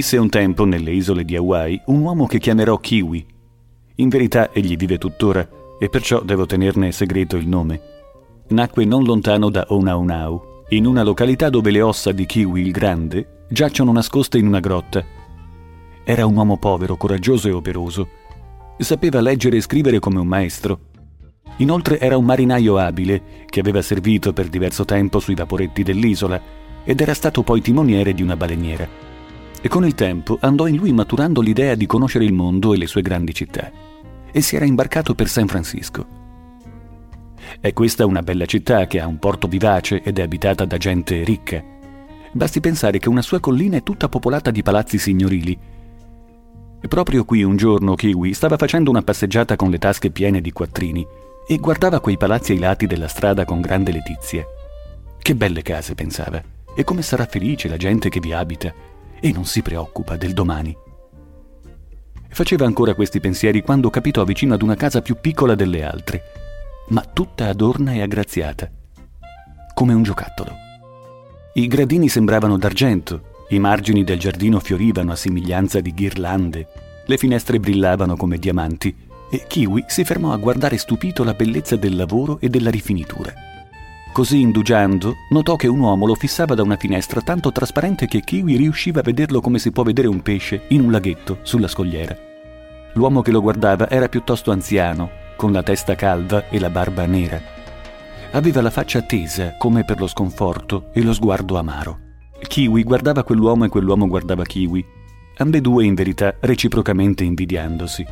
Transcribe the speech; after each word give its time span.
Visse 0.00 0.16
un 0.16 0.30
tempo 0.30 0.64
nelle 0.64 0.92
isole 0.92 1.26
di 1.26 1.36
Hawaii 1.36 1.78
un 1.88 2.00
uomo 2.00 2.26
che 2.26 2.38
chiamerò 2.38 2.78
Kiwi. 2.78 3.26
In 3.96 4.08
verità 4.08 4.50
egli 4.50 4.74
vive 4.74 4.96
tuttora 4.96 5.46
e 5.78 5.90
perciò 5.90 6.22
devo 6.22 6.46
tenerne 6.46 6.90
segreto 6.90 7.36
il 7.36 7.46
nome. 7.46 7.80
Nacque 8.48 8.86
non 8.86 9.04
lontano 9.04 9.50
da 9.50 9.66
Onaunau, 9.68 10.64
in 10.70 10.86
una 10.86 11.02
località 11.02 11.50
dove 11.50 11.70
le 11.70 11.82
ossa 11.82 12.12
di 12.12 12.24
Kiwi 12.24 12.62
il 12.62 12.70
Grande 12.70 13.44
giacciono 13.50 13.92
nascoste 13.92 14.38
in 14.38 14.46
una 14.46 14.60
grotta. 14.60 15.04
Era 16.02 16.24
un 16.24 16.34
uomo 16.34 16.56
povero, 16.56 16.96
coraggioso 16.96 17.48
e 17.48 17.52
operoso. 17.52 18.08
Sapeva 18.78 19.20
leggere 19.20 19.58
e 19.58 19.60
scrivere 19.60 19.98
come 19.98 20.18
un 20.18 20.26
maestro. 20.26 20.78
Inoltre 21.58 22.00
era 22.00 22.16
un 22.16 22.24
marinaio 22.24 22.78
abile 22.78 23.44
che 23.44 23.60
aveva 23.60 23.82
servito 23.82 24.32
per 24.32 24.48
diverso 24.48 24.86
tempo 24.86 25.18
sui 25.18 25.34
vaporetti 25.34 25.82
dell'isola 25.82 26.40
ed 26.84 27.02
era 27.02 27.12
stato 27.12 27.42
poi 27.42 27.60
timoniere 27.60 28.14
di 28.14 28.22
una 28.22 28.38
baleniera 28.38 29.09
e 29.62 29.68
con 29.68 29.84
il 29.84 29.94
tempo 29.94 30.38
andò 30.40 30.66
in 30.66 30.76
lui 30.76 30.92
maturando 30.92 31.40
l'idea 31.40 31.74
di 31.74 31.86
conoscere 31.86 32.24
il 32.24 32.32
mondo 32.32 32.72
e 32.72 32.78
le 32.78 32.86
sue 32.86 33.02
grandi 33.02 33.34
città 33.34 33.70
e 34.32 34.40
si 34.40 34.56
era 34.56 34.64
imbarcato 34.64 35.14
per 35.14 35.28
San 35.28 35.46
Francisco. 35.48 36.18
È 37.60 37.72
questa 37.72 38.06
una 38.06 38.22
bella 38.22 38.46
città 38.46 38.86
che 38.86 39.00
ha 39.00 39.06
un 39.06 39.18
porto 39.18 39.48
vivace 39.48 40.02
ed 40.02 40.18
è 40.18 40.22
abitata 40.22 40.64
da 40.64 40.76
gente 40.76 41.24
ricca. 41.24 41.62
Basti 42.32 42.60
pensare 42.60 42.98
che 42.98 43.08
una 43.08 43.22
sua 43.22 43.40
collina 43.40 43.76
è 43.76 43.82
tutta 43.82 44.08
popolata 44.08 44.50
di 44.50 44.62
palazzi 44.62 44.98
signorili. 44.98 45.58
E 46.80 46.88
proprio 46.88 47.24
qui 47.24 47.42
un 47.42 47.56
giorno 47.56 47.94
Kiwi 47.94 48.32
stava 48.32 48.56
facendo 48.56 48.88
una 48.88 49.02
passeggiata 49.02 49.56
con 49.56 49.68
le 49.68 49.78
tasche 49.78 50.10
piene 50.10 50.40
di 50.40 50.52
quattrini 50.52 51.06
e 51.46 51.56
guardava 51.56 52.00
quei 52.00 52.16
palazzi 52.16 52.52
ai 52.52 52.58
lati 52.58 52.86
della 52.86 53.08
strada 53.08 53.44
con 53.44 53.60
grande 53.60 53.92
letizia. 53.92 54.44
Che 55.18 55.34
belle 55.34 55.62
case, 55.62 55.94
pensava, 55.94 56.40
e 56.74 56.84
come 56.84 57.02
sarà 57.02 57.26
felice 57.26 57.68
la 57.68 57.76
gente 57.76 58.08
che 58.08 58.20
vi 58.20 58.32
abita 58.32 58.72
e 59.20 59.32
non 59.32 59.44
si 59.44 59.62
preoccupa 59.62 60.16
del 60.16 60.32
domani. 60.32 60.76
Faceva 62.28 62.64
ancora 62.64 62.94
questi 62.94 63.20
pensieri 63.20 63.62
quando 63.62 63.90
capitò 63.90 64.24
vicino 64.24 64.54
ad 64.54 64.62
una 64.62 64.76
casa 64.76 65.02
più 65.02 65.16
piccola 65.20 65.54
delle 65.54 65.82
altre, 65.82 66.22
ma 66.88 67.02
tutta 67.02 67.48
adorna 67.48 67.92
e 67.92 68.02
aggraziata, 68.02 68.70
come 69.74 69.92
un 69.94 70.02
giocattolo. 70.02 70.52
I 71.54 71.66
gradini 71.66 72.08
sembravano 72.08 72.56
d'argento, 72.56 73.44
i 73.50 73.58
margini 73.58 74.04
del 74.04 74.18
giardino 74.18 74.60
fiorivano 74.60 75.12
a 75.12 75.16
somiglianza 75.16 75.80
di 75.80 75.92
ghirlande, 75.92 76.68
le 77.06 77.18
finestre 77.18 77.58
brillavano 77.58 78.16
come 78.16 78.38
diamanti 78.38 78.94
e 79.28 79.44
Kiwi 79.46 79.84
si 79.88 80.04
fermò 80.04 80.32
a 80.32 80.36
guardare 80.36 80.76
stupito 80.76 81.24
la 81.24 81.34
bellezza 81.34 81.76
del 81.76 81.96
lavoro 81.96 82.38
e 82.40 82.48
della 82.48 82.70
rifinitura. 82.70 83.49
Così 84.12 84.40
indugiando, 84.40 85.18
notò 85.28 85.54
che 85.54 85.68
un 85.68 85.78
uomo 85.78 86.04
lo 86.04 86.16
fissava 86.16 86.56
da 86.56 86.62
una 86.62 86.76
finestra 86.76 87.20
tanto 87.20 87.52
trasparente 87.52 88.06
che 88.06 88.20
Kiwi 88.20 88.56
riusciva 88.56 89.00
a 89.00 89.04
vederlo 89.04 89.40
come 89.40 89.60
si 89.60 89.70
può 89.70 89.84
vedere 89.84 90.08
un 90.08 90.20
pesce 90.20 90.62
in 90.68 90.82
un 90.82 90.90
laghetto 90.90 91.38
sulla 91.42 91.68
scogliera. 91.68 92.16
L'uomo 92.94 93.22
che 93.22 93.30
lo 93.30 93.40
guardava 93.40 93.88
era 93.88 94.08
piuttosto 94.08 94.50
anziano, 94.50 95.10
con 95.36 95.52
la 95.52 95.62
testa 95.62 95.94
calva 95.94 96.48
e 96.48 96.58
la 96.58 96.70
barba 96.70 97.06
nera. 97.06 97.40
Aveva 98.32 98.60
la 98.60 98.70
faccia 98.70 99.00
tesa 99.02 99.54
come 99.56 99.84
per 99.84 100.00
lo 100.00 100.08
sconforto 100.08 100.90
e 100.92 101.02
lo 101.02 101.12
sguardo 101.12 101.56
amaro. 101.56 101.98
Kiwi 102.40 102.82
guardava 102.82 103.22
quell'uomo 103.22 103.64
e 103.64 103.68
quell'uomo 103.68 104.08
guardava 104.08 104.42
Kiwi, 104.42 104.84
ambedue 105.36 105.84
in 105.84 105.94
verità 105.94 106.34
reciprocamente 106.40 107.22
invidiandosi. 107.22 108.04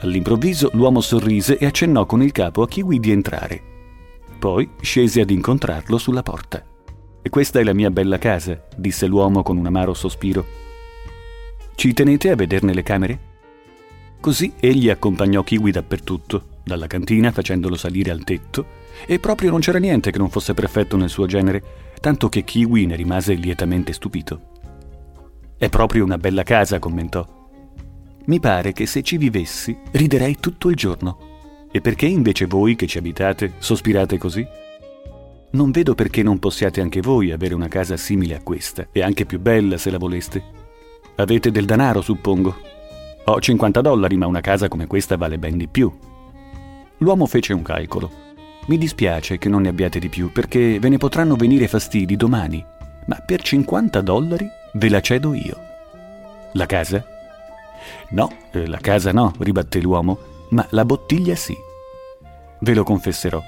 All'improvviso 0.00 0.70
l'uomo 0.72 1.02
sorrise 1.02 1.58
e 1.58 1.66
accennò 1.66 2.06
con 2.06 2.22
il 2.22 2.32
capo 2.32 2.62
a 2.62 2.68
Kiwi 2.68 2.98
di 2.98 3.10
entrare. 3.10 3.74
Poi 4.38 4.70
scesi 4.80 5.20
ad 5.20 5.30
incontrarlo 5.30 5.98
sulla 5.98 6.22
porta. 6.22 6.64
E 7.22 7.28
questa 7.28 7.58
è 7.58 7.64
la 7.64 7.74
mia 7.74 7.90
bella 7.90 8.18
casa, 8.18 8.66
disse 8.76 9.06
l'uomo 9.06 9.42
con 9.42 9.56
un 9.56 9.66
amaro 9.66 9.94
sospiro. 9.94 10.46
Ci 11.74 11.92
tenete 11.92 12.30
a 12.30 12.36
vederne 12.36 12.72
le 12.72 12.82
camere? 12.82 13.20
Così 14.20 14.52
egli 14.58 14.88
accompagnò 14.90 15.42
Kiwi 15.42 15.70
dappertutto, 15.70 16.60
dalla 16.64 16.86
cantina 16.86 17.32
facendolo 17.32 17.76
salire 17.76 18.10
al 18.10 18.24
tetto, 18.24 18.66
e 19.06 19.18
proprio 19.18 19.50
non 19.50 19.60
c'era 19.60 19.78
niente 19.78 20.10
che 20.10 20.18
non 20.18 20.30
fosse 20.30 20.54
perfetto 20.54 20.96
nel 20.96 21.10
suo 21.10 21.26
genere, 21.26 21.62
tanto 22.00 22.28
che 22.28 22.44
Kiwi 22.44 22.86
ne 22.86 22.96
rimase 22.96 23.34
lietamente 23.34 23.92
stupito. 23.92 24.52
È 25.58 25.68
proprio 25.68 26.04
una 26.04 26.18
bella 26.18 26.42
casa, 26.42 26.78
commentò. 26.78 27.26
Mi 28.26 28.40
pare 28.40 28.72
che 28.72 28.86
se 28.86 29.02
ci 29.02 29.16
vivessi 29.16 29.76
riderei 29.92 30.36
tutto 30.40 30.68
il 30.68 30.76
giorno. 30.76 31.35
E 31.70 31.80
perché 31.80 32.06
invece 32.06 32.46
voi 32.46 32.76
che 32.76 32.86
ci 32.86 32.98
abitate 32.98 33.54
sospirate 33.58 34.18
così? 34.18 34.46
Non 35.50 35.70
vedo 35.70 35.94
perché 35.94 36.22
non 36.22 36.38
possiate 36.38 36.80
anche 36.80 37.00
voi 37.00 37.32
avere 37.32 37.54
una 37.54 37.68
casa 37.68 37.96
simile 37.96 38.34
a 38.34 38.42
questa, 38.42 38.88
e 38.92 39.02
anche 39.02 39.26
più 39.26 39.40
bella 39.40 39.78
se 39.78 39.90
la 39.90 39.98
voleste. 39.98 40.42
Avete 41.16 41.50
del 41.50 41.64
denaro, 41.64 42.02
suppongo. 42.02 42.54
Ho 43.24 43.40
50 43.40 43.80
dollari, 43.80 44.16
ma 44.16 44.26
una 44.26 44.40
casa 44.40 44.68
come 44.68 44.86
questa 44.86 45.16
vale 45.16 45.38
ben 45.38 45.56
di 45.56 45.66
più. 45.66 45.92
L'uomo 46.98 47.26
fece 47.26 47.52
un 47.52 47.62
calcolo. 47.62 48.10
Mi 48.66 48.78
dispiace 48.78 49.38
che 49.38 49.48
non 49.48 49.62
ne 49.62 49.68
abbiate 49.68 49.98
di 49.98 50.08
più, 50.08 50.30
perché 50.30 50.78
ve 50.78 50.88
ne 50.88 50.98
potranno 50.98 51.36
venire 51.36 51.68
fastidi 51.68 52.16
domani, 52.16 52.64
ma 53.06 53.16
per 53.24 53.42
50 53.42 54.00
dollari 54.00 54.48
ve 54.74 54.88
la 54.88 55.00
cedo 55.00 55.32
io. 55.32 55.56
La 56.52 56.66
casa? 56.66 57.04
No, 58.10 58.30
eh, 58.50 58.66
la 58.66 58.78
casa 58.78 59.12
no, 59.12 59.32
ribatté 59.38 59.80
l'uomo, 59.80 60.18
ma 60.50 60.66
la 60.70 60.84
bottiglia 60.84 61.34
sì. 61.34 61.56
Ve 62.60 62.74
lo 62.74 62.84
confesserò. 62.84 63.40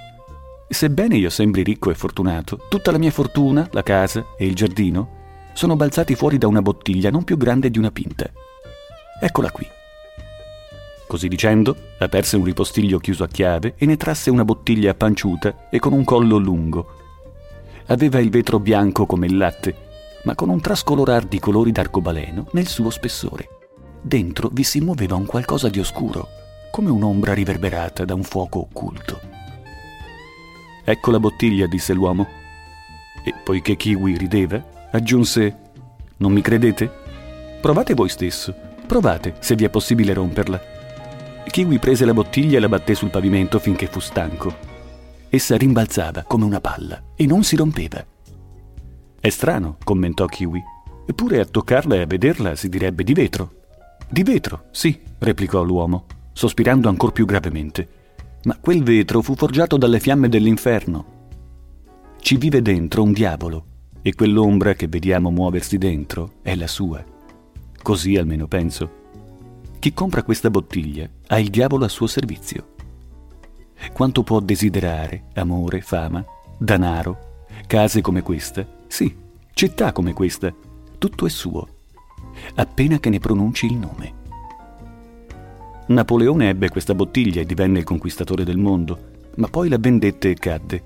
Sebbene 0.68 1.16
io 1.16 1.30
sembri 1.30 1.62
ricco 1.62 1.90
e 1.90 1.94
fortunato, 1.94 2.58
tutta 2.68 2.90
la 2.90 2.98
mia 2.98 3.10
fortuna, 3.10 3.66
la 3.72 3.82
casa 3.82 4.24
e 4.36 4.46
il 4.46 4.54
giardino 4.54 5.16
sono 5.54 5.76
balzati 5.76 6.14
fuori 6.14 6.38
da 6.38 6.46
una 6.46 6.62
bottiglia 6.62 7.10
non 7.10 7.24
più 7.24 7.36
grande 7.36 7.70
di 7.70 7.78
una 7.78 7.90
pinta. 7.90 8.30
Eccola 9.20 9.50
qui. 9.50 9.66
Così 11.06 11.26
dicendo, 11.26 11.74
aperse 11.98 12.36
un 12.36 12.44
ripostiglio 12.44 12.98
chiuso 12.98 13.24
a 13.24 13.28
chiave 13.28 13.74
e 13.78 13.86
ne 13.86 13.96
trasse 13.96 14.30
una 14.30 14.44
bottiglia 14.44 14.94
panciuta 14.94 15.68
e 15.70 15.78
con 15.78 15.94
un 15.94 16.04
collo 16.04 16.36
lungo. 16.36 16.94
Aveva 17.86 18.18
il 18.18 18.28
vetro 18.28 18.60
bianco 18.60 19.06
come 19.06 19.26
il 19.26 19.38
latte, 19.38 19.74
ma 20.24 20.34
con 20.34 20.50
un 20.50 20.60
trascolorar 20.60 21.24
di 21.24 21.38
colori 21.38 21.72
d'arcobaleno 21.72 22.48
nel 22.52 22.66
suo 22.66 22.90
spessore. 22.90 23.48
Dentro 24.02 24.50
vi 24.52 24.62
si 24.62 24.80
muoveva 24.80 25.16
un 25.16 25.24
qualcosa 25.24 25.70
di 25.70 25.80
oscuro, 25.80 26.28
come 26.70 26.90
un'ombra 26.90 27.34
riverberata 27.34 28.04
da 28.04 28.14
un 28.14 28.22
fuoco 28.22 28.60
occulto. 28.60 29.20
Ecco 30.84 31.10
la 31.10 31.20
bottiglia, 31.20 31.66
disse 31.66 31.92
l'uomo. 31.92 32.26
E 33.22 33.34
poiché 33.44 33.76
Kiwi 33.76 34.16
rideva, 34.16 34.88
aggiunse: 34.90 35.56
Non 36.18 36.32
mi 36.32 36.40
credete? 36.40 36.90
Provate 37.60 37.92
voi 37.94 38.08
stesso. 38.08 38.54
Provate, 38.86 39.34
se 39.40 39.54
vi 39.54 39.64
è 39.64 39.68
possibile 39.68 40.14
romperla. 40.14 40.58
Kiwi 41.46 41.78
prese 41.78 42.04
la 42.04 42.14
bottiglia 42.14 42.56
e 42.56 42.60
la 42.60 42.68
batté 42.68 42.94
sul 42.94 43.10
pavimento 43.10 43.58
finché 43.58 43.86
fu 43.86 44.00
stanco. 44.00 44.66
Essa 45.28 45.56
rimbalzava 45.56 46.22
come 46.22 46.44
una 46.44 46.60
palla 46.60 47.02
e 47.14 47.26
non 47.26 47.42
si 47.42 47.56
rompeva. 47.56 48.02
È 49.20 49.28
strano, 49.28 49.76
commentò 49.84 50.24
Kiwi. 50.24 50.62
Eppure 51.06 51.40
a 51.40 51.44
toccarla 51.44 51.96
e 51.96 52.00
a 52.00 52.06
vederla 52.06 52.54
si 52.54 52.68
direbbe 52.68 53.04
di 53.04 53.12
vetro. 53.12 53.52
Di 54.08 54.22
vetro, 54.22 54.64
sì, 54.70 54.98
replicò 55.18 55.62
l'uomo 55.62 56.06
sospirando 56.38 56.88
ancor 56.88 57.10
più 57.10 57.26
gravemente. 57.26 57.88
Ma 58.44 58.56
quel 58.60 58.84
vetro 58.84 59.22
fu 59.22 59.34
forgiato 59.34 59.76
dalle 59.76 59.98
fiamme 59.98 60.28
dell'inferno. 60.28 61.16
Ci 62.20 62.36
vive 62.36 62.62
dentro 62.62 63.02
un 63.02 63.10
diavolo 63.10 63.64
e 64.02 64.14
quell'ombra 64.14 64.74
che 64.74 64.86
vediamo 64.86 65.32
muoversi 65.32 65.78
dentro 65.78 66.34
è 66.42 66.54
la 66.54 66.68
sua. 66.68 67.04
Così 67.82 68.16
almeno 68.16 68.46
penso. 68.46 68.90
Chi 69.80 69.92
compra 69.92 70.22
questa 70.22 70.48
bottiglia 70.48 71.10
ha 71.26 71.40
il 71.40 71.50
diavolo 71.50 71.84
a 71.86 71.88
suo 71.88 72.06
servizio. 72.06 72.74
Quanto 73.92 74.22
può 74.22 74.38
desiderare 74.38 75.24
amore, 75.34 75.80
fama, 75.80 76.24
danaro, 76.56 77.46
case 77.66 78.00
come 78.00 78.22
questa? 78.22 78.64
Sì, 78.86 79.12
città 79.54 79.90
come 79.90 80.12
questa. 80.12 80.54
Tutto 80.98 81.26
è 81.26 81.30
suo, 81.30 81.66
appena 82.54 83.00
che 83.00 83.10
ne 83.10 83.18
pronunci 83.18 83.66
il 83.66 83.74
nome. 83.74 84.17
Napoleone 85.88 86.50
ebbe 86.50 86.68
questa 86.68 86.94
bottiglia 86.94 87.40
e 87.40 87.46
divenne 87.46 87.78
il 87.78 87.84
conquistatore 87.84 88.44
del 88.44 88.58
mondo, 88.58 88.98
ma 89.36 89.48
poi 89.48 89.70
la 89.70 89.78
vendette 89.78 90.30
e 90.30 90.34
cadde. 90.34 90.82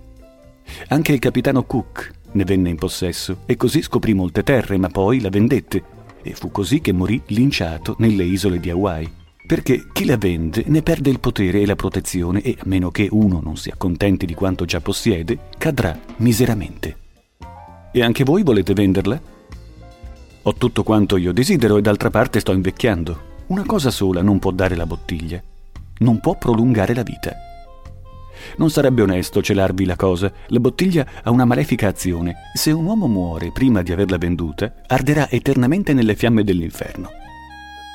Anche 0.89 1.13
il 1.13 1.19
capitano 1.19 1.65
Cook 1.65 2.11
ne 2.33 2.45
venne 2.45 2.69
in 2.69 2.77
possesso 2.77 3.39
e 3.47 3.57
così 3.57 3.83
scoprì 3.83 4.15
molte 4.15 4.45
terre, 4.45 4.77
ma 4.79 4.89
poi 4.89 5.21
la 5.21 5.29
vendette 5.29 5.83
e 6.23 6.35
fu 6.35 6.53
così 6.53 6.81
che 6.81 6.93
morì 6.93 7.21
linciato 7.27 7.97
nelle 7.99 8.23
isole 8.23 8.61
di 8.61 8.71
Hawaii. 8.71 9.13
Perché 9.45 9.87
chi 9.93 10.05
la 10.05 10.17
vende 10.17 10.63
ne 10.69 10.83
perde 10.83 11.11
il 11.11 11.19
potere 11.19 11.61
e 11.61 11.67
la 11.67 11.75
protezione 11.75 12.41
e, 12.41 12.57
a 12.57 12.63
meno 12.67 12.93
che 12.93 13.09
uno 13.11 13.41
non 13.43 13.57
si 13.57 13.71
accontenti 13.71 14.25
di 14.25 14.35
quanto 14.35 14.65
già 14.65 14.81
possiede, 14.81 15.37
cadrà 15.59 15.99
miseramente. 16.19 16.97
E 17.93 18.03
anche 18.03 18.23
voi 18.23 18.45
volete 18.45 18.73
venderla? 18.73 19.21
Ho 20.43 20.55
tutto 20.55 20.85
quanto 20.85 21.17
io 21.17 21.33
desidero 21.33 21.77
e 21.77 21.83
d'altra 21.83 22.11
parte 22.11 22.39
sto 22.39 22.53
invecchiando. 22.53 23.31
Una 23.53 23.67
cosa 23.67 23.91
sola 23.91 24.23
non 24.23 24.39
può 24.39 24.51
dare 24.51 24.75
la 24.77 24.87
bottiglia. 24.87 25.39
Non 25.99 26.21
può 26.21 26.39
prolungare 26.39 26.95
la 26.95 27.03
vita. 27.03 27.37
Non 28.57 28.71
sarebbe 28.71 29.03
onesto 29.03 29.43
celarvi 29.43 29.85
la 29.85 29.95
cosa. 29.95 30.33
La 30.47 30.59
bottiglia 30.59 31.07
ha 31.23 31.31
una 31.31 31.45
malefica 31.45 31.87
azione. 31.87 32.35
Se 32.55 32.71
un 32.71 32.87
uomo 32.87 33.09
muore 33.09 33.53
prima 33.53 33.83
di 33.83 33.93
averla 33.93 34.17
venduta, 34.17 34.77
arderà 34.87 35.29
eternamente 35.29 35.93
nelle 35.93 36.15
fiamme 36.15 36.45
dell'inferno. 36.45 37.11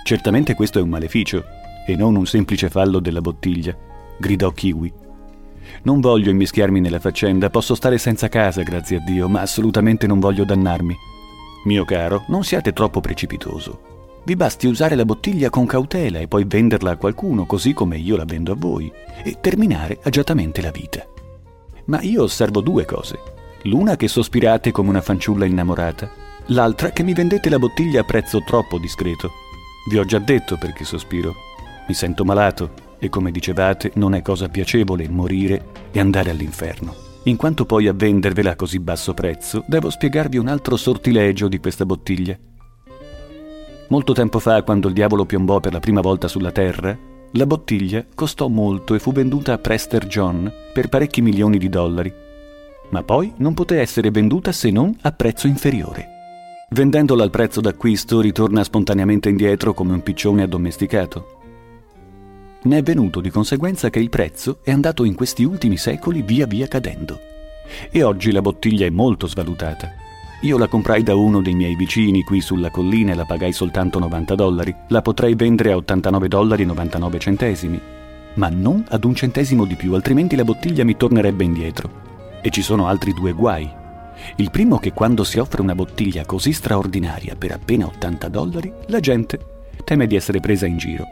Certamente 0.03 0.53
questo 0.53 0.77
è 0.77 0.83
un 0.83 0.89
maleficio, 0.89 1.43
e 1.87 1.95
non 1.95 2.15
un 2.15 2.27
semplice 2.27 2.69
fallo 2.69 2.99
della 2.99 3.21
bottiglia, 3.21 3.75
gridò 4.19 4.51
Kiwi. 4.51 4.93
Non 5.81 6.01
voglio 6.01 6.29
immischiarmi 6.29 6.79
nella 6.79 6.99
faccenda, 6.99 7.49
posso 7.49 7.73
stare 7.73 7.97
senza 7.97 8.29
casa, 8.29 8.61
grazie 8.61 8.97
a 8.97 9.03
Dio, 9.03 9.27
ma 9.27 9.41
assolutamente 9.41 10.05
non 10.05 10.19
voglio 10.19 10.45
dannarmi. 10.45 10.95
Mio 11.65 11.83
caro, 11.83 12.25
non 12.27 12.43
siate 12.43 12.73
troppo 12.73 13.01
precipitoso. 13.01 13.95
Vi 14.27 14.35
basti 14.35 14.67
usare 14.67 14.95
la 14.95 15.05
bottiglia 15.05 15.49
con 15.49 15.65
cautela 15.65 16.19
e 16.19 16.27
poi 16.27 16.43
venderla 16.43 16.91
a 16.91 16.97
qualcuno, 16.97 17.45
così 17.45 17.71
come 17.71 17.97
io 17.97 18.17
la 18.17 18.25
vendo 18.25 18.51
a 18.51 18.57
voi, 18.57 18.91
e 19.23 19.37
terminare 19.39 19.99
agiatamente 20.03 20.61
la 20.61 20.69
vita. 20.69 21.07
Ma 21.85 22.01
io 22.01 22.23
osservo 22.23 22.59
due 22.59 22.83
cose. 22.83 23.17
L'una 23.61 23.95
che 23.95 24.09
sospirate 24.09 24.71
come 24.71 24.89
una 24.89 24.99
fanciulla 24.99 25.45
innamorata, 25.45 26.11
l'altra 26.47 26.89
che 26.89 27.03
mi 27.03 27.13
vendete 27.13 27.49
la 27.49 27.57
bottiglia 27.57 28.01
a 28.01 28.03
prezzo 28.03 28.43
troppo 28.43 28.77
discreto. 28.79 29.31
Vi 29.89 29.97
ho 29.97 30.03
già 30.03 30.19
detto 30.19 30.57
perché 30.57 30.83
sospiro. 30.83 31.33
Mi 31.87 31.93
sento 31.93 32.25
malato 32.25 32.71
e 32.99 33.07
come 33.07 33.31
dicevate 33.31 33.93
non 33.95 34.13
è 34.13 34.21
cosa 34.21 34.49
piacevole 34.49 35.07
morire 35.07 35.67
e 35.89 36.01
andare 36.01 36.31
all'inferno. 36.31 36.93
In 37.23 37.37
quanto 37.37 37.65
poi 37.65 37.87
a 37.87 37.93
vendervela 37.93 38.51
a 38.51 38.55
così 38.57 38.79
basso 38.79 39.13
prezzo, 39.13 39.63
devo 39.67 39.89
spiegarvi 39.89 40.37
un 40.37 40.49
altro 40.49 40.75
sortilegio 40.75 41.47
di 41.47 41.61
questa 41.61 41.85
bottiglia. 41.85 42.37
Molto 43.89 44.11
tempo 44.11 44.39
fa, 44.39 44.63
quando 44.63 44.89
il 44.89 44.93
diavolo 44.93 45.25
piombò 45.25 45.61
per 45.61 45.71
la 45.71 45.79
prima 45.79 46.01
volta 46.01 46.27
sulla 46.27 46.51
Terra, 46.51 46.97
la 47.31 47.45
bottiglia 47.45 48.05
costò 48.13 48.49
molto 48.49 48.95
e 48.95 48.99
fu 48.99 49.13
venduta 49.13 49.53
a 49.53 49.57
Prester 49.57 50.05
John 50.07 50.51
per 50.73 50.89
parecchi 50.89 51.21
milioni 51.21 51.57
di 51.57 51.69
dollari, 51.69 52.13
ma 52.89 53.03
poi 53.03 53.33
non 53.37 53.53
poté 53.53 53.79
essere 53.79 54.11
venduta 54.11 54.51
se 54.51 54.71
non 54.71 54.93
a 55.01 55.11
prezzo 55.13 55.47
inferiore. 55.47 56.15
Vendendola 56.69 57.23
al 57.23 57.29
prezzo 57.29 57.61
d'acquisto 57.61 58.19
ritorna 58.19 58.63
spontaneamente 58.63 59.29
indietro 59.29 59.73
come 59.73 59.93
un 59.93 60.03
piccione 60.03 60.43
addomesticato. 60.43 61.39
Ne 62.63 62.77
è 62.77 62.83
venuto 62.83 63.21
di 63.21 63.29
conseguenza 63.29 63.89
che 63.89 63.99
il 63.99 64.09
prezzo 64.09 64.59
è 64.63 64.71
andato 64.71 65.05
in 65.05 65.15
questi 65.15 65.45
ultimi 65.45 65.77
secoli 65.77 66.23
via 66.23 66.45
via 66.45 66.67
cadendo. 66.67 67.17
E 67.89 68.03
oggi 68.03 68.31
la 68.31 68.41
bottiglia 68.41 68.85
è 68.85 68.89
molto 68.89 69.27
svalutata. 69.27 70.06
Io 70.41 70.59
la 70.59 70.67
comprai 70.67 71.01
da 71.01 71.15
uno 71.15 71.41
dei 71.41 71.55
miei 71.55 71.75
vicini 71.75 72.21
qui 72.21 72.41
sulla 72.41 72.69
collina 72.69 73.11
e 73.11 73.15
la 73.15 73.25
pagai 73.25 73.51
soltanto 73.51 73.97
90 73.97 74.35
dollari. 74.35 74.75
La 74.89 75.01
potrei 75.01 75.33
vendere 75.33 75.71
a 75.71 75.77
89 75.77 76.27
dollari 76.27 76.61
e 76.61 76.65
99 76.67 77.19
centesimi. 77.19 77.81
Ma 78.35 78.49
non 78.49 78.85
ad 78.87 79.03
un 79.03 79.15
centesimo 79.15 79.65
di 79.65 79.73
più, 79.73 79.95
altrimenti 79.95 80.35
la 80.35 80.43
bottiglia 80.43 80.83
mi 80.83 80.95
tornerebbe 80.95 81.43
indietro. 81.43 81.89
E 82.41 82.51
ci 82.51 82.61
sono 82.61 82.87
altri 82.87 83.13
due 83.13 83.31
guai. 83.31 83.67
Il 84.35 84.51
primo 84.51 84.77
che 84.77 84.93
quando 84.93 85.23
si 85.23 85.39
offre 85.39 85.63
una 85.63 85.73
bottiglia 85.73 86.23
così 86.23 86.53
straordinaria 86.53 87.35
per 87.35 87.53
appena 87.53 87.87
80 87.87 88.29
dollari, 88.29 88.71
la 88.87 88.99
gente 88.99 89.39
teme 89.83 90.05
di 90.05 90.15
essere 90.15 90.39
presa 90.39 90.67
in 90.67 90.77
giro. 90.77 91.05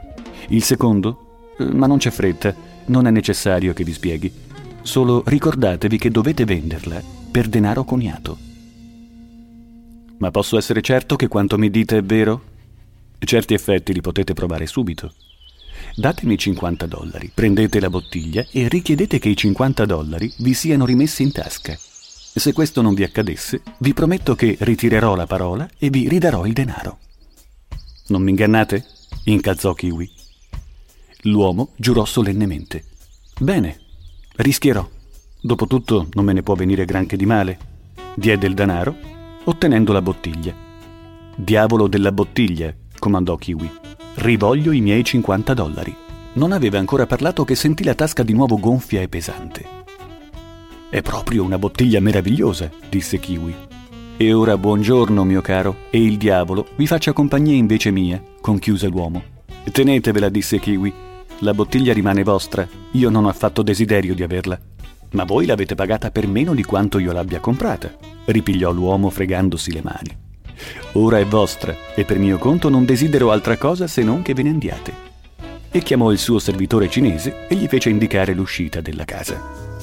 Il 0.50 0.62
secondo, 0.62 1.54
eh, 1.58 1.66
ma 1.66 1.88
non 1.88 1.98
c'è 1.98 2.12
fretta, 2.12 2.54
non 2.86 3.08
è 3.08 3.10
necessario 3.10 3.74
che 3.74 3.84
vi 3.84 3.94
spieghi. 3.94 4.32
Solo 4.84 5.24
ricordatevi 5.26 5.98
che 5.98 6.12
dovete 6.12 6.46
venderla 6.46 7.02
per 7.32 7.48
denaro 7.48 7.84
coniato. 7.84 8.54
Ma 10.18 10.32
posso 10.32 10.58
essere 10.58 10.82
certo 10.82 11.16
che 11.16 11.28
quanto 11.28 11.58
mi 11.58 11.70
dite 11.70 11.98
è 11.98 12.04
vero? 12.04 12.54
Certi 13.20 13.54
effetti 13.54 13.94
li 13.94 14.02
potete 14.02 14.34
provare 14.34 14.66
subito. 14.66 15.14
Datemi 15.96 16.38
50 16.38 16.86
dollari, 16.86 17.32
prendete 17.34 17.80
la 17.80 17.90
bottiglia 17.90 18.46
e 18.52 18.68
richiedete 18.68 19.20
che 19.20 19.30
i 19.30 19.36
50 19.36 19.86
dollari 19.86 20.32
vi 20.38 20.54
siano 20.54 20.86
rimessi 20.86 21.24
in 21.24 21.32
tasca. 21.32 21.76
Se 21.78 22.54
questo 22.54 22.82
non 22.82 22.94
vi 22.94 23.04
accadesse, 23.04 23.62
vi 23.80 23.94
prometto 23.94 24.36
che 24.36 24.58
ritirerò 24.60 25.16
la 25.16 25.26
parola 25.26 25.68
e 25.78 25.90
vi 25.90 26.08
ridarò 26.08 26.46
il 26.46 26.54
denaro. 26.54 27.00
Non 28.08 28.22
mi 28.22 28.30
ingannate? 28.30 28.86
incalzò 29.26 29.74
Kiwi. 29.74 30.12
L'uomo 31.22 31.72
giurò 31.76 32.06
solennemente. 32.06 32.84
Bene, 33.40 33.80
rischierò. 34.36 34.88
Dopotutto 35.42 36.10
non 36.14 36.26
me 36.26 36.34
ne 36.34 36.44
può 36.44 36.56
venire 36.56 36.86
granché 36.86 37.18
di 37.18 37.26
male. 37.26 37.58
Diede 38.16 38.48
il 38.48 38.54
denaro 38.54 39.14
ottenendo 39.46 39.94
la 39.94 40.02
bottiglia. 40.02 40.54
Diavolo 41.36 41.88
della 41.88 42.12
bottiglia, 42.12 42.74
comandò 42.98 43.36
Kiwi. 43.36 43.70
Rivoglio 44.16 44.72
i 44.72 44.82
miei 44.82 45.04
50 45.04 45.54
dollari. 45.54 45.96
Non 46.34 46.52
aveva 46.52 46.80
ancora 46.80 47.06
parlato 47.06 47.44
che 47.44 47.56
sentì 47.56 47.84
la 47.84 47.96
tasca 47.96 48.24
di 48.24 48.34
nuovo 48.34 48.58
gonfia 48.58 49.02
e 49.02 49.08
pesante. 49.08 49.84
È 50.90 51.02
proprio 51.02 51.44
una 51.44 51.60
bottiglia 51.60 52.00
meravigliosa, 52.00 52.70
disse 52.90 53.20
Kiwi. 53.20 53.56
E 54.18 54.34
ora 54.34 54.58
buongiorno, 54.58 55.24
mio 55.24 55.42
caro, 55.42 55.76
e 55.90 56.02
il 56.02 56.18
diavolo 56.18 56.68
vi 56.76 56.88
faccia 56.88 57.14
compagnia 57.14 57.56
invece 57.56 57.92
mia, 57.92 58.22
conchiuse 58.42 58.88
l'uomo. 58.88 59.22
Tenetevela, 59.72 60.30
disse 60.30 60.60
Kiwi. 60.60 60.94
La 61.40 61.54
bottiglia 61.54 61.94
rimane 61.94 62.24
vostra, 62.24 62.68
io 62.92 63.10
non 63.10 63.26
ho 63.26 63.30
affatto 63.30 63.62
desiderio 63.62 64.16
di 64.16 64.24
averla 64.24 64.60
ma 65.12 65.24
voi 65.24 65.46
l'avete 65.46 65.76
pagata 65.76 66.12
per 66.12 66.28
meno 66.28 66.54
di 66.54 66.64
quanto 66.64 67.00
io 67.00 67.12
l'abbia 67.12 67.40
comprata, 67.40 67.94
ripigliò 68.26 68.72
l'uomo 68.72 69.10
fregandosi 69.10 69.72
le 69.72 69.82
mani. 69.84 70.18
Ora 70.94 71.20
è 71.20 71.26
vostra 71.26 71.76
e 71.94 72.04
per 72.06 72.18
mio 72.18 72.38
conto 72.38 72.70
non 72.70 72.86
desidero 72.86 73.32
altra 73.32 73.58
cosa 73.58 73.88
se 73.88 74.04
non 74.04 74.22
che 74.22 74.34
ve 74.34 74.44
ne 74.44 74.50
andiate. 74.50 74.94
E 75.72 75.80
chiamò 75.80 76.12
il 76.12 76.18
suo 76.18 76.40
servitore 76.40 76.90
cinese 76.90 77.48
e 77.48 77.56
gli 77.56 77.68
fece 77.68 77.90
indicare 77.90 78.34
l'uscita 78.34 78.80
della 78.80 79.04
casa. 79.04 79.75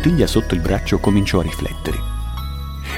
Bottiglia 0.00 0.26
sotto 0.26 0.54
il 0.54 0.62
braccio 0.62 0.98
cominciò 0.98 1.40
a 1.40 1.42
riflettere. 1.42 1.98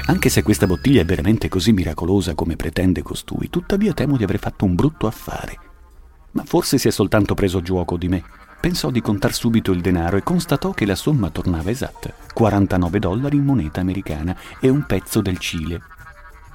Anche 0.05 0.29
se 0.29 0.41
questa 0.41 0.65
bottiglia 0.65 1.01
è 1.01 1.05
veramente 1.05 1.49
così 1.49 1.73
miracolosa 1.73 2.33
come 2.33 2.55
pretende 2.55 3.01
costui, 3.01 3.49
tuttavia 3.49 3.91
temo 3.91 4.15
di 4.15 4.23
aver 4.23 4.39
fatto 4.39 4.63
un 4.63 4.73
brutto 4.73 5.05
affare. 5.05 5.59
Ma 6.31 6.45
forse 6.45 6.77
si 6.77 6.87
è 6.87 6.91
soltanto 6.91 7.33
preso 7.33 7.61
gioco 7.61 7.97
di 7.97 8.07
me. 8.07 8.23
Pensò 8.57 8.89
di 8.89 9.01
contar 9.01 9.33
subito 9.33 9.73
il 9.73 9.81
denaro 9.81 10.15
e 10.15 10.23
constatò 10.23 10.71
che 10.71 10.85
la 10.85 10.95
somma 10.95 11.29
tornava 11.29 11.69
esatta, 11.69 12.13
49 12.33 12.99
dollari 12.99 13.35
in 13.35 13.43
moneta 13.43 13.81
americana 13.81 14.33
e 14.61 14.69
un 14.69 14.85
pezzo 14.85 15.19
del 15.19 15.39
Cile. 15.39 15.81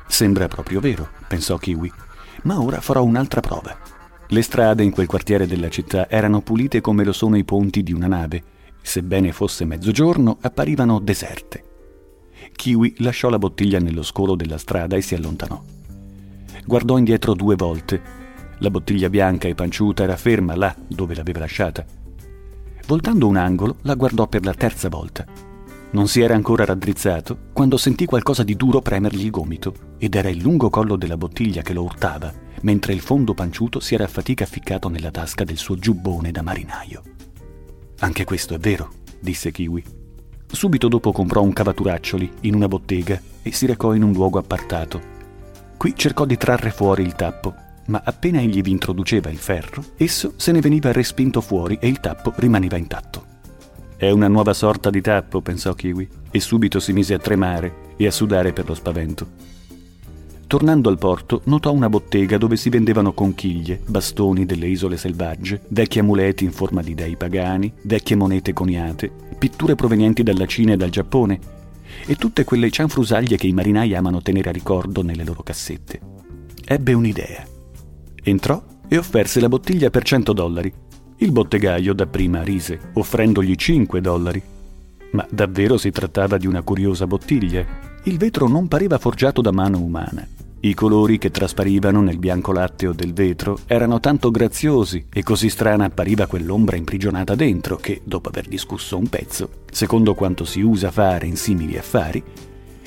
Sembra 0.07 0.49
proprio 0.49 0.81
vero, 0.81 1.11
pensò 1.29 1.59
Kiwi, 1.59 1.93
ma 2.45 2.59
ora 2.59 2.81
farò 2.81 3.05
un'altra 3.05 3.43
prova. 3.43 3.77
Le 4.27 4.43
strade 4.43 4.83
in 4.83 4.93
quel 4.93 5.07
quartiere 5.07 5.47
della 5.47 5.69
città 5.69 6.09
erano 6.09 6.41
pulite 6.41 6.81
come 6.81 7.05
lo 7.05 7.13
sono 7.13 7.37
i 7.37 7.45
ponti 7.45 7.83
di 7.83 7.93
una 7.93 8.07
nave, 8.07 8.57
sebbene 8.83 9.33
fosse 9.33 9.65
mezzogiorno, 9.65 10.39
apparivano 10.41 11.01
deserte. 11.01 11.65
Kiwi 12.53 12.97
lasciò 12.99 13.29
la 13.29 13.39
bottiglia 13.39 13.79
nello 13.79 14.03
scolo 14.03 14.35
della 14.35 14.59
strada 14.59 14.97
e 14.97 15.01
si 15.01 15.15
allontanò. 15.15 15.63
Guardò 16.65 16.99
indietro 16.99 17.35
due 17.35 17.55
volte. 17.55 18.03
La 18.59 18.71
bottiglia 18.71 19.09
bianca 19.09 19.47
e 19.49 19.55
panciuta 19.55 20.03
era 20.03 20.17
ferma 20.17 20.57
là 20.57 20.75
dove 20.87 21.15
l'aveva 21.15 21.39
lasciata. 21.39 21.85
Voltando 22.87 23.27
un 23.27 23.37
angolo, 23.37 23.77
la 23.83 23.95
guardò 23.95 24.27
per 24.27 24.45
la 24.45 24.55
terza 24.55 24.89
volta. 24.89 25.25
Non 25.91 26.09
si 26.09 26.21
era 26.21 26.35
ancora 26.35 26.65
raddrizzato 26.65 27.39
quando 27.53 27.77
sentì 27.77 28.05
qualcosa 28.05 28.43
di 28.43 28.57
duro 28.57 28.81
premergli 28.81 29.25
il 29.25 29.31
gomito 29.31 29.75
ed 29.97 30.15
era 30.15 30.29
il 30.29 30.43
lungo 30.43 30.69
collo 30.69 30.97
della 30.97 31.17
bottiglia 31.17 31.63
che 31.63 31.73
lo 31.73 31.85
urtava, 31.85 32.33
mentre 32.63 32.93
il 32.93 33.01
fondo 33.01 33.33
panciuto 33.35 33.81
si 33.81 33.95
era 33.95 34.05
a 34.05 34.09
fatica 34.09 34.45
ficcato 34.45 34.89
nella 34.89 35.11
tasca 35.11 35.45
del 35.45 35.57
suo 35.57 35.77
giubbone 35.77 36.31
da 36.31 36.43
marinaio. 36.43 37.03
Anche 38.01 38.25
questo 38.25 38.55
è 38.55 38.59
vero, 38.59 38.91
disse 39.19 39.51
Kiwi. 39.51 39.83
Subito 40.47 40.87
dopo 40.87 41.11
comprò 41.11 41.43
un 41.43 41.53
cavaturaccioli 41.53 42.33
in 42.43 42.55
una 42.55 42.69
bottega 42.69 43.21
e 43.43 43.53
si 43.53 43.67
recò 43.67 43.93
in 43.93 44.03
un 44.03 44.13
luogo 44.13 44.39
appartato. 44.39 45.17
Qui 45.77 45.95
cercò 45.97 46.25
di 46.25 46.37
trarre 46.37 46.71
fuori 46.71 47.03
il 47.03 47.15
tappo, 47.15 47.55
ma 47.87 48.01
appena 48.05 48.41
egli 48.41 48.63
vi 48.63 48.71
introduceva 48.71 49.31
il 49.31 49.39
ferro, 49.39 49.83
esso 49.97 50.35
se 50.37 50.53
ne 50.53 50.61
veniva 50.61 50.93
respinto 50.93 51.41
fuori 51.41 51.77
e 51.81 51.89
il 51.89 51.99
tappo 51.99 52.33
rimaneva 52.37 52.77
intatto. 52.77 53.25
È 53.97 54.09
una 54.11 54.29
nuova 54.29 54.55
sorta 54.55 54.91
di 54.91 55.01
tappo, 55.01 55.41
pensò 55.41 55.75
Kiwi, 55.75 56.09
e 56.31 56.39
subito 56.39 56.79
si 56.79 56.93
mise 56.93 57.15
a 57.15 57.19
tremare 57.19 57.95
e 57.97 58.07
a 58.07 58.13
sudare 58.13 58.53
per 58.53 58.69
lo 58.69 58.75
spavento. 58.75 59.27
Tornando 60.49 60.89
al 60.89 60.97
porto, 60.97 61.43
notò 61.45 61.75
una 61.75 61.91
bottega 61.91 62.39
dove 62.39 62.57
si 62.57 62.71
vendevano 62.71 63.13
conchiglie, 63.13 63.83
bastoni 63.85 64.47
delle 64.47 64.67
isole 64.67 64.97
selvagge, 64.97 65.61
vecchi 65.69 65.99
amuleti 65.99 66.45
in 66.45 66.53
forma 66.53 66.81
di 66.81 66.95
dei 66.95 67.17
pagani, 67.17 67.71
vecchie 67.83 68.17
monete 68.17 68.55
coniate, 68.55 69.13
pitture 69.39 69.75
provenienti 69.75 70.23
dalla 70.23 70.47
Cina 70.47 70.73
e 70.73 70.79
dal 70.79 70.89
Giappone 70.89 71.39
e 72.07 72.17
tutte 72.17 72.45
quelle 72.45 72.71
cianfrusaglie 72.71 73.37
che 73.37 73.47
i 73.47 73.53
marinai 73.53 73.95
amano 73.95 74.23
tenere 74.23 74.49
a 74.49 74.53
ricordo 74.53 75.03
nelle 75.03 75.23
loro 75.23 75.43
cassette. 75.43 76.01
Ebbe 76.65 76.95
un'idea. 76.95 77.47
Entrò 78.23 78.65
e 78.89 78.97
offerse 78.97 79.41
la 79.41 79.51
bottiglia 79.51 79.91
per 79.91 80.03
100 80.03 80.33
dollari. 80.33 80.73
Il 81.19 81.31
bottegaio 81.31 81.93
dapprima 81.93 82.43
rise, 82.43 82.93
offrendogli 82.95 83.55
5 83.55 84.01
dollari. 84.01 84.43
Ma 85.11 85.27
davvero 85.29 85.77
si 85.77 85.91
trattava 85.91 86.39
di 86.39 86.47
una 86.47 86.63
curiosa 86.63 87.07
bottiglia. 87.07 87.67
Il 88.05 88.17
vetro 88.17 88.49
non 88.49 88.67
pareva 88.67 88.97
forgiato 88.97 89.43
da 89.43 89.53
mano 89.53 89.79
umana. 89.79 90.27
I 90.61 90.75
colori 90.75 91.19
che 91.19 91.31
trasparivano 91.31 92.01
nel 92.01 92.19
bianco 92.19 92.51
latteo 92.51 92.93
del 92.93 93.13
vetro 93.13 93.61
erano 93.67 94.01
tanto 94.01 94.33
graziosi 94.33 95.07
e 95.09 95.23
così 95.23 95.51
strana 95.51 95.85
appariva 95.85 96.27
quell'ombra 96.27 96.75
imprigionata 96.75 97.37
dentro 97.37 97.77
che, 97.77 98.01
dopo 98.03 98.29
aver 98.29 98.49
discusso 98.49 98.99
un 98.99 99.07
pezzo, 99.07 99.51
secondo 99.71 100.15
quanto 100.15 100.45
si 100.45 100.61
usa 100.61 100.91
fare 100.91 101.27
in 101.27 101.37
simili 101.37 101.79
affari, 101.79 102.21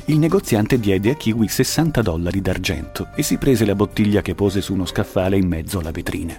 il 0.05 0.17
negoziante 0.17 0.81
diede 0.81 1.11
a 1.11 1.15
Kiwi 1.15 1.47
60 1.47 2.01
dollari 2.01 2.41
d'argento 2.41 3.07
e 3.15 3.23
si 3.23 3.37
prese 3.37 3.63
la 3.63 3.75
bottiglia 3.75 4.21
che 4.21 4.35
pose 4.35 4.59
su 4.59 4.73
uno 4.73 4.85
scaffale 4.85 5.37
in 5.37 5.47
mezzo 5.47 5.79
alla 5.79 5.91
vetrina. 5.91 6.37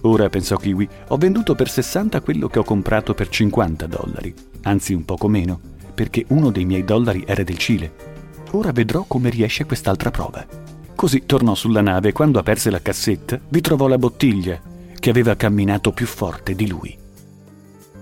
Ora, 0.00 0.28
pensò 0.28 0.56
Kiwi, 0.56 0.88
ho 1.08 1.16
venduto 1.16 1.54
per 1.54 1.68
60 1.68 2.20
quello 2.20 2.48
che 2.48 2.58
ho 2.58 2.64
comprato 2.64 3.14
per 3.14 3.28
50 3.28 3.86
dollari, 3.86 4.34
anzi 4.62 4.92
un 4.92 5.04
poco 5.04 5.28
meno, 5.28 5.60
perché 5.94 6.24
uno 6.30 6.50
dei 6.50 6.64
miei 6.64 6.82
dollari 6.82 7.22
era 7.24 7.44
del 7.44 7.58
Cile. 7.58 8.13
Ora 8.54 8.70
vedrò 8.70 9.02
come 9.08 9.30
riesce 9.30 9.64
quest'altra 9.64 10.12
prova. 10.12 10.46
Così 10.94 11.26
tornò 11.26 11.56
sulla 11.56 11.80
nave 11.80 12.10
e 12.10 12.12
quando 12.12 12.38
aperse 12.38 12.70
la 12.70 12.80
cassetta 12.80 13.40
vi 13.48 13.60
trovò 13.60 13.88
la 13.88 13.98
bottiglia, 13.98 14.60
che 14.96 15.10
aveva 15.10 15.34
camminato 15.34 15.90
più 15.90 16.06
forte 16.06 16.54
di 16.54 16.68
lui. 16.68 16.96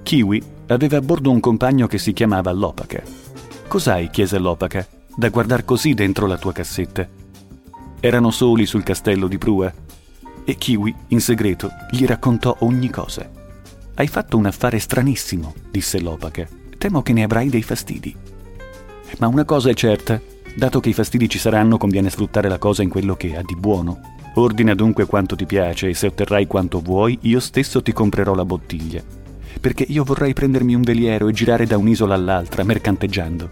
Kiwi 0.03 0.43
aveva 0.67 0.99
a 0.99 1.01
bordo 1.01 1.31
un 1.31 1.41
compagno 1.41 1.87
che 1.87 1.97
si 1.97 2.13
chiamava 2.13 2.53
Lopaca. 2.53 3.03
Cos'hai? 3.67 4.11
chiese 4.11 4.39
Lopaca, 4.39 4.87
da 5.17 5.31
guardar 5.31 5.65
così 5.65 5.95
dentro 5.95 6.27
la 6.27 6.37
tua 6.37 6.53
cassetta. 6.53 7.09
Erano 7.99 8.31
soli 8.31 8.67
sul 8.67 8.83
castello 8.83 9.29
di 9.29 9.39
prua 9.39 9.73
e 10.45 10.55
Kiwi, 10.55 10.95
in 11.09 11.23
segreto, 11.23 11.71
gli 11.91 12.05
raccontò 12.05 12.55
ogni 12.61 12.91
cosa. 12.91 13.27
Hai 13.95 14.07
fatto 14.07 14.37
un 14.37 14.45
affare 14.45 14.79
stranissimo, 14.79 15.55
disse 15.71 15.99
Lopaca. 15.99 16.47
Temo 16.77 17.01
che 17.01 17.15
ne 17.15 17.23
avrai 17.23 17.49
dei 17.49 17.63
fastidi. 17.63 18.15
Ma 19.19 19.29
una 19.29 19.45
cosa 19.45 19.71
è 19.71 19.75
certa, 19.75 20.21
Dato 20.55 20.81
che 20.81 20.91
i 20.91 20.93
fastidi 20.93 21.29
ci 21.31 21.39
saranno, 21.39 21.79
conviene 21.79 22.11
sfruttare 22.11 22.49
la 22.49 22.59
cosa 22.59 22.83
in 22.83 22.91
quello 22.91 23.17
che 23.17 23.37
ha 23.37 23.43
di 23.43 23.57
buono. 23.57 24.01
Ordina 24.35 24.75
dunque 24.75 25.07
quanto 25.07 25.35
ti 25.35 25.47
piace 25.47 25.89
e 25.89 25.95
se 25.95 26.09
otterrai 26.09 26.47
quanto 26.47 26.81
vuoi, 26.81 27.19
io 27.23 27.41
stesso 27.41 27.83
ti 27.83 27.93
comprerò 27.93 28.35
la 28.35 28.45
bottiglia. 28.45 29.03
Perché 29.61 29.85
io 29.89 30.05
vorrei 30.05 30.35
prendermi 30.35 30.75
un 30.75 30.83
veliero 30.83 31.29
e 31.29 31.33
girare 31.33 31.67
da 31.67 31.79
un'isola 31.79 32.15
all'altra, 32.15 32.65
mercanteggiando. 32.65 33.51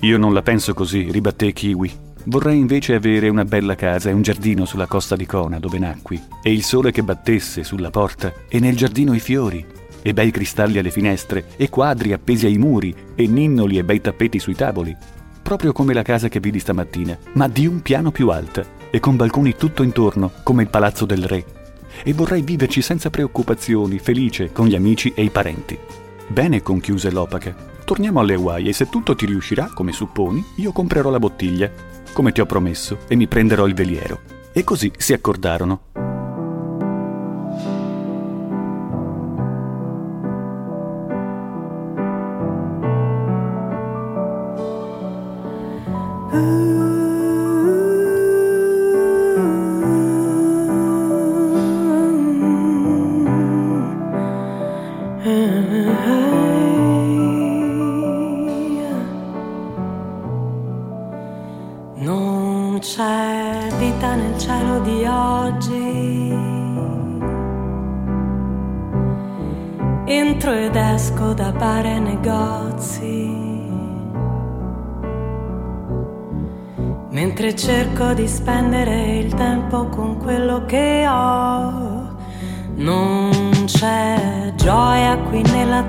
Io 0.00 0.18
non 0.18 0.32
la 0.34 0.42
penso 0.42 0.74
così, 0.74 1.08
ribatté 1.10 1.52
Kiwi. 1.52 1.92
Vorrei 2.24 2.58
invece 2.58 2.94
avere 2.94 3.28
una 3.28 3.44
bella 3.44 3.76
casa 3.76 4.10
e 4.10 4.12
un 4.12 4.22
giardino 4.22 4.64
sulla 4.64 4.86
costa 4.86 5.14
di 5.14 5.26
Kona, 5.26 5.60
dove 5.60 5.78
nacqui, 5.78 6.20
e 6.42 6.52
il 6.52 6.62
sole 6.62 6.90
che 6.90 7.02
battesse 7.02 7.62
sulla 7.62 7.90
porta, 7.90 8.32
e 8.48 8.58
nel 8.58 8.76
giardino 8.76 9.14
i 9.14 9.20
fiori, 9.20 9.64
e 10.02 10.12
bei 10.12 10.30
cristalli 10.32 10.78
alle 10.78 10.90
finestre, 10.90 11.46
e 11.56 11.68
quadri 11.68 12.12
appesi 12.12 12.46
ai 12.46 12.58
muri, 12.58 12.94
e 13.14 13.26
ninnoli 13.26 13.78
e 13.78 13.84
bei 13.84 14.00
tappeti 14.00 14.38
sui 14.38 14.54
tavoli, 14.54 14.96
proprio 15.42 15.72
come 15.72 15.92
la 15.92 16.02
casa 16.02 16.28
che 16.28 16.40
vidi 16.40 16.58
stamattina, 16.58 17.18
ma 17.34 17.48
di 17.48 17.66
un 17.66 17.82
piano 17.82 18.10
più 18.10 18.30
alta 18.30 18.64
e 18.90 19.00
con 19.00 19.16
balconi 19.16 19.54
tutto 19.56 19.82
intorno, 19.82 20.32
come 20.42 20.62
il 20.62 20.68
palazzo 20.68 21.04
del 21.04 21.24
re. 21.24 21.44
E 22.04 22.12
vorrei 22.12 22.42
viverci 22.42 22.80
senza 22.80 23.10
preoccupazioni, 23.10 23.98
felice 23.98 24.52
con 24.52 24.66
gli 24.66 24.74
amici 24.74 25.12
e 25.14 25.24
i 25.24 25.30
parenti. 25.30 25.78
Bene, 26.28 26.62
conchiuse 26.62 27.10
l'opaca. 27.10 27.54
Torniamo 27.84 28.20
alle 28.20 28.34
Hawaii 28.34 28.68
e 28.68 28.72
se 28.72 28.88
tutto 28.88 29.14
ti 29.14 29.26
riuscirà, 29.26 29.70
come 29.74 29.92
supponi, 29.92 30.44
io 30.56 30.72
comprerò 30.72 31.10
la 31.10 31.18
bottiglia, 31.18 31.70
come 32.12 32.32
ti 32.32 32.40
ho 32.40 32.46
promesso, 32.46 32.98
e 33.08 33.16
mi 33.16 33.26
prenderò 33.26 33.66
il 33.66 33.74
veliero. 33.74 34.20
E 34.52 34.64
così 34.64 34.90
si 34.96 35.12
accordarono. 35.12 36.11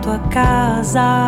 Nella 0.04 0.20
tua 0.20 0.20
casa. 0.28 1.28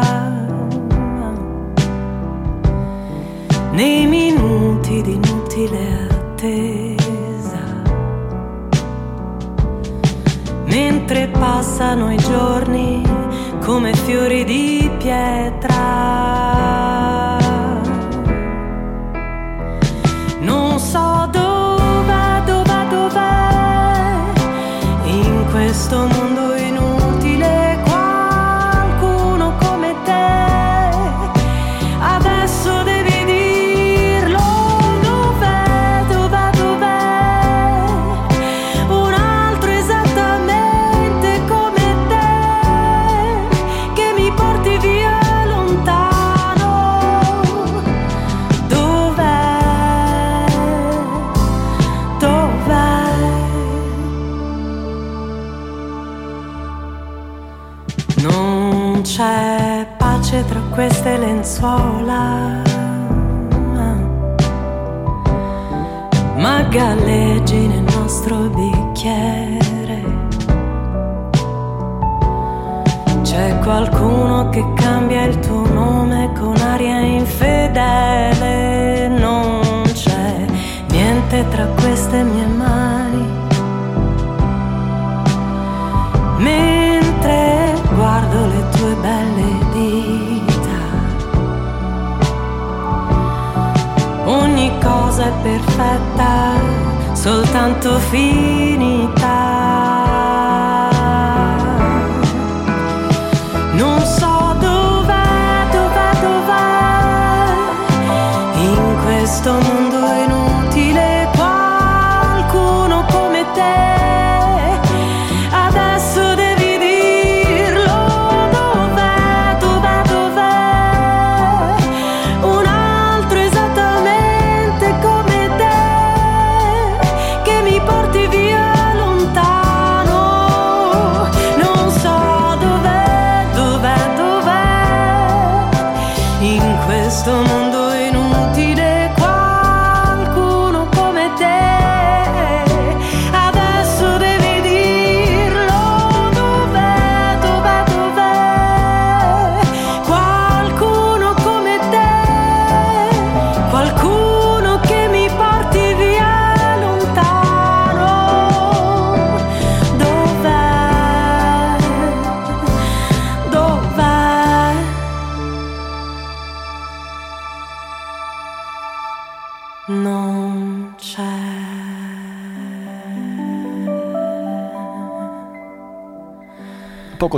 Nei 3.71 4.05
minuti 4.05 5.01
di 5.01 5.13
inutile 5.13 6.07
attesa. 6.09 7.63
Mentre 10.65 11.27
passano 11.27 12.11
i 12.11 12.17
giorni 12.17 13.01
come 13.61 13.93
fiori 13.93 14.43
di 14.43 14.74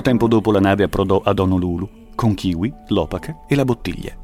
tempo 0.08 0.30
dopo 0.30 0.54
la 0.54 0.62
nave 0.62 0.86
approdò 0.86 1.22
ad 1.22 1.38
Honolulu 1.38 1.89
con 2.15 2.34
Kiwi, 2.34 2.74
l'opaca 2.88 3.39
e 3.46 3.56
la 3.56 3.65
bottiglia. 3.65 4.15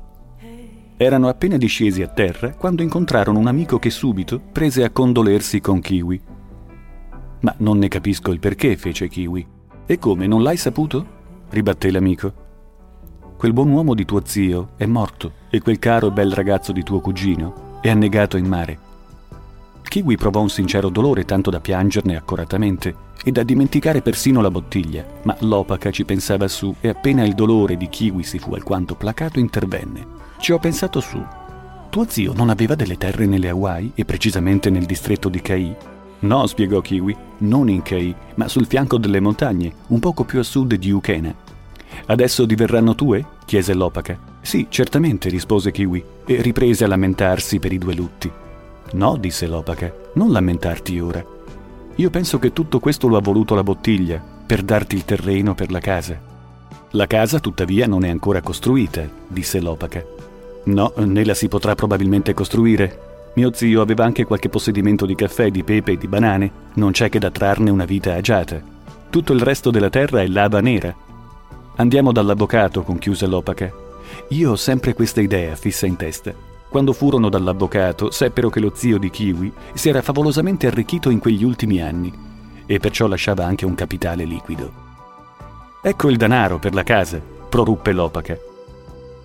Erano 0.95 1.27
appena 1.27 1.57
discesi 1.57 2.01
a 2.01 2.07
terra 2.07 2.53
quando 2.53 2.83
incontrarono 2.83 3.37
un 3.37 3.47
amico 3.47 3.79
che 3.79 3.89
subito 3.89 4.39
prese 4.39 4.85
a 4.85 4.91
condolersi 4.91 5.59
con 5.59 5.81
Kiwi. 5.81 6.21
Ma 7.41 7.53
non 7.57 7.79
ne 7.79 7.89
capisco 7.89 8.31
il 8.31 8.39
perché, 8.39 8.77
fece 8.77 9.09
Kiwi. 9.09 9.45
E 9.85 9.99
come, 9.99 10.25
non 10.25 10.41
l'hai 10.41 10.55
saputo? 10.55 11.05
ribatté 11.49 11.91
l'amico. 11.91 12.33
Quel 13.35 13.51
buon 13.51 13.69
uomo 13.69 13.93
di 13.93 14.05
tuo 14.05 14.21
zio 14.23 14.69
è 14.77 14.85
morto 14.85 15.33
e 15.49 15.59
quel 15.59 15.79
caro 15.79 16.07
e 16.07 16.11
bel 16.11 16.31
ragazzo 16.31 16.71
di 16.71 16.83
tuo 16.83 17.01
cugino 17.01 17.79
è 17.81 17.89
annegato 17.89 18.37
in 18.37 18.47
mare. 18.47 18.79
Kiwi 19.93 20.17
provò 20.17 20.41
un 20.41 20.49
sincero 20.49 20.89
dolore 20.89 21.23
tanto 21.23 21.51
da 21.51 21.59
piangerne 21.59 22.15
accoratamente 22.15 22.95
e 23.23 23.31
da 23.31 23.43
dimenticare 23.43 24.01
persino 24.01 24.41
la 24.41 24.49
bottiglia, 24.49 25.05
ma 25.21 25.37
l'opaca 25.41 25.91
ci 25.91 26.03
pensava 26.03 26.47
su 26.47 26.73
e 26.81 26.89
appena 26.89 27.23
il 27.23 27.35
dolore 27.35 27.77
di 27.77 27.87
Kiwi 27.89 28.23
si 28.23 28.39
fu 28.39 28.55
alquanto 28.55 28.95
placato 28.95 29.37
intervenne. 29.37 30.03
Ci 30.39 30.51
ho 30.51 30.57
pensato 30.57 30.99
su. 30.99 31.23
Tuo 31.91 32.05
zio 32.09 32.33
non 32.33 32.49
aveva 32.49 32.73
delle 32.73 32.97
terre 32.97 33.27
nelle 33.27 33.49
Hawaii 33.49 33.91
e 33.93 34.03
precisamente 34.03 34.71
nel 34.71 34.85
distretto 34.85 35.29
di 35.29 35.41
Kai? 35.41 35.75
No, 36.21 36.47
spiegò 36.47 36.81
Kiwi, 36.81 37.15
non 37.41 37.69
in 37.69 37.83
Kai, 37.83 38.15
ma 38.33 38.47
sul 38.47 38.65
fianco 38.65 38.97
delle 38.97 39.19
montagne, 39.19 39.71
un 39.89 39.99
poco 39.99 40.23
più 40.23 40.39
a 40.39 40.43
sud 40.43 40.73
di 40.73 40.89
Ukena. 40.89 41.35
Adesso 42.07 42.45
diverranno 42.45 42.95
tue? 42.95 43.23
chiese 43.45 43.75
l'opaca. 43.75 44.17
Sì, 44.41 44.65
certamente, 44.69 45.29
rispose 45.29 45.69
Kiwi, 45.69 46.03
e 46.25 46.41
riprese 46.41 46.83
a 46.83 46.87
lamentarsi 46.87 47.59
per 47.59 47.71
i 47.71 47.77
due 47.77 47.93
lutti. 47.93 48.41
No, 48.93 49.17
disse 49.17 49.47
l'opaca, 49.47 49.93
non 50.13 50.31
lamentarti 50.31 50.99
ora. 50.99 51.23
Io 51.95 52.09
penso 52.09 52.39
che 52.39 52.53
tutto 52.53 52.79
questo 52.79 53.07
lo 53.07 53.17
ha 53.17 53.21
voluto 53.21 53.55
la 53.55 53.63
bottiglia, 53.63 54.23
per 54.45 54.61
darti 54.63 54.95
il 54.95 55.05
terreno 55.05 55.55
per 55.55 55.71
la 55.71 55.79
casa. 55.79 56.19
La 56.91 57.07
casa, 57.07 57.39
tuttavia, 57.39 57.87
non 57.87 58.03
è 58.03 58.09
ancora 58.09 58.41
costruita, 58.41 59.07
disse 59.27 59.59
l'opaca. 59.59 60.03
No, 60.65 60.93
né 60.95 61.25
la 61.25 61.33
si 61.33 61.47
potrà 61.47 61.73
probabilmente 61.75 62.33
costruire. 62.33 63.31
Mio 63.35 63.51
zio 63.51 63.81
aveva 63.81 64.05
anche 64.05 64.25
qualche 64.25 64.49
possedimento 64.49 65.07
di 65.07 65.15
caffè, 65.15 65.49
di 65.49 65.63
pepe 65.63 65.93
e 65.93 65.97
di 65.97 66.07
banane, 66.07 66.51
non 66.75 66.91
c'è 66.91 67.09
che 67.09 67.17
da 67.17 67.31
trarne 67.31 67.71
una 67.71 67.85
vita 67.85 68.13
agiata. 68.13 68.61
Tutto 69.09 69.33
il 69.33 69.41
resto 69.41 69.71
della 69.71 69.89
terra 69.89 70.21
è 70.21 70.27
lava 70.27 70.59
nera. 70.59 70.95
Andiamo 71.77 72.11
dall'avvocato, 72.11 72.83
conchiuse 72.83 73.25
l'opaca. 73.25 73.71
Io 74.29 74.51
ho 74.51 74.55
sempre 74.55 74.93
questa 74.93 75.21
idea 75.21 75.55
fissa 75.55 75.87
in 75.87 75.95
testa. 75.95 76.52
Quando 76.73 76.93
furono 76.93 77.29
dall'avvocato, 77.29 78.09
seppero 78.09 78.49
che 78.49 78.59
lo 78.59 78.71
zio 78.73 78.97
di 78.97 79.11
Kiwi 79.11 79.53
si 79.75 79.89
era 79.89 80.01
favolosamente 80.01 80.65
arricchito 80.65 81.11
in 81.11 81.19
quegli 81.19 81.43
ultimi 81.43 81.79
anni 81.79 82.11
e 82.65 82.79
perciò 82.79 83.05
lasciava 83.05 83.45
anche 83.45 83.63
un 83.63 83.75
capitale 83.75 84.23
liquido. 84.23 84.71
Ecco 85.83 86.09
il 86.09 86.17
denaro 86.17 86.57
per 86.57 86.73
la 86.73 86.81
casa, 86.81 87.21
proruppe 87.47 87.91
l'opaca. 87.91 88.35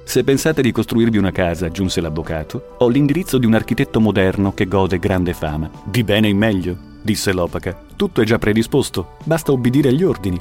Se 0.05 0.25
pensate 0.25 0.61
di 0.61 0.73
costruirvi 0.73 1.17
una 1.17 1.33
casa, 1.33 1.65
aggiunse 1.65 2.03
l'avvocato, 2.03 2.75
ho 2.77 2.89
l'indirizzo 2.89 3.39
di 3.39 3.47
un 3.47 3.55
architetto 3.55 3.99
moderno 3.99 4.53
che 4.53 4.69
gode 4.69 4.99
grande 4.99 5.33
fama. 5.33 5.71
Di 5.85 6.05
bene 6.05 6.29
in 6.29 6.37
meglio, 6.37 6.77
disse 7.01 7.33
l'opaca. 7.33 7.75
Tutto 7.97 8.21
è 8.21 8.27
già 8.27 8.37
predisposto, 8.37 9.13
basta 9.25 9.53
obbedire 9.53 9.89
agli 9.89 10.05
ordini. 10.05 10.39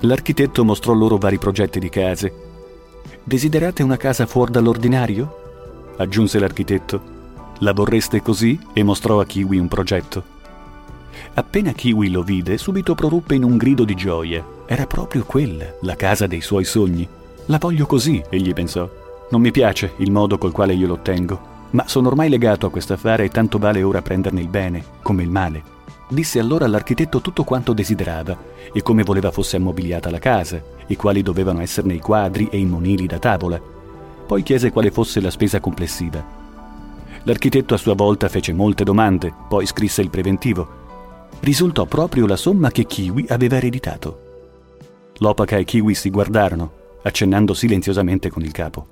L'architetto 0.00 0.64
mostrò 0.64 0.92
loro 0.92 1.18
vari 1.18 1.38
progetti 1.38 1.78
di 1.78 1.88
case. 1.88 2.34
Desiderate 3.22 3.84
una 3.84 3.96
casa 3.96 4.26
fuori 4.26 4.50
dall'ordinario? 4.50 5.39
Aggiunse 6.00 6.38
l'architetto. 6.38 7.18
La 7.58 7.72
vorreste 7.72 8.22
così? 8.22 8.58
e 8.72 8.82
mostrò 8.82 9.20
a 9.20 9.26
Kiwi 9.26 9.58
un 9.58 9.68
progetto. 9.68 10.38
Appena 11.34 11.72
Kiwi 11.72 12.10
lo 12.10 12.22
vide, 12.22 12.56
subito 12.56 12.94
proruppe 12.94 13.34
in 13.34 13.44
un 13.44 13.56
grido 13.56 13.84
di 13.84 13.94
gioia. 13.94 14.44
Era 14.66 14.86
proprio 14.86 15.24
quella, 15.24 15.66
la 15.82 15.96
casa 15.96 16.26
dei 16.26 16.40
suoi 16.40 16.64
sogni. 16.64 17.06
La 17.46 17.58
voglio 17.58 17.84
così, 17.86 18.22
egli 18.30 18.52
pensò. 18.52 18.88
Non 19.30 19.40
mi 19.40 19.50
piace 19.50 19.92
il 19.98 20.10
modo 20.10 20.38
col 20.38 20.52
quale 20.52 20.72
io 20.72 20.86
l'ottengo, 20.86 21.40
ma 21.70 21.86
sono 21.86 22.08
ormai 22.08 22.28
legato 22.28 22.66
a 22.66 22.70
quest'affare 22.70 23.24
e 23.24 23.28
tanto 23.28 23.58
vale 23.58 23.82
ora 23.82 24.02
prenderne 24.02 24.40
il 24.40 24.48
bene, 24.48 24.84
come 25.02 25.22
il 25.22 25.30
male. 25.30 25.62
Disse 26.08 26.40
allora 26.40 26.64
all'architetto 26.64 27.20
tutto 27.20 27.44
quanto 27.44 27.72
desiderava 27.72 28.36
e 28.72 28.82
come 28.82 29.04
voleva 29.04 29.30
fosse 29.30 29.56
ammobiliata 29.56 30.10
la 30.10 30.18
casa 30.18 30.60
e 30.86 30.96
quali 30.96 31.22
dovevano 31.22 31.60
esserne 31.60 31.94
i 31.94 32.00
quadri 32.00 32.48
e 32.50 32.58
i 32.58 32.64
monili 32.64 33.06
da 33.06 33.18
tavola. 33.18 33.60
Poi 34.30 34.44
chiese 34.44 34.70
quale 34.70 34.92
fosse 34.92 35.20
la 35.20 35.28
spesa 35.28 35.58
complessiva. 35.58 36.24
L'architetto 37.24 37.74
a 37.74 37.76
sua 37.76 37.94
volta 37.94 38.28
fece 38.28 38.52
molte 38.52 38.84
domande, 38.84 39.34
poi 39.48 39.66
scrisse 39.66 40.02
il 40.02 40.08
preventivo. 40.08 41.28
Risultò 41.40 41.84
proprio 41.84 42.28
la 42.28 42.36
somma 42.36 42.70
che 42.70 42.84
Kiwi 42.84 43.26
aveva 43.30 43.56
ereditato. 43.56 45.08
L'opaca 45.16 45.56
e 45.56 45.64
Kiwi 45.64 45.96
si 45.96 46.10
guardarono, 46.10 46.72
accennando 47.02 47.54
silenziosamente 47.54 48.30
con 48.30 48.42
il 48.42 48.52
capo. 48.52 48.86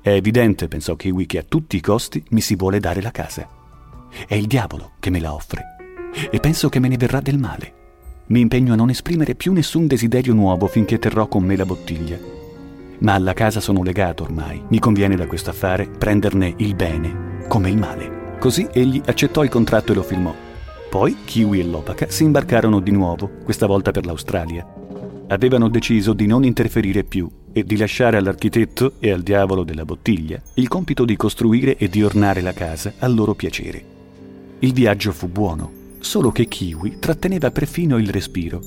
È 0.00 0.10
evidente, 0.10 0.66
pensò 0.66 0.96
Kiwi, 0.96 1.24
che 1.24 1.38
a 1.38 1.44
tutti 1.48 1.76
i 1.76 1.80
costi 1.80 2.20
mi 2.30 2.40
si 2.40 2.56
vuole 2.56 2.80
dare 2.80 3.00
la 3.00 3.12
casa. 3.12 3.48
È 4.26 4.34
il 4.34 4.48
diavolo 4.48 4.94
che 4.98 5.10
me 5.10 5.20
la 5.20 5.32
offre 5.32 5.62
e 6.28 6.40
penso 6.40 6.68
che 6.68 6.80
me 6.80 6.88
ne 6.88 6.96
verrà 6.96 7.20
del 7.20 7.38
male. 7.38 7.74
Mi 8.26 8.40
impegno 8.40 8.72
a 8.72 8.76
non 8.76 8.90
esprimere 8.90 9.36
più 9.36 9.52
nessun 9.52 9.86
desiderio 9.86 10.34
nuovo 10.34 10.66
finché 10.66 10.98
terrò 10.98 11.28
con 11.28 11.44
me 11.44 11.54
la 11.54 11.64
bottiglia. 11.64 12.45
Ma 13.00 13.14
alla 13.14 13.34
casa 13.34 13.60
sono 13.60 13.82
legato 13.82 14.22
ormai. 14.22 14.62
Mi 14.68 14.78
conviene 14.78 15.16
da 15.16 15.26
questo 15.26 15.50
affare 15.50 15.86
prenderne 15.86 16.54
il 16.58 16.74
bene 16.74 17.44
come 17.48 17.70
il 17.70 17.76
male. 17.76 18.36
Così 18.38 18.66
egli 18.72 19.00
accettò 19.04 19.42
il 19.44 19.50
contratto 19.50 19.92
e 19.92 19.94
lo 19.94 20.02
firmò. 20.02 20.34
Poi 20.88 21.16
Kiwi 21.24 21.60
e 21.60 21.64
l'Opaca 21.64 22.06
si 22.08 22.24
imbarcarono 22.24 22.80
di 22.80 22.90
nuovo, 22.90 23.30
questa 23.44 23.66
volta 23.66 23.90
per 23.90 24.06
l'Australia. 24.06 24.66
Avevano 25.28 25.68
deciso 25.68 26.12
di 26.12 26.26
non 26.26 26.44
interferire 26.44 27.02
più 27.02 27.28
e 27.52 27.64
di 27.64 27.76
lasciare 27.76 28.16
all'architetto 28.16 28.94
e 28.98 29.10
al 29.10 29.22
diavolo 29.22 29.64
della 29.64 29.84
bottiglia 29.84 30.40
il 30.54 30.68
compito 30.68 31.04
di 31.04 31.16
costruire 31.16 31.76
e 31.76 31.88
di 31.88 32.02
ornare 32.02 32.40
la 32.40 32.52
casa 32.52 32.94
a 32.98 33.08
loro 33.08 33.34
piacere. 33.34 33.84
Il 34.60 34.72
viaggio 34.72 35.12
fu 35.12 35.28
buono, 35.28 35.70
solo 35.98 36.30
che 36.30 36.46
Kiwi 36.46 36.98
tratteneva 36.98 37.50
perfino 37.50 37.98
il 37.98 38.10
respiro, 38.10 38.60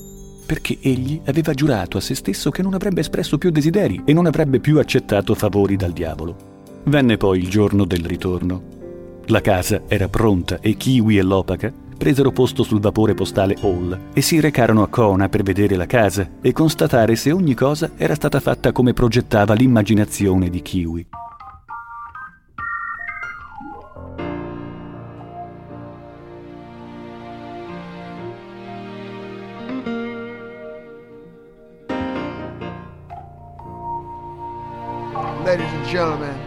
perché 0.50 0.78
egli 0.80 1.20
aveva 1.26 1.54
giurato 1.54 1.96
a 1.96 2.00
se 2.00 2.16
stesso 2.16 2.50
che 2.50 2.60
non 2.60 2.74
avrebbe 2.74 2.98
espresso 2.98 3.38
più 3.38 3.50
desideri 3.50 4.02
e 4.04 4.12
non 4.12 4.26
avrebbe 4.26 4.58
più 4.58 4.80
accettato 4.80 5.36
favori 5.36 5.76
dal 5.76 5.92
diavolo. 5.92 6.80
Venne 6.86 7.16
poi 7.16 7.38
il 7.38 7.48
giorno 7.48 7.84
del 7.84 8.04
ritorno. 8.04 8.62
La 9.26 9.40
casa 9.40 9.82
era 9.86 10.08
pronta 10.08 10.58
e 10.58 10.74
Kiwi 10.74 11.18
e 11.18 11.22
l'Opaca 11.22 11.72
presero 11.96 12.32
posto 12.32 12.64
sul 12.64 12.80
vapore 12.80 13.14
postale 13.14 13.58
Hall 13.60 13.96
e 14.12 14.20
si 14.22 14.40
recarono 14.40 14.82
a 14.82 14.88
Kona 14.88 15.28
per 15.28 15.44
vedere 15.44 15.76
la 15.76 15.86
casa 15.86 16.28
e 16.40 16.50
constatare 16.50 17.14
se 17.14 17.30
ogni 17.30 17.54
cosa 17.54 17.92
era 17.96 18.16
stata 18.16 18.40
fatta 18.40 18.72
come 18.72 18.92
progettava 18.92 19.54
l'immaginazione 19.54 20.50
di 20.50 20.62
Kiwi. 20.62 21.06
Gentlemen, 35.90 36.38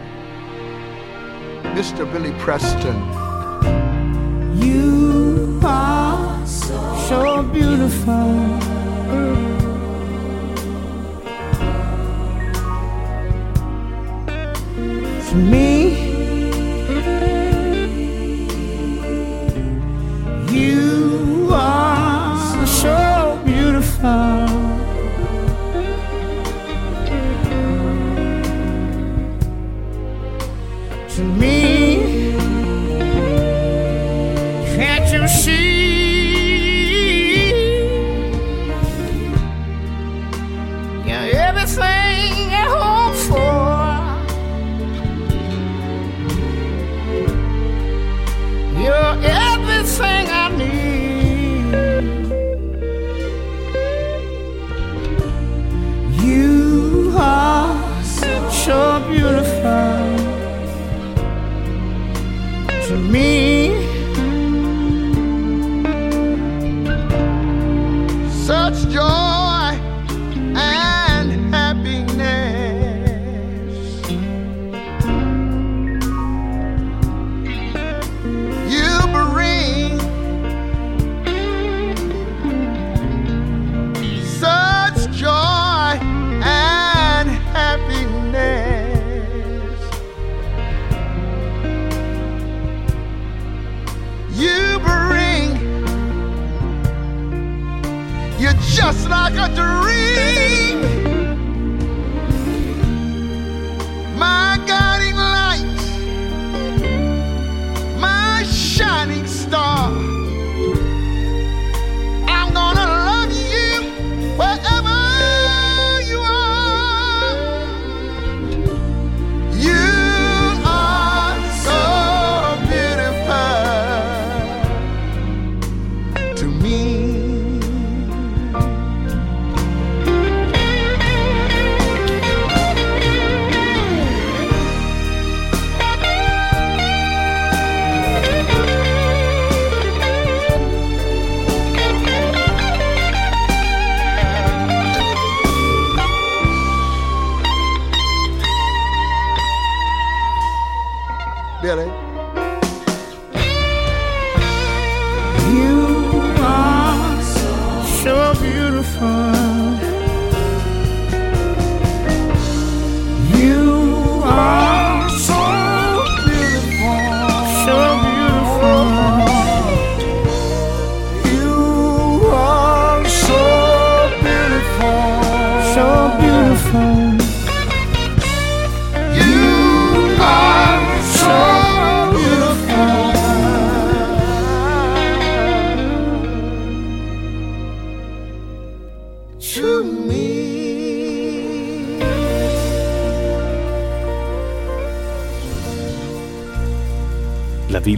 Mr. 1.76 2.10
Billy 2.10 2.32
Preston. 2.38 2.96
You 4.56 5.60
are 5.62 6.46
so 6.46 7.42
beautiful. 7.42 8.58
To 15.28 15.34
me, 15.34 15.92
you 20.50 21.50
are 21.52 22.66
so 22.66 23.42
beautiful. 23.44 24.43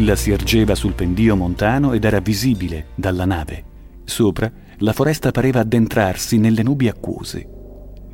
Villa 0.06 0.14
si 0.14 0.30
ergeva 0.30 0.76
sul 0.76 0.92
pendio 0.92 1.34
montano 1.34 1.92
ed 1.92 2.04
era 2.04 2.20
visibile 2.20 2.90
dalla 2.94 3.24
nave. 3.24 3.64
Sopra, 4.04 4.48
la 4.78 4.92
foresta 4.92 5.32
pareva 5.32 5.60
addentrarsi 5.60 6.38
nelle 6.38 6.62
nubi 6.62 6.86
acquose. 6.86 7.48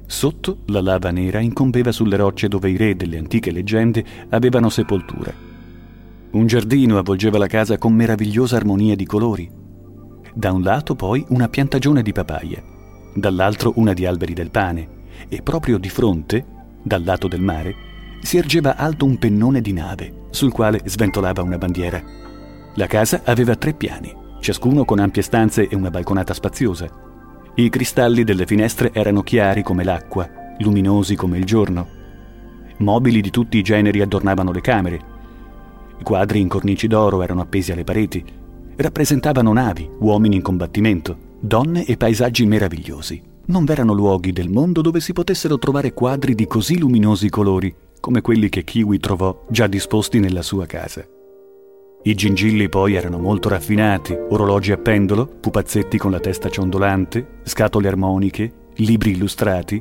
Sotto, 0.07 0.61
la 0.69 0.81
lava 0.81 1.11
nera 1.11 1.41
incombeva 1.41 1.93
sulle 1.93 2.17
rocce 2.17 2.49
dove 2.49 2.71
i 2.71 2.79
re 2.79 2.97
delle 2.97 3.19
antiche 3.19 3.51
leggende 3.51 4.03
avevano 4.31 4.71
sepoltura. 4.71 5.35
Un 6.31 6.47
giardino 6.47 6.97
avvolgeva 6.97 7.37
la 7.37 7.47
casa 7.47 7.77
con 7.77 7.93
meravigliosa 7.93 8.57
armonia 8.57 8.97
di 8.97 9.05
colori. 9.05 9.51
Da 10.33 10.51
un 10.51 10.63
lato 10.63 10.95
poi 10.95 11.23
una 11.29 11.51
piantagione 11.51 12.01
di 12.01 12.13
papaya, 12.13 12.63
dall'altro 13.13 13.73
una 13.77 13.93
di 13.93 14.07
alberi 14.07 14.33
del 14.33 14.51
pane 14.51 14.89
e 15.29 15.43
proprio 15.43 15.77
di 15.77 15.91
fronte, 15.91 16.43
dal 16.83 17.05
lato 17.05 17.29
del 17.29 17.43
mare, 17.43 17.92
si 18.23 18.37
ergeva 18.37 18.77
alto 18.77 19.05
un 19.05 19.19
pennone 19.19 19.61
di 19.61 19.73
nave 19.73 20.21
sul 20.31 20.53
quale 20.53 20.81
sventolava 20.85 21.43
una 21.43 21.59
bandiera. 21.59 22.03
La 22.77 22.87
casa 22.87 23.23
aveva 23.25 23.57
tre 23.57 23.75
piani, 23.75 24.15
ciascuno 24.41 24.85
con 24.85 24.99
ampie 24.99 25.23
stanze 25.23 25.69
e 25.69 25.75
una 25.77 25.91
balconata 25.91 26.33
spaziosa. 26.33 26.89
I 27.55 27.69
cristalli 27.69 28.25
delle 28.25 28.47
finestre 28.47 28.93
erano 28.95 29.23
chiari 29.23 29.63
come 29.63 29.85
l'acqua, 29.85 30.29
luminosi 30.59 31.17
come 31.17 31.37
il 31.37 31.45
giorno. 31.45 31.87
Mobili 32.79 33.21
di 33.21 33.31
tutti 33.31 33.59
i 33.59 33.63
generi 33.63 34.01
adornavano 34.01 34.53
le 34.53 34.61
camere. 34.61 35.01
Quadri 36.03 36.41
in 36.41 36.49
cornici 36.49 36.87
d'oro 36.87 37.23
erano 37.23 37.43
appesi 37.43 37.73
alle 37.73 37.85
pareti. 37.85 38.25
Rappresentavano 38.75 39.53
navi, 39.53 39.89
uomini 39.99 40.37
in 40.37 40.43
combattimento, 40.43 41.17
donne 41.39 41.85
e 41.85 41.97
paesaggi 41.97 42.47
meravigliosi. 42.47 43.21
Non 43.47 43.65
v'erano 43.65 43.93
luoghi 43.93 44.33
del 44.33 44.49
mondo 44.49 44.81
dove 44.81 45.01
si 45.01 45.13
potessero 45.13 45.59
trovare 45.59 45.93
quadri 45.93 46.35
di 46.35 46.47
così 46.47 46.79
luminosi 46.79 47.29
colori 47.29 47.75
come 48.03 48.21
quelli 48.21 48.49
che 48.49 48.65
Kiwi 48.65 48.99
trovò 48.99 49.45
già 49.49 49.69
disposti 49.69 50.19
nella 50.19 50.43
sua 50.43 50.67
casa. 50.67 51.07
I 52.03 52.15
gingilli 52.17 52.69
poi 52.69 52.95
erano 52.95 53.17
molto 53.19 53.49
raffinati, 53.49 54.13
orologi 54.13 54.73
a 54.73 54.77
pendolo, 54.77 55.25
pupazzetti 55.25 55.99
con 55.99 56.11
la 56.11 56.19
testa 56.19 56.49
ciondolante, 56.49 57.39
scatole 57.45 57.87
armoniche, 57.87 58.71
libri 58.79 59.13
illustrati, 59.13 59.81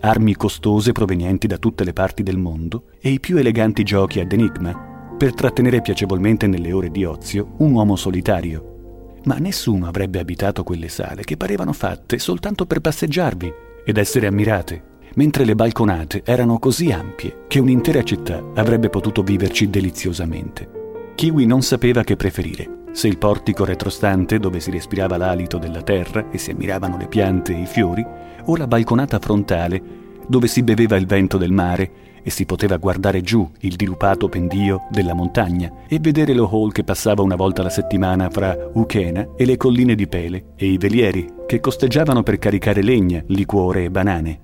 armi 0.00 0.36
costose 0.36 0.92
provenienti 0.92 1.46
da 1.46 1.56
tutte 1.56 1.84
le 1.84 1.94
parti 1.94 2.22
del 2.22 2.36
mondo 2.36 2.90
e 3.00 3.08
i 3.08 3.18
più 3.18 3.38
eleganti 3.38 3.82
giochi 3.82 4.20
ad 4.20 4.30
enigma 4.30 5.14
per 5.16 5.32
trattenere 5.32 5.80
piacevolmente 5.80 6.46
nelle 6.46 6.70
ore 6.70 6.90
di 6.90 7.06
ozio 7.06 7.54
un 7.60 7.72
uomo 7.72 7.96
solitario. 7.96 9.20
Ma 9.24 9.36
nessuno 9.36 9.86
avrebbe 9.86 10.18
abitato 10.18 10.64
quelle 10.64 10.88
sale 10.88 11.24
che 11.24 11.38
parevano 11.38 11.72
fatte 11.72 12.18
soltanto 12.18 12.66
per 12.66 12.80
passeggiarvi 12.80 13.52
ed 13.86 13.96
essere 13.96 14.26
ammirate, 14.26 14.92
mentre 15.16 15.44
le 15.44 15.54
balconate 15.54 16.22
erano 16.24 16.58
così 16.58 16.90
ampie 16.90 17.44
che 17.48 17.58
un'intera 17.58 18.02
città 18.02 18.42
avrebbe 18.54 18.88
potuto 18.88 19.22
viverci 19.22 19.70
deliziosamente. 19.70 20.82
Kiwi 21.14 21.46
non 21.46 21.62
sapeva 21.62 22.02
che 22.02 22.16
preferire, 22.16 22.82
se 22.92 23.08
il 23.08 23.18
portico 23.18 23.64
retrostante 23.64 24.38
dove 24.38 24.60
si 24.60 24.70
respirava 24.70 25.16
l'alito 25.16 25.58
della 25.58 25.82
terra 25.82 26.30
e 26.30 26.38
si 26.38 26.50
ammiravano 26.50 26.96
le 26.96 27.06
piante 27.06 27.52
e 27.52 27.62
i 27.62 27.66
fiori, 27.66 28.04
o 28.46 28.56
la 28.56 28.66
balconata 28.66 29.18
frontale 29.18 30.02
dove 30.26 30.46
si 30.46 30.62
beveva 30.62 30.96
il 30.96 31.06
vento 31.06 31.36
del 31.36 31.52
mare 31.52 32.12
e 32.22 32.30
si 32.30 32.46
poteva 32.46 32.78
guardare 32.78 33.20
giù 33.20 33.48
il 33.60 33.76
dilupato 33.76 34.28
pendio 34.30 34.86
della 34.90 35.12
montagna 35.12 35.70
e 35.86 35.98
vedere 36.00 36.32
lo 36.32 36.48
hall 36.50 36.72
che 36.72 36.82
passava 36.82 37.22
una 37.22 37.36
volta 37.36 37.60
alla 37.60 37.70
settimana 37.70 38.30
fra 38.30 38.56
Ukena 38.72 39.28
e 39.36 39.44
le 39.44 39.58
colline 39.58 39.94
di 39.94 40.06
Pele 40.08 40.46
e 40.56 40.66
i 40.66 40.78
velieri 40.78 41.28
che 41.46 41.60
costeggiavano 41.60 42.22
per 42.22 42.38
caricare 42.38 42.82
legna, 42.82 43.22
liquore 43.26 43.84
e 43.84 43.90
banane. 43.90 44.43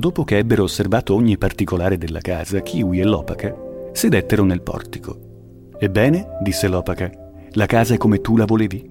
Dopo 0.00 0.24
che 0.24 0.38
ebbero 0.38 0.62
osservato 0.62 1.14
ogni 1.14 1.36
particolare 1.36 1.98
della 1.98 2.22
casa, 2.22 2.60
Kiwi 2.60 3.00
e 3.00 3.04
Lopaka 3.04 3.54
sedettero 3.92 4.44
nel 4.44 4.62
portico. 4.62 5.74
Ebbene, 5.78 6.38
disse 6.40 6.68
Lopaka, 6.68 7.10
la 7.50 7.66
casa 7.66 7.92
è 7.92 7.98
come 7.98 8.22
tu 8.22 8.34
la 8.38 8.46
volevi? 8.46 8.90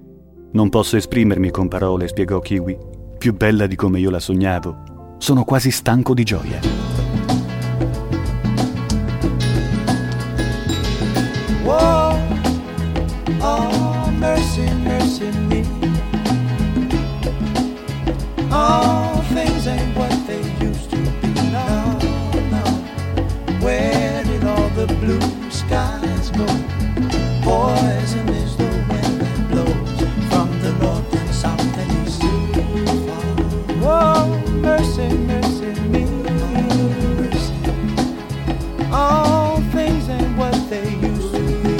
Non 0.52 0.68
posso 0.68 0.96
esprimermi 0.96 1.50
con 1.50 1.66
parole, 1.66 2.06
spiegò 2.06 2.38
Kiwi. 2.38 2.78
Più 3.18 3.34
bella 3.34 3.66
di 3.66 3.74
come 3.74 3.98
io 3.98 4.08
la 4.08 4.20
sognavo. 4.20 5.16
Sono 5.18 5.42
quasi 5.42 5.72
stanco 5.72 6.14
di 6.14 6.22
gioia. 6.22 6.60
Whoa, 11.64 12.18
oh, 13.40 13.79
Poison 27.42 28.28
is 28.28 28.56
the 28.56 28.64
wind 28.88 29.20
that 29.20 29.50
blows 29.50 30.00
from 30.28 30.48
the 30.62 30.72
north 30.80 31.14
and 31.14 31.32
south. 31.32 31.60
Oh, 33.82 34.26
mercy, 34.50 35.08
mercy 35.08 35.72
me. 35.88 36.04
All 38.90 39.60
things 39.70 40.08
ain't 40.08 40.36
what 40.36 40.54
they 40.68 40.90
used 40.96 41.34
to 41.34 41.40
be. 41.62 41.74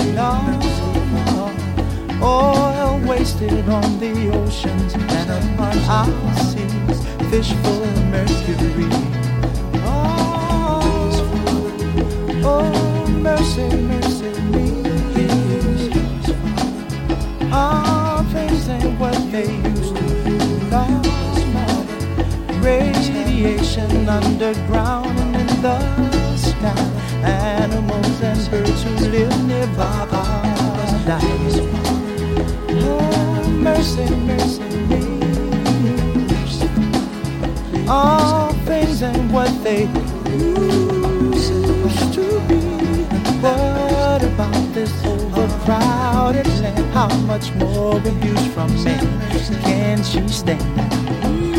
Oil 2.22 3.00
wasted 3.08 3.68
on 3.68 3.98
the 3.98 4.30
oceans 4.32 4.94
and 4.94 5.30
on 5.58 5.78
our 5.88 6.34
seas. 6.36 6.98
Fish 7.28 7.52
full 7.54 7.82
of 7.82 8.04
mercury. 8.06 8.88
Oh, 9.82 10.80
oh 12.44 12.99
mercy, 13.20 13.68
mercy 13.68 14.32
me. 14.52 14.66
All 17.52 18.22
things 18.32 18.68
ain't 18.68 18.98
what 18.98 19.14
they 19.30 19.50
used 19.56 19.96
to 19.96 20.02
be. 20.24 20.38
Radiation 22.60 24.08
underground 24.08 25.18
and 25.18 25.36
in 25.36 25.62
the 25.62 26.36
sky. 26.36 26.86
Animals 27.22 28.20
and 28.22 28.50
birds 28.50 28.82
who 28.82 28.90
live 29.10 29.44
nearby. 29.46 30.08
Oh, 32.72 33.48
mercy, 33.50 34.08
mercy 34.14 34.62
me. 34.88 35.02
All 37.88 38.52
things 38.64 39.02
ain't 39.02 39.32
what 39.32 39.50
they 39.64 39.88
used. 40.30 41.09
What 43.40 44.22
about 44.22 44.74
this 44.74 44.92
overcrowded 45.02 46.46
land? 46.60 46.92
How 46.92 47.08
much 47.20 47.50
more 47.54 47.96
abuse 47.96 48.46
from 48.52 48.68
men 48.84 49.00
can 49.62 50.02
she 50.04 50.28
stand? 50.28 51.49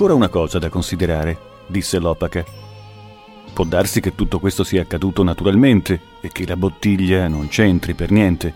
Ancora 0.00 0.16
una 0.16 0.30
cosa 0.30 0.58
da 0.58 0.70
considerare, 0.70 1.38
disse 1.66 1.98
l'opaca. 1.98 2.42
Può 3.52 3.66
darsi 3.66 4.00
che 4.00 4.14
tutto 4.14 4.38
questo 4.38 4.64
sia 4.64 4.80
accaduto 4.80 5.22
naturalmente 5.22 6.00
e 6.22 6.28
che 6.32 6.46
la 6.46 6.56
bottiglia 6.56 7.28
non 7.28 7.48
c'entri 7.48 7.92
per 7.92 8.10
niente. 8.10 8.54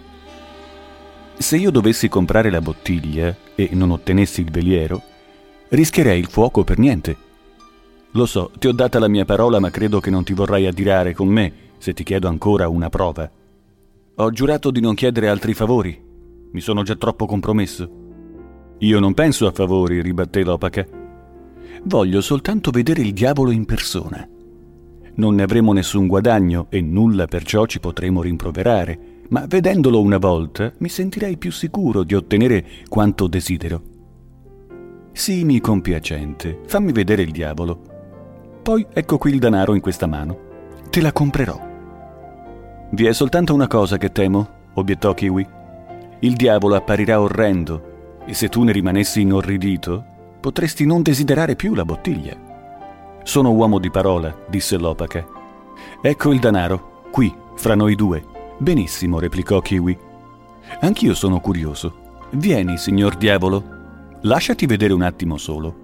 Se 1.36 1.58
io 1.58 1.70
dovessi 1.70 2.08
comprare 2.08 2.48
la 2.48 2.62
bottiglia 2.62 3.36
e 3.54 3.68
non 3.72 3.90
ottenessi 3.90 4.40
il 4.40 4.50
veliero, 4.50 5.02
rischierei 5.68 6.18
il 6.18 6.28
fuoco 6.28 6.64
per 6.64 6.78
niente. 6.78 7.14
Lo 8.12 8.24
so, 8.24 8.50
ti 8.58 8.66
ho 8.66 8.72
data 8.72 8.98
la 8.98 9.08
mia 9.08 9.26
parola, 9.26 9.60
ma 9.60 9.68
credo 9.68 10.00
che 10.00 10.08
non 10.08 10.24
ti 10.24 10.32
vorrai 10.32 10.64
addirare 10.66 11.12
con 11.12 11.28
me 11.28 11.52
se 11.76 11.92
ti 11.92 12.04
chiedo 12.04 12.26
ancora 12.26 12.68
una 12.68 12.88
prova. 12.88 13.30
Ho 14.14 14.30
giurato 14.30 14.70
di 14.70 14.80
non 14.80 14.94
chiedere 14.94 15.28
altri 15.28 15.52
favori. 15.52 16.02
Mi 16.52 16.60
sono 16.62 16.82
già 16.84 16.94
troppo 16.94 17.26
compromesso. 17.26 17.90
Io 18.78 18.98
non 18.98 19.12
penso 19.12 19.46
a 19.46 19.52
favori, 19.52 20.00
ribatté 20.00 20.42
l'opaca. 20.42 21.02
Voglio 21.86 22.22
soltanto 22.22 22.70
vedere 22.70 23.02
il 23.02 23.12
diavolo 23.12 23.50
in 23.50 23.66
persona. 23.66 24.26
Non 25.16 25.34
ne 25.34 25.42
avremo 25.42 25.72
nessun 25.74 26.06
guadagno 26.06 26.66
e 26.70 26.80
nulla 26.80 27.26
perciò 27.26 27.66
ci 27.66 27.78
potremo 27.78 28.22
rimproverare, 28.22 28.98
ma 29.28 29.44
vedendolo 29.46 30.00
una 30.00 30.16
volta 30.16 30.72
mi 30.78 30.88
sentirei 30.88 31.36
più 31.36 31.52
sicuro 31.52 32.02
di 32.02 32.14
ottenere 32.14 32.64
quanto 32.88 33.26
desidero. 33.26 33.82
Sii 35.12 35.44
mi 35.44 35.60
compiacente, 35.60 36.60
fammi 36.66 36.90
vedere 36.90 37.22
il 37.22 37.30
diavolo. 37.30 37.82
Poi 38.62 38.86
ecco 38.92 39.18
qui 39.18 39.32
il 39.32 39.38
denaro 39.38 39.74
in 39.74 39.80
questa 39.80 40.06
mano. 40.06 40.38
Te 40.88 41.02
la 41.02 41.12
comprerò. 41.12 41.60
Vi 42.92 43.04
è 43.04 43.12
soltanto 43.12 43.52
una 43.52 43.68
cosa 43.68 43.98
che 43.98 44.10
temo, 44.10 44.48
obiettò 44.72 45.12
Kiwi. 45.12 45.46
Il 46.20 46.34
diavolo 46.34 46.76
apparirà 46.76 47.20
orrendo 47.20 48.22
e 48.26 48.32
se 48.32 48.48
tu 48.48 48.62
ne 48.62 48.72
rimanessi 48.72 49.20
inorridito, 49.20 50.12
potresti 50.44 50.84
non 50.84 51.00
desiderare 51.00 51.56
più 51.56 51.72
la 51.72 51.86
bottiglia. 51.86 52.36
Sono 53.22 53.52
uomo 53.52 53.78
di 53.78 53.90
parola, 53.90 54.44
disse 54.46 54.76
l'opaca. 54.76 55.26
Ecco 56.02 56.32
il 56.34 56.38
denaro, 56.38 57.04
qui, 57.10 57.34
fra 57.56 57.74
noi 57.74 57.94
due. 57.94 58.22
Benissimo, 58.58 59.18
replicò 59.18 59.60
Kiwi. 59.60 59.98
Anch'io 60.80 61.14
sono 61.14 61.40
curioso. 61.40 62.18
Vieni, 62.32 62.76
signor 62.76 63.16
diavolo. 63.16 64.18
Lasciati 64.20 64.66
vedere 64.66 64.92
un 64.92 65.00
attimo 65.00 65.38
solo. 65.38 65.76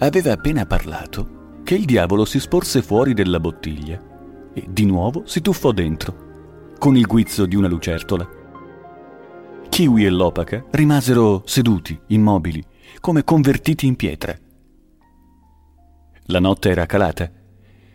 Aveva 0.00 0.32
appena 0.32 0.66
parlato 0.66 1.60
che 1.62 1.76
il 1.76 1.84
diavolo 1.84 2.24
si 2.24 2.40
sporse 2.40 2.82
fuori 2.82 3.14
della 3.14 3.38
bottiglia 3.38 4.02
e 4.52 4.66
di 4.68 4.84
nuovo 4.84 5.22
si 5.26 5.40
tuffò 5.42 5.70
dentro, 5.70 6.72
con 6.76 6.96
il 6.96 7.06
guizzo 7.06 7.46
di 7.46 7.54
una 7.54 7.68
lucertola. 7.68 8.28
Kiwi 9.68 10.04
e 10.06 10.10
l'opaca 10.10 10.64
rimasero 10.70 11.42
seduti, 11.44 11.96
immobili, 12.08 12.64
come 13.00 13.24
convertiti 13.24 13.86
in 13.86 13.96
pietra. 13.96 14.38
La 16.26 16.38
notte 16.38 16.70
era 16.70 16.86
calata 16.86 17.30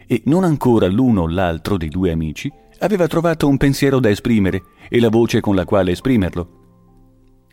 e 0.07 0.21
non 0.25 0.43
ancora 0.43 0.87
l'uno 0.87 1.21
o 1.21 1.27
l'altro 1.27 1.77
dei 1.77 1.89
due 1.89 2.11
amici 2.11 2.51
aveva 2.79 3.07
trovato 3.07 3.47
un 3.47 3.57
pensiero 3.57 3.99
da 3.99 4.09
esprimere 4.09 4.63
e 4.89 4.99
la 4.99 5.09
voce 5.09 5.39
con 5.39 5.55
la 5.55 5.63
quale 5.63 5.91
esprimerlo. 5.91 6.63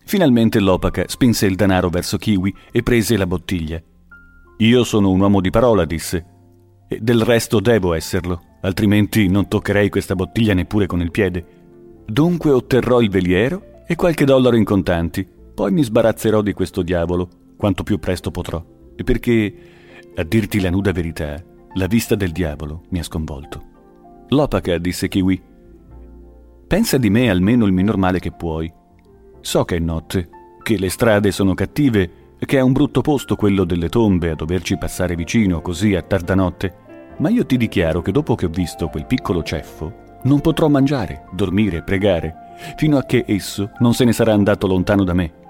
Finalmente 0.05 0.59
l'opaca 0.59 1.05
spinse 1.07 1.46
il 1.46 1.55
denaro 1.55 1.88
verso 1.88 2.16
Kiwi 2.16 2.53
e 2.72 2.82
prese 2.82 3.16
la 3.16 3.26
bottiglia. 3.26 3.80
Io 4.59 4.84
sono 4.84 5.11
un 5.11 5.20
uomo 5.20 5.40
di 5.40 5.50
parola, 5.50 5.84
disse, 5.84 6.26
e 6.88 6.98
del 7.00 7.22
resto 7.22 7.61
devo 7.61 7.94
esserlo, 7.94 8.42
altrimenti 8.62 9.28
non 9.28 9.46
toccherei 9.46 9.88
questa 9.88 10.14
bottiglia 10.14 10.55
neppure 10.55 10.86
con 10.86 11.00
il 11.00 11.11
piede. 11.11 11.44
Dunque 12.05 12.50
otterrò 12.50 13.00
il 13.00 13.11
veliero 13.11 13.84
e 13.86 13.94
qualche 13.94 14.24
dollaro 14.24 14.57
in 14.57 14.64
contanti, 14.64 15.26
poi 15.55 15.70
mi 15.70 15.84
sbarazzerò 15.84 16.42
di 16.42 16.53
questo 16.53 16.82
diavolo 16.82 17.41
quanto 17.62 17.84
più 17.84 18.00
presto 18.00 18.32
potrò, 18.32 18.60
perché, 19.04 19.54
a 20.16 20.24
dirti 20.24 20.58
la 20.58 20.68
nuda 20.68 20.90
verità, 20.90 21.40
la 21.74 21.86
vista 21.86 22.16
del 22.16 22.32
diavolo 22.32 22.82
mi 22.88 22.98
ha 22.98 23.04
sconvolto. 23.04 23.62
L'opaca, 24.30 24.78
disse 24.78 25.06
Kiwi, 25.06 25.40
pensa 26.66 26.98
di 26.98 27.08
me 27.08 27.30
almeno 27.30 27.64
il 27.64 27.70
minor 27.70 27.98
male 27.98 28.18
che 28.18 28.32
puoi. 28.32 28.68
So 29.40 29.64
che 29.64 29.76
è 29.76 29.78
notte, 29.78 30.28
che 30.60 30.76
le 30.76 30.88
strade 30.88 31.30
sono 31.30 31.54
cattive 31.54 32.34
che 32.36 32.58
è 32.58 32.60
un 32.60 32.72
brutto 32.72 33.00
posto 33.00 33.36
quello 33.36 33.62
delle 33.62 33.88
tombe 33.88 34.30
a 34.30 34.34
doverci 34.34 34.76
passare 34.76 35.14
vicino 35.14 35.60
così 35.60 35.94
a 35.94 36.02
tarda 36.02 36.34
notte, 36.34 36.74
ma 37.18 37.28
io 37.28 37.46
ti 37.46 37.56
dichiaro 37.56 38.02
che 38.02 38.10
dopo 38.10 38.34
che 38.34 38.46
ho 38.46 38.50
visto 38.52 38.88
quel 38.88 39.06
piccolo 39.06 39.44
ceffo, 39.44 40.18
non 40.24 40.40
potrò 40.40 40.66
mangiare, 40.66 41.26
dormire, 41.30 41.84
pregare, 41.84 42.34
fino 42.76 42.98
a 42.98 43.04
che 43.04 43.22
esso 43.24 43.70
non 43.78 43.94
se 43.94 44.04
ne 44.04 44.12
sarà 44.12 44.32
andato 44.32 44.66
lontano 44.66 45.04
da 45.04 45.14
me. 45.14 45.41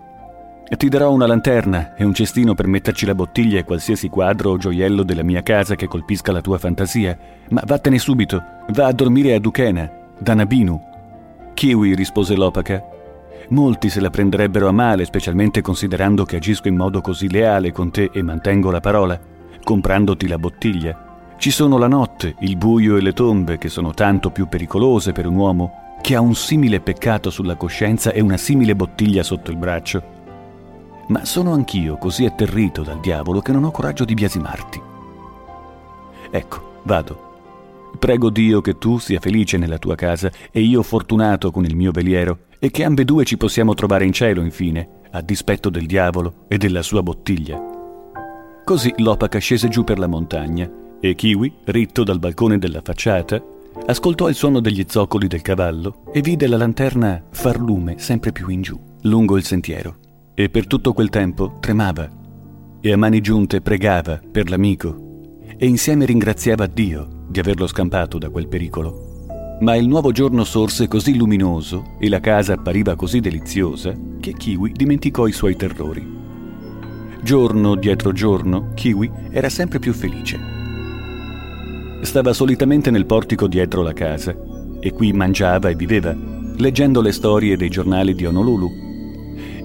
Ti 0.77 0.89
darò 0.89 1.13
una 1.13 1.27
lanterna 1.27 1.95
e 1.95 2.03
un 2.03 2.13
cestino 2.13 2.55
per 2.55 2.67
metterci 2.67 3.07
la 3.07 3.15
bottiglia 3.15 3.61
e 3.61 3.65
qualsiasi 3.65 4.09
quadro 4.09 4.51
o 4.51 4.57
gioiello 4.57 5.05
della 5.05 5.23
mia 5.23 5.41
casa 5.43 5.77
che 5.77 5.87
colpisca 5.87 6.33
la 6.33 6.41
tua 6.41 6.59
fantasia, 6.59 7.17
ma 7.51 7.63
vattene 7.65 7.99
subito, 7.99 8.43
va 8.71 8.87
a 8.87 8.93
dormire 8.93 9.35
a 9.35 9.39
Duchena, 9.39 9.89
da 10.19 10.35
Nabinu. 10.35 10.81
Kiwi, 11.55 11.95
rispose 11.95 12.35
l'opaca. 12.35 12.83
Molti 13.51 13.91
se 13.91 14.01
la 14.01 14.11
prenderebbero 14.11 14.67
a 14.67 14.73
male, 14.73 15.05
specialmente 15.05 15.61
considerando 15.61 16.25
che 16.25 16.37
agisco 16.37 16.67
in 16.67 16.77
modo 16.77 17.01
così 17.01 17.31
leale 17.31 17.71
con 17.71 17.93
te 17.93 18.11
e 18.13 18.21
mantengo 18.23 18.73
la 18.73 18.81
parola, 18.81 19.21
comprandoti 19.63 20.27
la 20.27 20.39
bottiglia. 20.39 21.21
Ci 21.37 21.53
sono 21.53 21.79
la 21.79 21.89
notte, 21.89 22.35
il 22.41 22.57
buio 22.57 22.97
e 22.97 23.03
le 23.03 23.13
tombe, 23.13 23.57
che 23.57 23.69
sono 23.69 23.93
tanto 23.93 24.31
più 24.31 24.49
pericolose 24.49 25.13
per 25.13 25.27
un 25.27 25.37
uomo 25.37 25.97
che 26.01 26.17
ha 26.17 26.21
un 26.21 26.35
simile 26.35 26.81
peccato 26.81 27.31
sulla 27.31 27.55
coscienza 27.55 28.11
e 28.11 28.21
una 28.21 28.37
simile 28.37 28.75
bottiglia 28.75 29.23
sotto 29.23 29.53
il 29.53 29.57
braccio. 29.57 30.22
Ma 31.09 31.25
sono 31.25 31.53
anch'io 31.53 31.97
così 31.97 32.25
atterrito 32.25 32.83
dal 32.83 33.01
diavolo 33.01 33.41
che 33.41 33.53
non 33.53 33.65
ho 33.65 33.71
coraggio 33.71 34.05
di 34.05 34.15
biasimarti. 34.15 34.81
Ecco, 36.31 36.79
vado. 36.85 37.31
Prego 37.99 38.31
Dio 38.31 38.61
che 38.61 38.79
tu 38.79 38.99
sia 38.99 39.21
felice 39.21 39.59
nella 39.59 39.79
tua 39.79 39.95
casa 39.95 40.31
e 40.51 40.61
io 40.61 40.83
fortunato 40.83 41.51
con 41.51 41.65
il 41.65 41.77
mio 41.77 41.93
veliero 41.93 42.39
e 42.59 42.71
che 42.71 42.85
ambedue 42.85 43.25
ci 43.25 43.37
possiamo 43.37 43.75
trovare 43.75 44.05
in 44.05 44.13
cielo 44.13 44.41
infine, 44.41 44.89
a 45.11 45.21
dispetto 45.21 45.69
del 45.69 45.87
diavolo 45.87 46.45
e 46.49 46.57
della 46.57 46.83
sua 46.83 47.03
bottiglia. 47.03 47.61
Così 48.65 48.95
l'opaca 48.99 49.39
scese 49.39 49.69
giù 49.69 49.85
per 49.85 49.99
la 49.99 50.07
montagna 50.07 50.71
e 51.01 51.15
Kiwi, 51.15 51.53
ritto 51.65 52.05
dal 52.05 52.21
balcone 52.21 52.59
della 52.59 52.81
facciata, 52.83 53.43
ascoltò 53.87 54.29
il 54.29 54.35
suono 54.35 54.61
degli 54.61 54.85
zoccoli 54.87 55.27
del 55.27 55.43
cavallo 55.43 56.05
e 56.13 56.21
vide 56.21 56.47
la 56.47 56.57
lanterna 56.57 57.23
far 57.31 57.59
lume 57.59 57.99
sempre 57.99 58.31
più 58.31 58.49
in 58.49 58.63
giù, 58.63 58.81
lungo 59.03 59.37
il 59.37 59.45
sentiero. 59.45 59.97
E 60.35 60.49
per 60.49 60.67
tutto 60.67 60.95
quel 60.95 61.11
tempo 61.11 61.59
tremava 61.61 62.09
e 62.81 62.91
a 62.91 62.97
mani 62.97 63.21
giunte 63.21 63.61
pregava 63.61 64.19
per 64.19 64.49
l'amico 64.49 65.41
e 65.59 65.67
insieme 65.67 66.07
ringraziava 66.07 66.67
Dio 66.67 67.07
di 67.29 67.39
averlo 67.39 67.67
scampato 67.67 68.17
da 68.17 68.31
quel 68.31 68.49
pericolo. 68.49 69.59
Ma 69.61 69.77
il 69.77 69.87
nuovo 69.87 70.11
giorno 70.11 70.45
sorse 70.45 70.89
così 70.89 71.17
luminoso 71.17 71.97
e 72.01 72.09
la 72.09 72.19
casa 72.19 72.55
appariva 72.55 72.97
così 72.97 73.21
deliziosa 73.21 73.95
che 74.21 74.33
Kiwi 74.33 74.73
dimenticò 74.73 75.27
i 75.27 75.33
suoi 75.33 75.55
terrori. 75.55 76.21
Giorno 77.23 77.75
dietro 77.77 78.13
giorno, 78.13 78.71
Kiwi 78.75 79.11
era 79.31 79.51
sempre 79.51 79.79
più 79.81 79.93
felice. 79.93 80.41
Stava 82.01 82.33
solitamente 82.33 82.91
nel 82.91 83.05
portico 83.05 83.47
dietro 83.47 83.83
la 83.83 83.93
casa 83.93 84.35
e 84.81 84.93
qui 84.93 85.13
mangiava 85.13 85.69
e 85.69 85.75
viveva, 85.75 86.17
leggendo 86.57 87.03
le 87.03 87.13
storie 87.13 87.57
dei 87.57 87.69
giornali 87.69 88.15
di 88.15 88.25
Honolulu. 88.25 88.91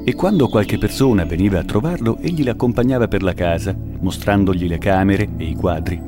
E 0.08 0.16
quando 0.16 0.48
qualche 0.48 0.78
persona 0.78 1.26
veniva 1.26 1.60
a 1.60 1.66
trovarlo, 1.66 2.18
egli 2.22 2.42
l'accompagnava 2.42 3.10
per 3.10 3.24
la 3.24 3.34
casa, 3.34 3.76
mostrandogli 4.00 4.66
le 4.66 4.78
camere 4.78 5.28
e 5.36 5.44
i 5.44 5.54
quadri. 5.54 6.02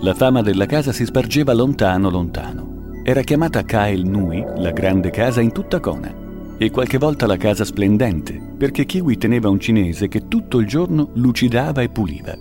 La 0.00 0.12
fama 0.12 0.42
della 0.42 0.66
casa 0.66 0.92
si 0.92 1.06
spargeva 1.06 1.54
lontano 1.54 2.10
lontano. 2.10 3.00
Era 3.02 3.22
chiamata 3.22 3.64
Kael 3.64 4.04
Nui, 4.04 4.44
la 4.56 4.70
grande 4.72 5.08
casa 5.08 5.40
in 5.40 5.50
tutta 5.50 5.80
Kona, 5.80 6.14
e 6.58 6.70
qualche 6.70 6.98
volta 6.98 7.24
la 7.24 7.38
casa 7.38 7.64
splendente, 7.64 8.38
perché 8.58 8.84
Kiwi 8.84 9.16
teneva 9.16 9.48
un 9.48 9.58
cinese 9.58 10.08
che 10.08 10.28
tutto 10.28 10.58
il 10.58 10.66
giorno 10.66 11.08
lucidava 11.14 11.80
e 11.80 11.88
puliva. 11.88 12.36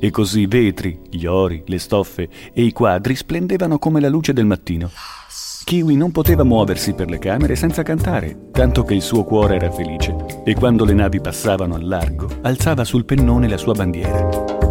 E 0.00 0.10
così 0.10 0.40
i 0.40 0.46
vetri, 0.48 1.02
gli 1.08 1.24
ori, 1.24 1.62
le 1.66 1.78
stoffe 1.78 2.28
e 2.52 2.62
i 2.64 2.72
quadri 2.72 3.14
splendevano 3.14 3.78
come 3.78 4.00
la 4.00 4.08
luce 4.08 4.32
del 4.32 4.44
mattino. 4.44 4.90
Kiwi 5.68 5.96
non 5.96 6.12
poteva 6.12 6.44
muoversi 6.44 6.94
per 6.94 7.10
le 7.10 7.18
camere 7.18 7.54
senza 7.54 7.82
cantare, 7.82 8.48
tanto 8.52 8.84
che 8.84 8.94
il 8.94 9.02
suo 9.02 9.22
cuore 9.22 9.56
era 9.56 9.70
felice, 9.70 10.16
e 10.42 10.54
quando 10.54 10.86
le 10.86 10.94
navi 10.94 11.20
passavano 11.20 11.74
al 11.74 11.86
largo, 11.86 12.26
alzava 12.40 12.84
sul 12.84 13.04
pennone 13.04 13.46
la 13.46 13.58
sua 13.58 13.74
bandiera. 13.74 14.67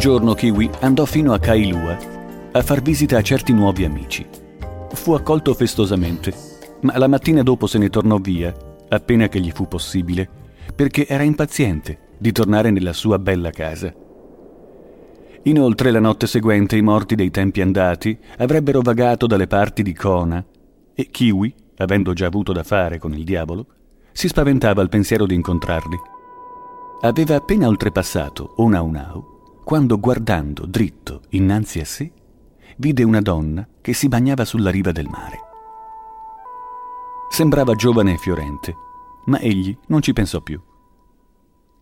Giorno 0.00 0.32
Kiwi 0.32 0.70
andò 0.80 1.04
fino 1.04 1.34
a 1.34 1.38
Kailua 1.38 1.98
a 2.52 2.62
far 2.62 2.80
visita 2.80 3.18
a 3.18 3.22
certi 3.22 3.52
nuovi 3.52 3.84
amici. 3.84 4.26
Fu 4.94 5.12
accolto 5.12 5.52
festosamente, 5.52 6.32
ma 6.80 6.96
la 6.96 7.06
mattina 7.06 7.42
dopo 7.42 7.66
se 7.66 7.76
ne 7.76 7.90
tornò 7.90 8.16
via, 8.16 8.50
appena 8.88 9.28
che 9.28 9.40
gli 9.40 9.50
fu 9.50 9.68
possibile, 9.68 10.26
perché 10.74 11.06
era 11.06 11.22
impaziente 11.22 11.98
di 12.16 12.32
tornare 12.32 12.70
nella 12.70 12.94
sua 12.94 13.18
bella 13.18 13.50
casa. 13.50 13.94
Inoltre 15.42 15.90
la 15.90 16.00
notte 16.00 16.26
seguente 16.26 16.78
i 16.78 16.82
morti 16.82 17.14
dei 17.14 17.30
tempi 17.30 17.60
andati 17.60 18.18
avrebbero 18.38 18.80
vagato 18.80 19.26
dalle 19.26 19.46
parti 19.46 19.82
di 19.82 19.92
Kona 19.92 20.42
e 20.94 21.10
Kiwi, 21.10 21.54
avendo 21.76 22.14
già 22.14 22.24
avuto 22.24 22.54
da 22.54 22.62
fare 22.62 22.98
con 22.98 23.12
il 23.12 23.22
diavolo, 23.22 23.66
si 24.12 24.28
spaventava 24.28 24.80
al 24.80 24.88
pensiero 24.88 25.26
di 25.26 25.34
incontrarli. 25.34 25.98
Aveva 27.02 27.36
appena 27.36 27.68
oltrepassato 27.68 28.54
Onaunau 28.56 29.29
quando, 29.70 30.00
guardando 30.00 30.66
dritto 30.66 31.20
innanzi 31.28 31.78
a 31.78 31.84
sé, 31.84 32.10
vide 32.78 33.04
una 33.04 33.20
donna 33.20 33.64
che 33.80 33.92
si 33.92 34.08
bagnava 34.08 34.44
sulla 34.44 34.68
riva 34.68 34.90
del 34.90 35.06
mare. 35.06 35.38
Sembrava 37.30 37.76
giovane 37.76 38.14
e 38.14 38.16
fiorente, 38.16 38.74
ma 39.26 39.38
egli 39.38 39.78
non 39.86 40.02
ci 40.02 40.12
pensò 40.12 40.40
più. 40.40 40.60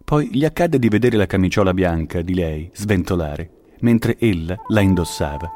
Poi 0.05 0.29
gli 0.31 0.45
accadde 0.45 0.79
di 0.79 0.91
vedere 0.91 1.17
la 1.17 1.25
camiciola 1.25 1.73
bianca 1.73 2.21
di 2.21 2.35
lei 2.35 2.71
sventolare 2.75 3.77
mentre 3.81 4.19
ella 4.19 4.55
la 4.67 4.81
indossava, 4.81 5.51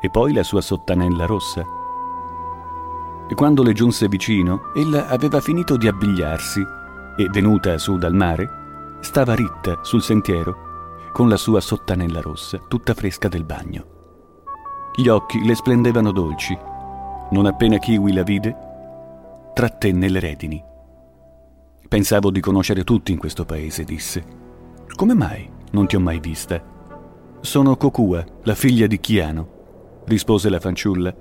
e 0.00 0.10
poi 0.10 0.32
la 0.32 0.42
sua 0.42 0.62
sottanella 0.62 1.24
rossa. 1.24 1.62
E 3.30 3.34
quando 3.36 3.62
le 3.62 3.74
giunse 3.74 4.08
vicino, 4.08 4.72
ella 4.74 5.06
aveva 5.06 5.40
finito 5.40 5.76
di 5.76 5.86
abbigliarsi 5.86 6.60
e, 7.16 7.28
venuta 7.30 7.78
su 7.78 7.96
dal 7.96 8.12
mare, 8.12 8.98
stava 9.02 9.36
ritta 9.36 9.78
sul 9.84 10.02
sentiero 10.02 10.65
con 11.16 11.30
la 11.30 11.38
sua 11.38 11.62
sottanella 11.62 12.20
rossa, 12.20 12.60
tutta 12.68 12.92
fresca 12.92 13.26
del 13.28 13.42
bagno. 13.42 13.86
Gli 14.94 15.08
occhi 15.08 15.42
le 15.46 15.54
splendevano 15.54 16.12
dolci. 16.12 16.54
Non 17.30 17.46
appena 17.46 17.78
Kiwi 17.78 18.12
la 18.12 18.22
vide, 18.22 18.54
trattenne 19.54 20.10
le 20.10 20.20
redini. 20.20 20.62
Pensavo 21.88 22.30
di 22.30 22.38
conoscere 22.40 22.84
tutti 22.84 23.12
in 23.12 23.18
questo 23.18 23.46
paese, 23.46 23.84
disse. 23.84 24.22
Come 24.94 25.14
mai 25.14 25.48
non 25.70 25.86
ti 25.86 25.96
ho 25.96 26.00
mai 26.00 26.20
vista? 26.20 26.62
Sono 27.40 27.78
Kokua, 27.78 28.22
la 28.42 28.54
figlia 28.54 28.86
di 28.86 29.00
Chiano, 29.00 29.48
rispose 30.04 30.50
la 30.50 30.60
fanciulla, 30.60 31.14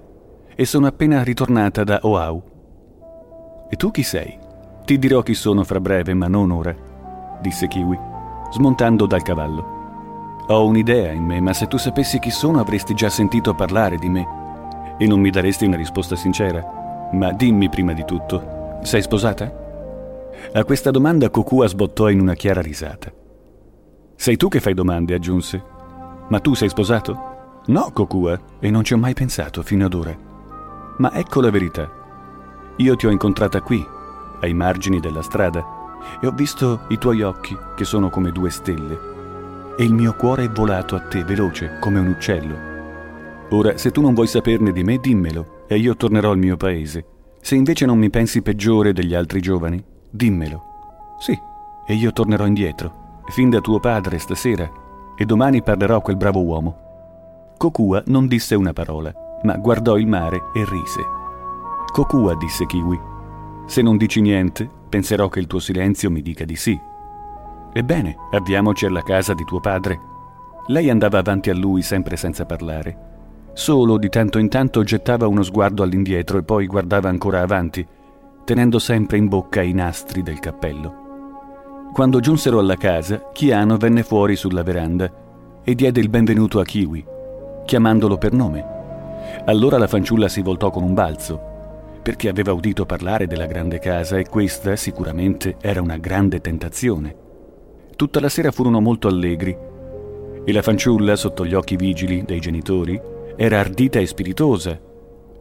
e 0.53 0.65
sono 0.65 0.87
appena 0.87 1.23
ritornata 1.23 1.85
da 1.85 1.99
Oahu. 2.01 2.43
E 3.69 3.75
tu 3.77 3.91
chi 3.91 4.03
sei? 4.03 4.37
Ti 4.83 4.99
dirò 4.99 5.21
chi 5.21 5.35
sono 5.35 5.63
fra 5.63 5.79
breve, 5.79 6.13
ma 6.13 6.27
non 6.27 6.51
ora, 6.51 6.75
disse 7.39 7.69
Kiwi, 7.69 7.97
smontando 8.51 9.05
dal 9.05 9.21
cavallo. 9.21 9.74
Ho 10.47 10.65
un'idea 10.65 11.11
in 11.11 11.23
me, 11.23 11.41
ma 11.41 11.53
se 11.53 11.67
tu 11.67 11.77
sapessi 11.77 12.19
chi 12.19 12.29
sono 12.29 12.59
avresti 12.59 12.93
già 12.93 13.09
sentito 13.09 13.55
parlare 13.55 13.97
di 13.97 14.09
me 14.09 14.43
e 14.97 15.07
non 15.07 15.19
mi 15.19 15.31
daresti 15.31 15.65
una 15.65 15.75
risposta 15.75 16.15
sincera. 16.15 17.09
Ma 17.13 17.31
dimmi 17.31 17.69
prima 17.69 17.93
di 17.93 18.05
tutto, 18.05 18.77
sei 18.83 19.01
sposata? 19.01 19.63
A 20.53 20.63
questa 20.63 20.91
domanda 20.91 21.29
Kokua 21.29 21.67
sbottò 21.67 22.09
in 22.09 22.19
una 22.19 22.35
chiara 22.35 22.61
risata. 22.61 23.11
Sei 24.15 24.37
tu 24.37 24.47
che 24.47 24.59
fai 24.59 24.75
domande, 24.75 25.15
aggiunse. 25.15 25.63
Ma 26.27 26.39
tu 26.39 26.53
sei 26.53 26.69
sposato? 26.69 27.61
No, 27.67 27.89
Kokua, 27.91 28.39
e 28.59 28.69
non 28.69 28.83
ci 28.83 28.93
ho 28.93 28.97
mai 28.97 29.13
pensato 29.13 29.63
fino 29.63 29.85
ad 29.85 29.93
ora. 29.95 30.15
Ma 30.97 31.11
ecco 31.13 31.41
la 31.41 31.49
verità. 31.49 31.89
Io 32.77 32.95
ti 32.95 33.07
ho 33.07 33.09
incontrata 33.09 33.61
qui, 33.61 33.83
ai 34.41 34.53
margini 34.53 34.99
della 34.99 35.21
strada, 35.21 35.65
e 36.21 36.27
ho 36.27 36.31
visto 36.31 36.81
i 36.89 36.99
tuoi 36.99 37.21
occhi, 37.23 37.57
che 37.75 37.83
sono 37.83 38.09
come 38.09 38.31
due 38.31 38.49
stelle, 38.49 39.13
e 39.77 39.83
il 39.83 39.93
mio 39.93 40.15
cuore 40.15 40.45
è 40.45 40.49
volato 40.49 40.95
a 40.95 41.01
te 41.01 41.23
veloce, 41.23 41.77
come 41.79 41.99
un 41.99 42.07
uccello. 42.07 42.73
Ora, 43.49 43.77
se 43.77 43.91
tu 43.91 44.01
non 44.01 44.13
vuoi 44.13 44.27
saperne 44.27 44.71
di 44.71 44.83
me, 44.83 44.97
dimmelo, 44.97 45.65
e 45.67 45.77
io 45.77 45.95
tornerò 45.95 46.31
al 46.31 46.37
mio 46.37 46.57
paese. 46.57 47.05
Se 47.41 47.55
invece 47.55 47.85
non 47.85 47.97
mi 47.97 48.09
pensi 48.09 48.41
peggiore 48.41 48.93
degli 48.93 49.13
altri 49.13 49.39
giovani, 49.39 49.83
Dimmelo. 50.15 50.63
Sì, 51.19 51.37
e 51.85 51.93
io 51.93 52.13
tornerò 52.13 52.45
indietro, 52.45 53.21
fin 53.27 53.49
da 53.49 53.59
tuo 53.59 53.81
padre 53.81 54.17
stasera, 54.17 54.71
e 55.17 55.25
domani 55.25 55.61
parlerò 55.61 55.97
a 55.97 56.01
quel 56.01 56.15
bravo 56.15 56.41
uomo. 56.41 57.53
Kokua 57.57 58.03
non 58.07 58.27
disse 58.27 58.55
una 58.55 58.71
parola, 58.71 59.13
ma 59.43 59.57
guardò 59.57 59.97
il 59.97 60.07
mare 60.07 60.37
e 60.53 60.63
rise. 60.63 61.01
Kokua, 61.91 62.35
disse 62.35 62.65
Kiwi, 62.65 62.99
se 63.65 63.81
non 63.81 63.97
dici 63.97 64.21
niente, 64.21 64.69
penserò 64.87 65.27
che 65.27 65.39
il 65.39 65.47
tuo 65.47 65.59
silenzio 65.59 66.09
mi 66.09 66.21
dica 66.21 66.45
di 66.45 66.55
sì. 66.55 66.79
Ebbene, 67.77 68.15
avviamoci 68.31 68.85
alla 68.85 69.01
casa 69.03 69.33
di 69.33 69.43
tuo 69.43 69.59
padre. 69.59 69.99
Lei 70.67 70.89
andava 70.89 71.17
avanti 71.17 71.49
a 71.49 71.53
lui 71.53 71.81
sempre 71.81 72.15
senza 72.15 72.45
parlare. 72.45 73.51
Solo 73.51 73.97
di 73.97 74.07
tanto 74.07 74.37
in 74.37 74.47
tanto 74.47 74.81
gettava 74.83 75.27
uno 75.27 75.43
sguardo 75.43 75.83
all'indietro 75.83 76.37
e 76.37 76.43
poi 76.43 76.67
guardava 76.67 77.09
ancora 77.09 77.41
avanti, 77.41 77.85
tenendo 78.45 78.79
sempre 78.79 79.17
in 79.17 79.27
bocca 79.27 79.61
i 79.61 79.73
nastri 79.73 80.23
del 80.23 80.39
cappello. 80.39 81.89
Quando 81.91 82.21
giunsero 82.21 82.59
alla 82.59 82.77
casa, 82.77 83.29
Chiano 83.33 83.75
venne 83.75 84.03
fuori 84.03 84.37
sulla 84.37 84.63
veranda 84.63 85.11
e 85.61 85.75
diede 85.75 85.99
il 85.99 86.09
benvenuto 86.09 86.61
a 86.61 86.63
Kiwi, 86.63 87.05
chiamandolo 87.65 88.17
per 88.17 88.31
nome. 88.31 88.65
Allora 89.47 89.77
la 89.77 89.87
fanciulla 89.87 90.29
si 90.29 90.41
voltò 90.41 90.69
con 90.69 90.83
un 90.83 90.93
balzo, 90.93 91.99
perché 92.01 92.29
aveva 92.29 92.53
udito 92.53 92.85
parlare 92.85 93.27
della 93.27 93.47
grande 93.47 93.79
casa 93.79 94.17
e 94.17 94.29
questa 94.29 94.77
sicuramente 94.77 95.57
era 95.59 95.81
una 95.81 95.97
grande 95.97 96.39
tentazione. 96.39 97.23
Tutta 97.95 98.19
la 98.19 98.29
sera 98.29 98.51
furono 98.51 98.81
molto 98.81 99.07
allegri 99.07 99.55
e 100.43 100.51
la 100.51 100.61
fanciulla, 100.61 101.15
sotto 101.15 101.45
gli 101.45 101.53
occhi 101.53 101.77
vigili 101.77 102.23
dei 102.25 102.39
genitori, 102.39 102.99
era 103.37 103.59
ardita 103.59 103.99
e 103.99 104.05
spiritosa, 104.05 104.79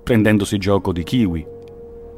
prendendosi 0.02 0.56
gioco 0.58 0.92
di 0.92 1.02
Kiwi, 1.02 1.46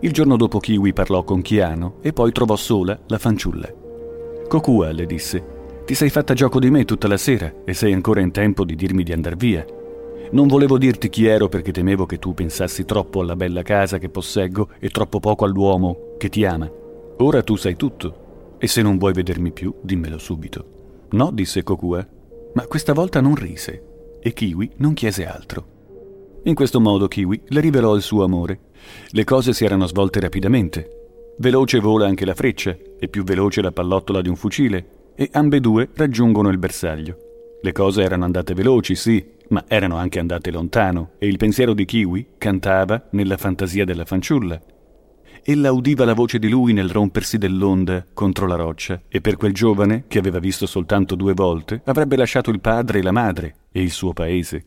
il 0.00 0.12
giorno 0.12 0.36
dopo 0.36 0.58
Kiwi 0.58 0.92
parlò 0.92 1.24
con 1.24 1.40
Chiano 1.40 1.96
e 2.02 2.12
poi 2.12 2.30
trovò 2.30 2.54
sola 2.54 2.98
la 3.06 3.16
fanciulla. 3.16 3.72
Kokua 4.46 4.92
le 4.92 5.06
disse: 5.06 5.44
Ti 5.86 5.94
sei 5.94 6.10
fatta 6.10 6.34
gioco 6.34 6.60
di 6.60 6.70
me 6.70 6.84
tutta 6.84 7.08
la 7.08 7.16
sera 7.16 7.50
e 7.64 7.72
sei 7.72 7.94
ancora 7.94 8.20
in 8.20 8.30
tempo 8.30 8.64
di 8.66 8.76
dirmi 8.76 9.02
di 9.02 9.12
andar 9.12 9.36
via. 9.36 9.64
Non 10.32 10.48
volevo 10.48 10.76
dirti 10.76 11.08
chi 11.08 11.24
ero 11.24 11.48
perché 11.48 11.72
temevo 11.72 12.04
che 12.04 12.18
tu 12.18 12.34
pensassi 12.34 12.84
troppo 12.84 13.20
alla 13.20 13.36
bella 13.36 13.62
casa 13.62 13.96
che 13.96 14.10
posseggo 14.10 14.68
e 14.78 14.90
troppo 14.90 15.18
poco 15.18 15.46
all'uomo 15.46 16.14
che 16.18 16.28
ti 16.28 16.44
ama. 16.44 16.70
Ora 17.18 17.42
tu 17.42 17.56
sai 17.56 17.76
tutto 17.76 18.24
e 18.66 18.68
se 18.68 18.82
non 18.82 18.98
vuoi 18.98 19.12
vedermi 19.12 19.52
più, 19.52 19.72
dimmelo 19.80 20.18
subito. 20.18 21.06
No, 21.10 21.30
disse 21.30 21.62
Kokua, 21.62 22.04
ma 22.54 22.66
questa 22.66 22.94
volta 22.94 23.20
non 23.20 23.36
rise 23.36 24.18
e 24.20 24.32
Kiwi 24.32 24.72
non 24.78 24.92
chiese 24.92 25.24
altro. 25.24 25.66
In 26.42 26.54
questo 26.56 26.80
modo 26.80 27.06
Kiwi 27.06 27.42
le 27.46 27.60
rivelò 27.60 27.94
il 27.94 28.02
suo 28.02 28.24
amore. 28.24 28.58
Le 29.10 29.22
cose 29.22 29.52
si 29.52 29.64
erano 29.64 29.86
svolte 29.86 30.18
rapidamente. 30.18 31.34
Veloce 31.38 31.78
vola 31.78 32.06
anche 32.06 32.24
la 32.24 32.34
freccia, 32.34 32.76
e 32.98 33.06
più 33.06 33.22
veloce 33.22 33.62
la 33.62 33.70
pallottola 33.70 34.20
di 34.20 34.28
un 34.28 34.36
fucile, 34.36 35.12
e 35.14 35.28
ambedue 35.30 35.90
raggiungono 35.94 36.48
il 36.48 36.58
bersaglio. 36.58 37.18
Le 37.62 37.70
cose 37.70 38.02
erano 38.02 38.24
andate 38.24 38.52
veloci, 38.52 38.96
sì, 38.96 39.24
ma 39.50 39.64
erano 39.68 39.96
anche 39.96 40.18
andate 40.18 40.50
lontano, 40.50 41.10
e 41.18 41.28
il 41.28 41.36
pensiero 41.36 41.72
di 41.72 41.84
Kiwi 41.84 42.30
cantava 42.36 43.06
nella 43.10 43.36
fantasia 43.36 43.84
della 43.84 44.04
fanciulla. 44.04 44.60
Ella 45.48 45.70
udiva 45.70 46.04
la 46.04 46.12
voce 46.12 46.40
di 46.40 46.48
lui 46.48 46.72
nel 46.72 46.90
rompersi 46.90 47.38
dell'onda 47.38 48.04
contro 48.12 48.48
la 48.48 48.56
roccia, 48.56 49.02
e 49.06 49.20
per 49.20 49.36
quel 49.36 49.52
giovane, 49.52 50.06
che 50.08 50.18
aveva 50.18 50.40
visto 50.40 50.66
soltanto 50.66 51.14
due 51.14 51.34
volte, 51.34 51.82
avrebbe 51.84 52.16
lasciato 52.16 52.50
il 52.50 52.58
padre 52.58 52.98
e 52.98 53.02
la 53.02 53.12
madre 53.12 53.54
e 53.70 53.80
il 53.80 53.92
suo 53.92 54.12
paese. 54.12 54.64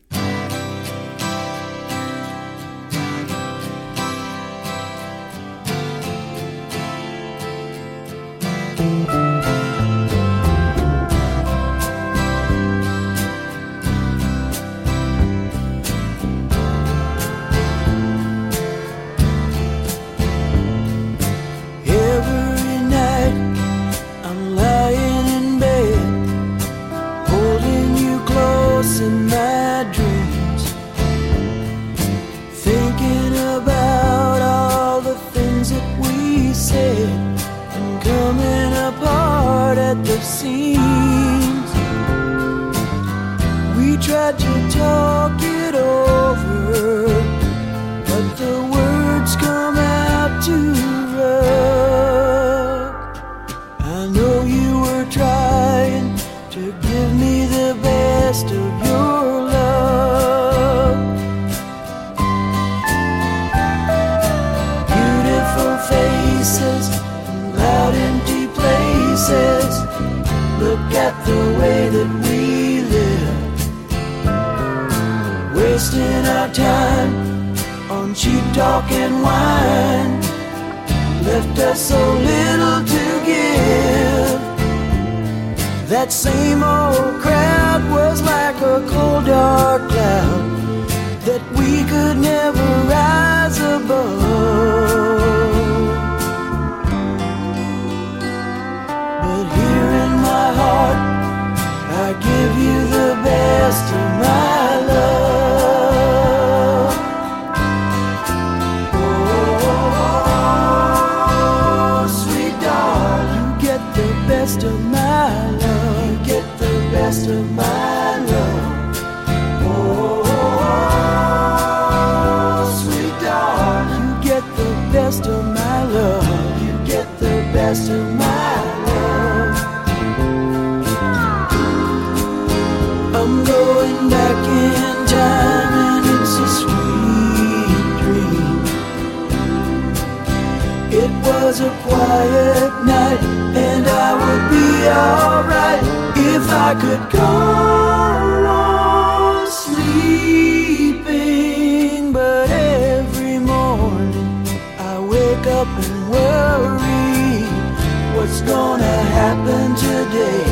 What's 158.30 158.42
gonna 158.42 158.98
happen 159.18 159.74
today. 159.74 160.44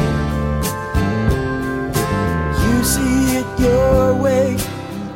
You 2.64 2.85
see 2.85 3.37
it 3.39 3.61
your 3.61 4.14
way, 4.14 4.57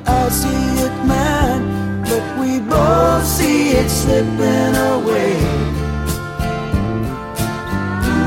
I 0.07 0.29
see 0.29 0.65
it 0.87 0.97
mine, 1.05 2.03
but 2.05 2.25
we 2.39 2.61
both 2.61 3.25
see 3.27 3.71
it 3.71 3.91
slipping 3.91 4.75
away. 4.93 5.33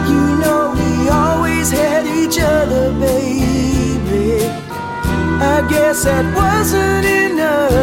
You 0.10 0.24
know 0.42 0.74
we 0.80 1.10
always 1.10 1.72
had 1.72 2.06
each 2.06 2.38
other, 2.38 2.92
baby. 3.00 4.50
I 5.54 5.66
guess 5.70 6.04
that 6.04 6.26
wasn't 6.36 7.06
enough. 7.06 7.75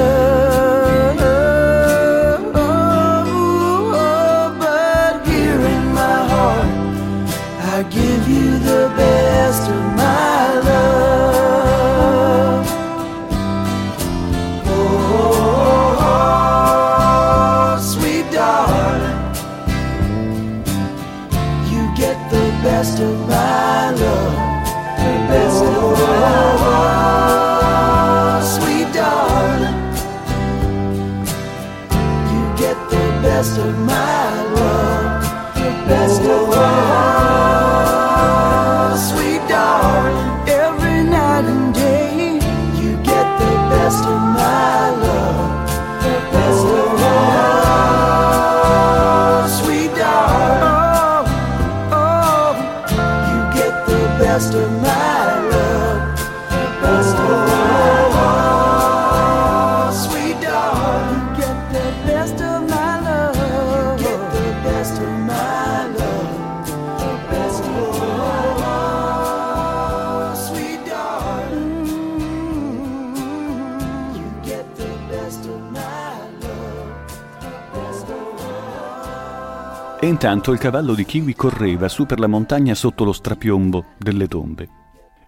Intanto 80.23 80.53
il 80.53 80.61
cavallo 80.61 80.95
di 80.95 81.05
Kiwi 81.05 81.35
correva 81.35 81.89
su 81.89 82.07
per 82.07 82.21
la 82.21 82.29
montagna 82.29 82.77
sotto 82.77 83.03
lo 83.03 83.11
strapiombo 83.11 83.87
delle 83.99 84.29
tombe. 84.29 84.69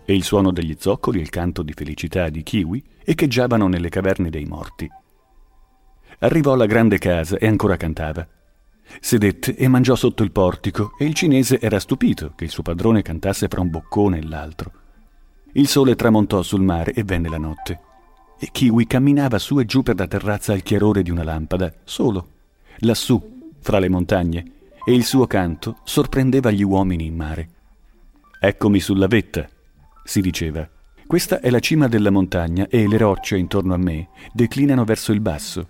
E 0.05 0.14
il 0.14 0.22
suono 0.22 0.53
degli 0.53 0.76
zoccoli 0.78 1.18
e 1.18 1.22
il 1.22 1.30
canto 1.30 1.64
di 1.64 1.72
felicità 1.72 2.28
di 2.28 2.45
Kiwi 2.45 2.80
echeggiavano 3.03 3.66
nelle 3.66 3.88
caverne 3.88 4.30
dei 4.30 4.45
morti. 4.45 4.88
Arrivò 6.20 6.53
alla 6.53 6.66
grande 6.66 6.99
casa 6.99 7.38
e 7.38 7.49
ancora 7.49 7.76
cantava. 7.76 8.24
Sedette 9.01 9.57
e 9.57 9.66
mangiò 9.66 9.97
sotto 9.97 10.22
il 10.22 10.30
portico 10.30 10.92
e 10.97 11.07
il 11.07 11.14
cinese 11.14 11.59
era 11.59 11.80
stupito 11.80 12.30
che 12.36 12.45
il 12.45 12.51
suo 12.51 12.62
padrone 12.62 13.03
cantasse 13.03 13.49
fra 13.49 13.62
un 13.62 13.70
boccone 13.70 14.18
e 14.18 14.22
l'altro. 14.22 14.70
Il 15.55 15.66
sole 15.66 15.97
tramontò 15.97 16.40
sul 16.42 16.62
mare 16.62 16.92
e 16.92 17.03
venne 17.03 17.28
la 17.28 17.38
notte. 17.38 17.80
E 18.38 18.49
Kiwi 18.53 18.86
camminava 18.86 19.40
su 19.40 19.59
e 19.59 19.64
giù 19.64 19.82
per 19.82 19.99
la 19.99 20.07
terrazza 20.07 20.53
al 20.53 20.62
chiarore 20.62 21.03
di 21.03 21.11
una 21.11 21.24
lampada, 21.24 21.72
solo, 21.82 22.28
lassù, 22.76 23.57
fra 23.59 23.80
le 23.80 23.88
montagne, 23.88 24.53
e 24.85 24.93
il 24.93 25.05
suo 25.05 25.26
canto 25.26 25.78
sorprendeva 25.85 26.51
gli 26.51 26.62
uomini 26.62 27.07
in 27.07 27.16
mare. 27.16 27.49
Eccomi 28.39 28.80
sulla 28.80 29.07
vetta, 29.07 29.49
si 30.05 30.20
diceva. 30.20 30.68
Questa 31.07 31.41
è 31.41 31.51
la 31.51 31.61
cima 31.61 31.89
della 31.89 32.11
montagna 32.11 32.66
e 32.68 32.87
le 32.87 32.97
rocce 32.97 33.37
intorno 33.37 33.74
a 33.74 33.78
me 33.78 34.09
declinano 34.32 34.85
verso 34.85 35.12
il 35.12 35.20
basso. 35.20 35.68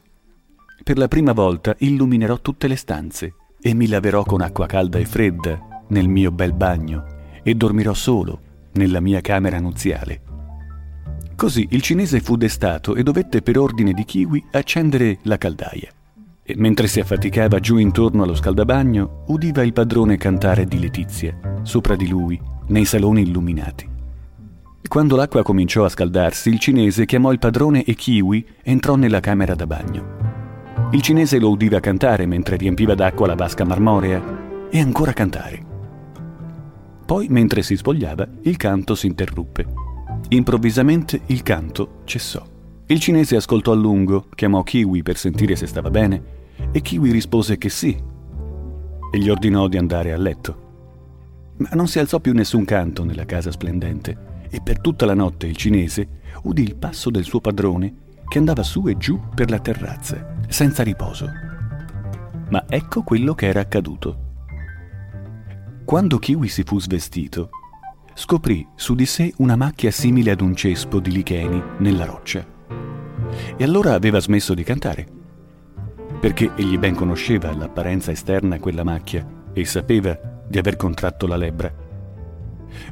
Per 0.83 0.99
la 0.99 1.09
prima 1.09 1.33
volta 1.33 1.75
illuminerò 1.79 2.41
tutte 2.41 2.69
le 2.69 2.77
stanze 2.77 3.35
e 3.61 3.75
mi 3.75 3.89
laverò 3.89 4.25
con 4.25 4.41
acqua 4.41 4.67
calda 4.67 4.99
e 4.99 5.05
fredda 5.05 5.83
nel 5.89 6.09
mio 6.09 6.31
bel 6.31 6.53
bagno 6.53 7.07
e 7.43 7.55
dormirò 7.55 7.95
solo 7.95 8.41
nella 8.73 9.01
mia 9.01 9.21
camera 9.21 9.61
nuziale. 9.61 10.23
Così 11.37 11.67
il 11.71 11.83
cinese 11.83 12.21
fu 12.21 12.37
destato 12.37 12.95
e 12.95 13.03
dovette 13.03 13.43
per 13.43 13.59
ordine 13.59 13.93
di 13.93 14.05
Kiwi 14.05 14.45
accendere 14.53 15.19
la 15.23 15.37
caldaia. 15.37 15.91
E 16.47 16.55
mentre 16.59 16.89
si 16.89 17.01
affaticava 17.01 17.59
giù 17.59 17.79
intorno 17.79 18.23
allo 18.23 18.35
scaldabagno, 18.35 19.25
udiva 19.29 19.63
il 19.63 19.73
padrone 19.73 20.19
cantare 20.19 20.67
di 20.67 20.79
Letizia, 20.79 21.61
sopra 21.63 21.97
di 21.97 22.07
lui, 22.07 22.39
nei 22.67 22.85
saloni 22.85 23.23
illuminati. 23.23 23.89
Quando 24.87 25.17
l'acqua 25.17 25.43
cominciò 25.43 25.87
a 25.87 25.89
scaldarsi, 25.89 26.51
il 26.51 26.59
cinese 26.59 27.07
chiamò 27.07 27.33
il 27.33 27.39
padrone 27.39 27.83
e 27.83 27.95
Kiwi 27.95 28.47
entrò 28.63 28.95
nella 28.95 29.21
camera 29.21 29.55
da 29.55 29.67
bagno. 29.67 30.91
Il 30.91 31.01
cinese 31.01 31.39
lo 31.39 31.49
udiva 31.49 31.81
cantare 31.81 32.27
mentre 32.27 32.57
riempiva 32.57 32.95
d'acqua 32.95 33.27
la 33.27 33.35
vasca 33.35 33.65
marmorea 33.65 34.69
e 34.69 34.79
ancora 34.79 35.15
cantare. 35.15 35.65
Poi, 37.07 37.27
mentre 37.31 37.63
si 37.63 37.75
spogliava, 37.75 38.29
il 38.43 38.59
canto 38.59 38.95
si 38.95 39.07
interruppe. 39.07 39.65
Improvvisamente 40.29 41.23
il 41.27 41.43
canto 41.43 42.03
cessò. 42.05 42.54
Il 42.87 43.01
cinese 43.01 43.37
ascoltò 43.37 43.73
a 43.73 43.77
lungo, 43.77 44.27
chiamò 44.35 44.63
Kiwi 44.63 45.03
per 45.03 45.17
sentire 45.17 45.57
se 45.57 45.67
stava 45.67 45.89
bene 45.89 46.23
e 46.71 46.83
Kiwi 46.83 47.13
rispose 47.13 47.57
che 47.57 47.71
sì 47.71 47.97
e 49.11 49.19
gli 49.19 49.31
ordinò 49.31 49.69
di 49.69 49.79
andare 49.79 50.13
a 50.13 50.19
letto. 50.19 51.53
Ma 51.57 51.71
non 51.73 51.87
si 51.89 51.99
alzò 51.99 52.21
più 52.21 52.35
nessun 52.35 52.67
canto 52.67 53.03
nella 53.03 53.25
casa 53.25 53.51
splendente 53.51 54.47
e 54.51 54.61
per 54.61 54.81
tutta 54.81 55.07
la 55.07 55.15
notte 55.15 55.47
il 55.47 55.57
cinese 55.57 56.21
udì 56.43 56.63
il 56.63 56.77
passo 56.77 57.09
del 57.09 57.25
suo 57.25 57.41
padrone 57.41 57.95
che 58.29 58.37
andava 58.37 58.63
su 58.63 58.87
e 58.87 58.99
giù 58.99 59.19
per 59.35 59.49
la 59.49 59.61
terrazza, 59.61 60.37
senza 60.49 60.83
riposo. 60.83 61.31
Ma 62.51 62.67
ecco 62.69 63.03
quello 63.03 63.35
che 63.35 63.47
era 63.47 63.61
accaduto. 63.61 64.19
Quando 65.87 66.19
Kiwi 66.19 66.49
si 66.49 66.65
fu 66.65 66.79
svestito, 66.79 67.49
scoprì 68.13 68.67
su 68.75 68.95
di 68.95 69.07
sé 69.07 69.33
una 69.39 69.57
macchia 69.57 69.91
simile 69.91 70.33
ad 70.33 70.43
un 70.43 70.55
cespo 70.55 71.01
di 71.01 71.11
licheni 71.11 71.63
nella 71.79 72.05
roccia. 72.05 72.54
E 73.57 73.65
allora 73.65 73.95
aveva 73.95 74.21
smesso 74.21 74.55
di 74.55 74.63
cantare, 74.63 75.07
perché 76.21 76.53
egli 76.57 76.79
ben 76.79 76.95
conosceva 76.95 77.55
l'apparenza 77.55 78.11
esterna 78.11 78.57
a 78.57 78.61
quella 78.61 78.85
macchia 78.85 79.27
e 79.53 79.65
sapeva 79.65 80.19
di 80.47 80.59
aver 80.59 80.77
contratto 80.77 81.27
la 81.27 81.37
lebbra. 81.37 81.73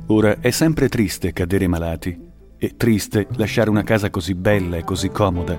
Ora 0.06 0.38
è 0.40 0.50
sempre 0.50 0.88
triste 0.88 1.32
cadere 1.32 1.66
malati 1.66 2.30
e 2.56 2.76
triste 2.76 3.26
lasciare 3.36 3.70
una 3.70 3.82
casa 3.82 4.10
così 4.10 4.34
bella 4.34 4.76
e 4.76 4.84
così 4.84 5.08
comoda, 5.08 5.58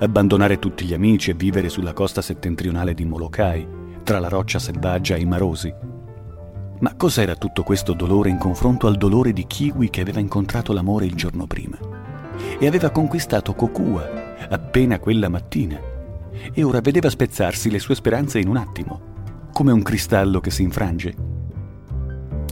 abbandonare 0.00 0.58
tutti 0.58 0.84
gli 0.84 0.94
amici 0.94 1.30
e 1.30 1.34
vivere 1.34 1.68
sulla 1.68 1.92
costa 1.92 2.20
settentrionale 2.20 2.92
di 2.92 3.04
Molokai, 3.04 3.66
tra 4.02 4.18
la 4.18 4.28
roccia 4.28 4.58
selvaggia 4.58 5.14
e 5.14 5.20
i 5.20 5.24
marosi. 5.24 5.72
Ma 6.80 6.94
cos'era 6.94 7.36
tutto 7.36 7.62
questo 7.62 7.94
dolore 7.94 8.28
in 8.28 8.38
confronto 8.38 8.86
al 8.86 8.96
dolore 8.96 9.32
di 9.32 9.46
Kiwi 9.46 9.88
che 9.88 10.02
aveva 10.02 10.20
incontrato 10.20 10.72
l'amore 10.72 11.06
il 11.06 11.14
giorno 11.14 11.46
prima? 11.46 11.95
E 12.58 12.66
aveva 12.66 12.90
conquistato 12.90 13.54
Kokua 13.54 14.24
appena 14.48 14.98
quella 14.98 15.28
mattina. 15.28 15.80
E 16.52 16.62
ora 16.62 16.80
vedeva 16.80 17.10
spezzarsi 17.10 17.70
le 17.70 17.78
sue 17.78 17.94
speranze 17.94 18.38
in 18.38 18.48
un 18.48 18.56
attimo, 18.56 19.00
come 19.52 19.72
un 19.72 19.82
cristallo 19.82 20.40
che 20.40 20.50
si 20.50 20.62
infrange. 20.62 21.14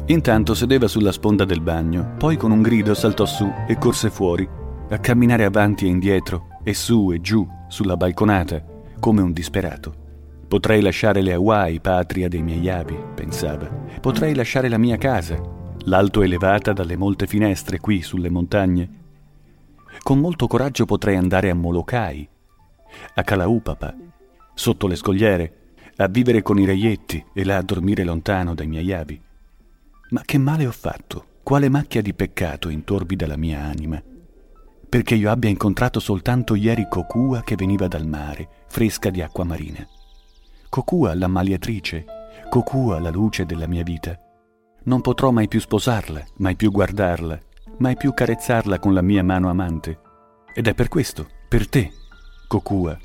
Intanto 0.07 0.55
sedeva 0.55 0.87
sulla 0.87 1.13
sponda 1.13 1.45
del 1.45 1.61
bagno, 1.61 2.15
poi 2.19 2.37
con 2.37 2.51
un 2.51 2.61
grido 2.61 2.95
saltò 2.95 3.25
su 3.25 3.51
e 3.67 3.79
corse 3.79 4.11
fuori, 4.11 4.47
a 4.91 4.99
camminare 4.99 5.45
avanti 5.45 5.87
e 5.87 5.89
indietro, 5.89 6.49
e 6.63 6.75
su 6.75 7.11
e 7.13 7.21
giù, 7.21 7.47
sulla 7.69 7.97
balconata, 7.97 8.63
come 9.01 9.23
un 9.23 9.33
disperato. 9.33 10.03
Potrei 10.47 10.83
lasciare 10.83 11.23
le 11.23 11.33
Hawaii, 11.33 11.81
patria 11.81 12.29
dei 12.29 12.43
miei 12.43 12.69
avi, 12.69 12.97
pensava. 13.15 13.67
Potrei 14.01 14.35
lasciare 14.35 14.69
la 14.69 14.79
mia 14.79 14.97
casa, 14.97 15.41
l'alto 15.85 16.23
elevata 16.23 16.73
dalle 16.73 16.97
molte 16.97 17.27
finestre 17.27 17.81
qui 17.81 18.03
sulle 18.03 18.31
montagne. 18.31 19.04
Con 20.03 20.19
molto 20.19 20.47
coraggio 20.47 20.85
potrei 20.85 21.17
andare 21.17 21.51
a 21.51 21.55
Molokai, 21.55 22.29
a 23.15 23.23
Kalaupapa, 23.23 23.95
sotto 24.55 24.87
le 24.87 24.97
scogliere, 24.97 25.59
a 25.97 26.09
vivere 26.09 26.43
con 26.43 26.59
i 26.59 26.65
reietti 26.65 27.25
e 27.33 27.45
là 27.45 27.57
a 27.57 27.63
dormire 27.63 28.05
lontano 28.05 28.55
dai 28.55 28.67
miei 28.67 28.93
avi. 28.93 29.21
Ma 30.11 30.23
che 30.23 30.39
male 30.39 30.67
ho 30.67 30.73
fatto? 30.73 31.27
Quale 31.43 31.69
macchia 31.69 32.03
di 32.03 32.15
peccato 32.15 32.69
intorbida 32.69 33.27
la 33.27 33.37
mia 33.37 33.63
anima? 33.63 34.03
Perché 34.89 35.15
io 35.15 35.31
abbia 35.31 35.51
incontrato 35.51 36.01
soltanto 36.01 36.55
ieri 36.55 36.87
Kokua 36.89 37.43
che 37.43 37.57
veniva 37.57 37.89
dal 37.89 38.07
mare, 38.07 38.49
fresca 38.69 39.11
di 39.11 39.23
acqua 39.23 39.45
marina. 39.45 39.87
Kokua, 40.69 41.15
l'ammaliatrice, 41.15 42.05
Kokua, 42.49 43.01
la 43.01 43.11
luce 43.11 43.45
della 43.45 43.67
mia 43.67 43.83
vita. 43.83 44.19
Non 44.85 45.01
potrò 45.01 45.31
mai 45.31 45.49
più 45.49 45.61
sposarla, 45.61 46.25
mai 46.37 46.57
più 46.57 46.71
guardarla, 46.71 47.41
mai 47.79 47.97
più 47.97 48.13
carezzarla 48.15 48.79
con 48.79 48.95
la 48.95 49.03
mia 49.03 49.23
mano 49.23 49.51
amante. 49.51 50.01
Ed 50.55 50.69
è 50.69 50.75
per 50.75 50.89
questo, 50.89 51.27
per 51.49 51.69
te, 51.69 51.93
Kokua, 52.47 52.97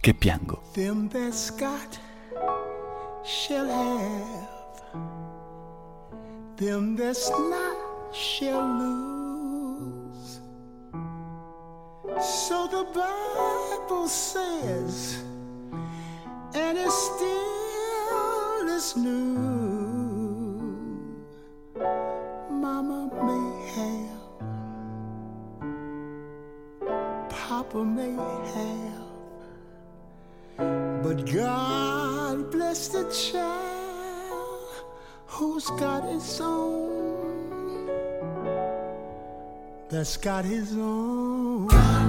che 0.00 0.14
piango. 0.14 0.62
Them 0.72 1.08
that's 1.08 1.50
got 1.56 1.98
shall 3.24 3.68
have. 3.68 4.54
them 6.56 6.96
that's 6.96 7.28
not 7.30 7.76
shall 8.12 8.66
lose. 8.78 10.40
So 12.20 12.66
the 12.66 12.86
Bible 12.94 14.08
says, 14.08 15.22
and 16.54 16.78
it 16.78 16.90
still 16.90 18.68
is 18.68 18.96
new. 18.96 19.36
Mama 22.50 23.10
may 23.22 23.55
Papa 27.48 27.84
may 27.84 28.10
have, 28.56 29.04
but 31.04 31.32
God 31.32 32.50
bless 32.50 32.88
the 32.88 33.04
child 33.08 34.68
who's 35.26 35.70
got 35.78 36.02
his 36.08 36.40
own, 36.40 37.86
that's 39.88 40.16
got 40.16 40.44
his 40.44 40.76
own. 40.76 42.05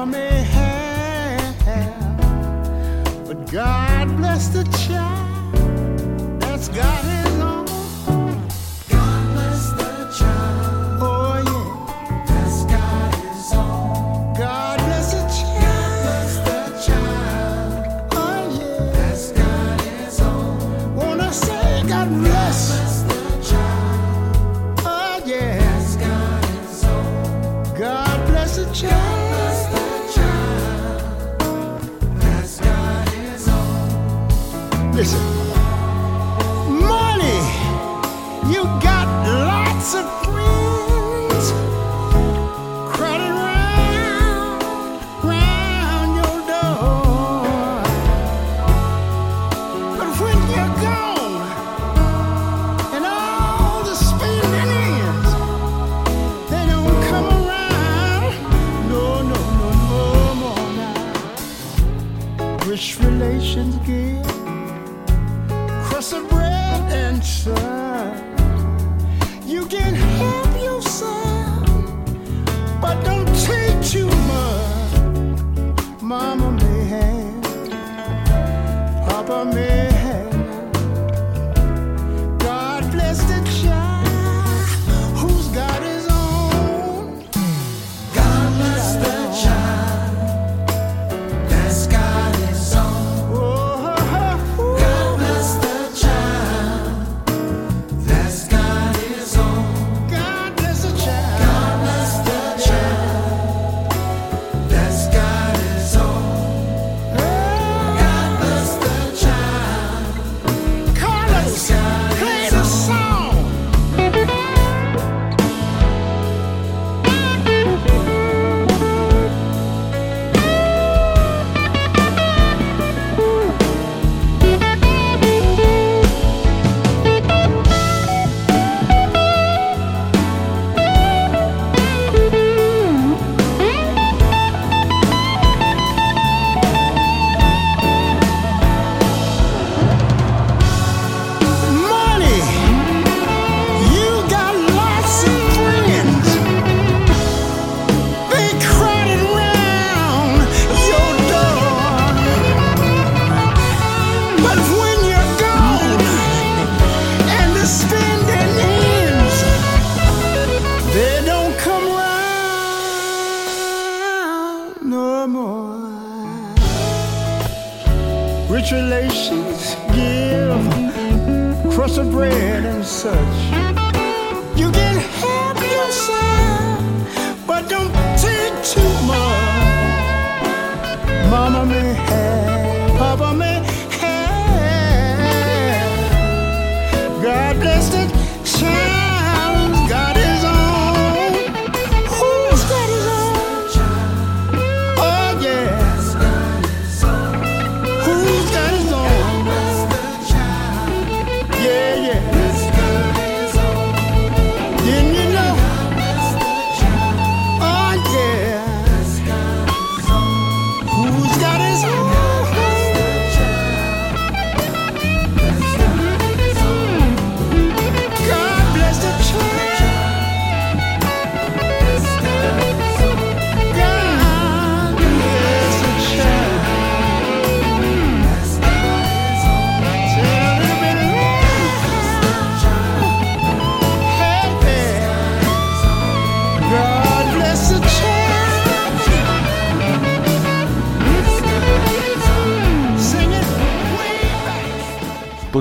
coming. 0.00 0.39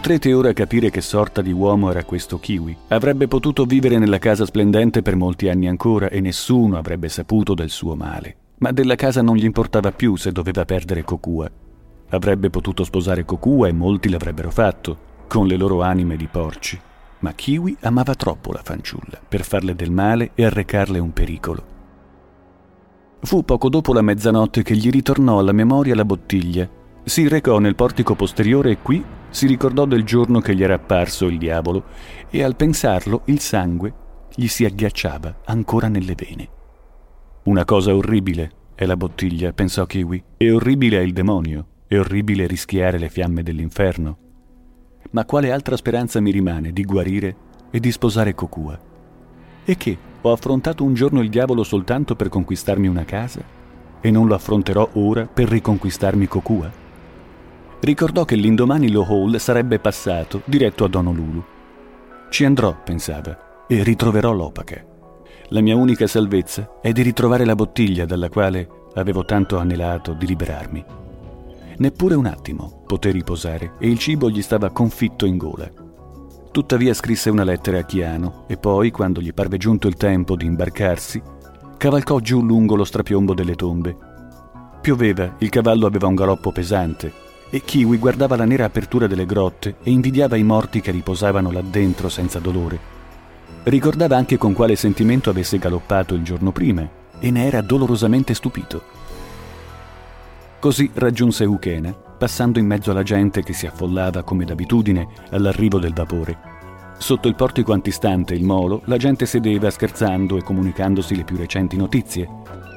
Potrete 0.10 0.34
ora 0.34 0.54
capire 0.54 0.90
che 0.90 1.02
sorta 1.02 1.44
di 1.44 1.52
uomo 1.52 1.92
era 1.92 2.04
questo 2.04 2.40
Kiwi. 2.40 2.76
Avrebbe 2.88 3.28
potuto 3.28 3.66
vivere 3.66 4.00
nella 4.00 4.18
casa 4.18 4.44
splendente 4.44 5.04
per 5.04 5.16
molti 5.16 5.50
anni 5.50 5.68
ancora 5.68 6.10
e 6.10 6.20
nessuno 6.20 6.80
avrebbe 6.80 7.10
saputo 7.10 7.54
del 7.54 7.70
suo 7.70 7.94
male. 7.94 8.36
Ma 8.58 8.72
della 8.72 8.96
casa 8.96 9.22
non 9.22 9.36
gli 9.36 9.44
importava 9.44 9.92
più 9.92 10.16
se 10.16 10.32
doveva 10.32 10.66
perdere 10.66 11.04
Kokua. 11.04 11.48
Avrebbe 12.10 12.50
potuto 12.50 12.84
sposare 12.84 13.24
Kokua 13.24 13.68
e 13.68 13.72
molti 13.72 14.10
l'avrebbero 14.10 14.50
fatto, 14.50 14.98
con 15.28 15.46
le 15.46 15.58
loro 15.58 15.84
anime 15.84 16.18
di 16.18 16.26
porci. 16.26 16.82
Ma 17.20 17.32
Kiwi 17.34 17.78
amava 17.82 18.16
troppo 18.16 18.52
la 18.52 18.62
fanciulla 18.64 19.22
per 19.30 19.44
farle 19.44 19.76
del 19.76 19.92
male 19.92 20.32
e 20.34 20.44
arrecarle 20.44 20.98
un 20.98 21.14
pericolo. 21.14 21.64
Fu 23.22 23.46
poco 23.46 23.70
dopo 23.70 23.94
la 23.94 24.02
mezzanotte 24.02 24.64
che 24.64 24.76
gli 24.76 24.90
ritornò 24.90 25.38
alla 25.38 25.52
memoria 25.52 25.94
la 25.94 26.04
bottiglia. 26.04 26.68
Si 27.04 27.28
recò 27.28 27.60
nel 27.60 27.76
portico 27.76 28.16
posteriore 28.16 28.72
e 28.72 28.78
qui 28.82 29.04
si 29.30 29.48
ricordò 29.48 29.86
del 29.86 30.04
giorno 30.04 30.40
che 30.42 30.56
gli 30.56 30.64
era 30.64 30.76
apparso 30.76 31.28
il 31.28 31.38
diavolo 31.38 31.84
e 32.30 32.44
al 32.44 32.56
pensarlo 32.56 33.22
il 33.26 33.40
sangue 33.40 33.94
gli 34.36 34.48
si 34.48 34.66
agghiacciava 34.66 35.42
ancora 35.46 35.88
nelle 35.88 36.16
vene. 36.16 36.50
Una 37.44 37.66
cosa 37.66 37.96
orribile 37.96 38.52
è 38.76 38.86
la 38.86 38.98
bottiglia, 38.98 39.54
pensò 39.54 39.86
Kiwi, 39.86 40.24
e 40.38 40.52
orribile 40.52 41.00
è 41.00 41.02
il 41.02 41.14
demonio, 41.14 41.66
è 41.88 41.98
orribile 41.98 42.48
rischiare 42.48 42.98
le 42.98 43.10
fiamme 43.10 43.44
dell'inferno. 43.44 44.18
Ma 45.12 45.26
quale 45.26 45.52
altra 45.52 45.76
speranza 45.76 46.20
mi 46.20 46.32
rimane 46.32 46.72
di 46.72 46.84
guarire 46.84 47.36
e 47.72 47.80
di 47.80 47.92
sposare 47.92 48.36
Kokua? 48.36 48.80
E 49.66 49.78
che 49.78 49.98
ho 50.22 50.32
affrontato 50.32 50.84
un 50.84 50.94
giorno 50.94 51.22
il 51.22 51.30
diavolo 51.30 51.64
soltanto 51.64 52.16
per 52.16 52.30
conquistarmi 52.30 52.88
una 52.88 53.06
casa? 53.06 53.42
E 54.00 54.12
non 54.12 54.28
lo 54.28 54.36
affronterò 54.36 54.90
ora 54.94 55.26
per 55.26 55.50
riconquistarmi 55.50 56.28
Kokua? 56.28 56.88
Ricordò 57.82 58.26
che 58.26 58.36
l'indomani 58.36 58.92
lo 58.92 59.06
Hall 59.08 59.38
sarebbe 59.38 59.80
passato 59.80 60.42
diretto 60.44 60.84
ad 60.84 60.96
Honolulu. 60.96 61.44
Ci 62.30 62.44
andrò, 62.44 62.76
pensava, 62.84 63.66
e 63.68 63.84
ritroverò 63.84 64.34
l'opaca. 64.34 64.86
La 65.50 65.62
mia 65.62 65.78
unica 65.78 66.06
salvezza 66.06 66.80
è 66.82 66.92
di 66.92 67.02
ritrovare 67.02 67.46
la 67.46 67.56
bottiglia 67.56 68.06
dalla 68.06 68.28
quale 68.28 68.68
avevo 68.96 69.24
tanto 69.24 69.58
anelato 69.58 70.12
di 70.12 70.28
liberarmi. 70.28 70.86
Neppure 71.78 72.16
un 72.16 72.26
attimo 72.26 72.84
poté 72.86 73.12
riposare 73.12 73.76
e 73.80 73.88
il 73.88 73.98
cibo 73.98 74.30
gli 74.30 74.42
stava 74.42 74.72
confitto 74.72 75.26
in 75.26 75.38
gola. 75.38 75.72
Tuttavia 76.52 76.94
scrisse 76.94 77.30
una 77.30 77.46
lettera 77.46 77.80
a 77.80 77.84
Chiano 77.84 78.44
e 78.48 78.58
poi, 78.58 78.92
quando 78.92 79.22
gli 79.22 79.34
parve 79.34 79.58
giunto 79.58 79.88
il 79.88 79.96
tempo 79.96 80.36
di 80.36 80.46
imbarcarsi, 80.46 81.22
cavalcò 81.78 82.20
giù 82.20 82.44
lungo 82.44 82.76
lo 82.76 82.84
strapiombo 82.84 83.34
delle 83.34 83.56
tombe. 83.56 83.96
Pioveva, 84.82 85.36
il 85.40 85.50
cavallo 85.50 85.88
aveva 85.88 86.08
un 86.08 86.16
galoppo 86.16 86.52
pesante 86.52 87.28
e 87.50 87.64
Kiwi 87.64 87.98
guardava 87.98 88.36
la 88.36 88.46
nera 88.46 88.66
apertura 88.66 89.08
delle 89.08 89.26
grotte 89.26 89.76
e 89.82 89.90
invidiava 89.90 90.36
i 90.36 90.44
morti 90.44 90.82
che 90.82 90.92
riposavano 90.92 91.52
là 91.52 91.62
dentro 91.62 92.10
senza 92.10 92.40
dolore. 92.40 92.98
Ricordava 93.64 94.16
anche 94.16 94.38
con 94.38 94.54
quale 94.54 94.76
sentimento 94.76 95.30
avesse 95.30 95.58
galoppato 95.58 96.14
il 96.14 96.24
giorno 96.24 96.52
prima 96.52 96.88
e 97.20 97.32
ne 97.32 97.46
era 97.46 97.62
dolorosamente 97.62 98.34
stupito. 98.34 98.98
Così 100.60 100.92
raggiunse 100.94 101.46
Ukena, 101.46 101.92
passando 101.92 102.60
in 102.60 102.66
mezzo 102.66 102.92
alla 102.92 103.04
gente 103.04 103.44
che 103.44 103.54
si 103.54 103.66
affollava 103.66 104.24
come 104.24 104.46
d'abitudine 104.46 105.08
all'arrivo 105.32 105.80
del 105.80 105.94
vapore. 105.94 106.58
Sotto 106.98 107.30
il 107.30 107.36
portico 107.36 107.72
antistante 107.72 108.34
il 108.34 108.44
molo, 108.44 108.82
la 108.86 108.98
gente 108.98 109.26
sedeva 109.26 109.70
scherzando 109.70 110.38
e 110.38 110.44
comunicandosi 110.44 111.16
le 111.16 111.24
più 111.24 111.38
recenti 111.38 111.78
notizie. 111.78 112.28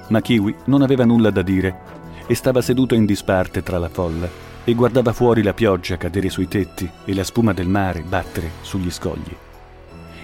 Ma 0.08 0.20
Kiwi 0.20 0.54
non 0.66 0.82
aveva 0.82 1.04
nulla 1.04 1.30
da 1.30 1.42
dire 1.42 2.00
e 2.26 2.34
stava 2.34 2.62
seduto 2.62 2.94
in 2.94 3.04
disparte 3.04 3.62
tra 3.62 3.78
la 3.78 3.88
folla 3.88 4.51
e 4.64 4.74
guardava 4.74 5.12
fuori 5.12 5.42
la 5.42 5.54
pioggia 5.54 5.96
cadere 5.96 6.28
sui 6.28 6.46
tetti 6.46 6.88
e 7.04 7.14
la 7.14 7.24
spuma 7.24 7.52
del 7.52 7.68
mare 7.68 8.02
battere 8.02 8.50
sugli 8.60 8.90
scogli. 8.90 9.34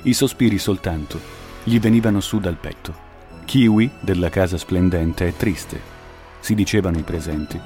I 0.03 0.13
sospiri 0.13 0.59
soltanto 0.59 1.19
gli 1.65 1.81
venivano 1.81 2.21
su 2.21 2.39
dal 2.39 2.57
petto. 2.57 3.07
Kiwi 3.45 3.91
della 4.01 4.29
casa 4.29 4.57
splendente 4.57 5.27
è 5.27 5.35
triste, 5.35 5.81
si 6.41 6.55
dicevano 6.55 6.99
i 6.99 7.03
presenti. 7.03 7.59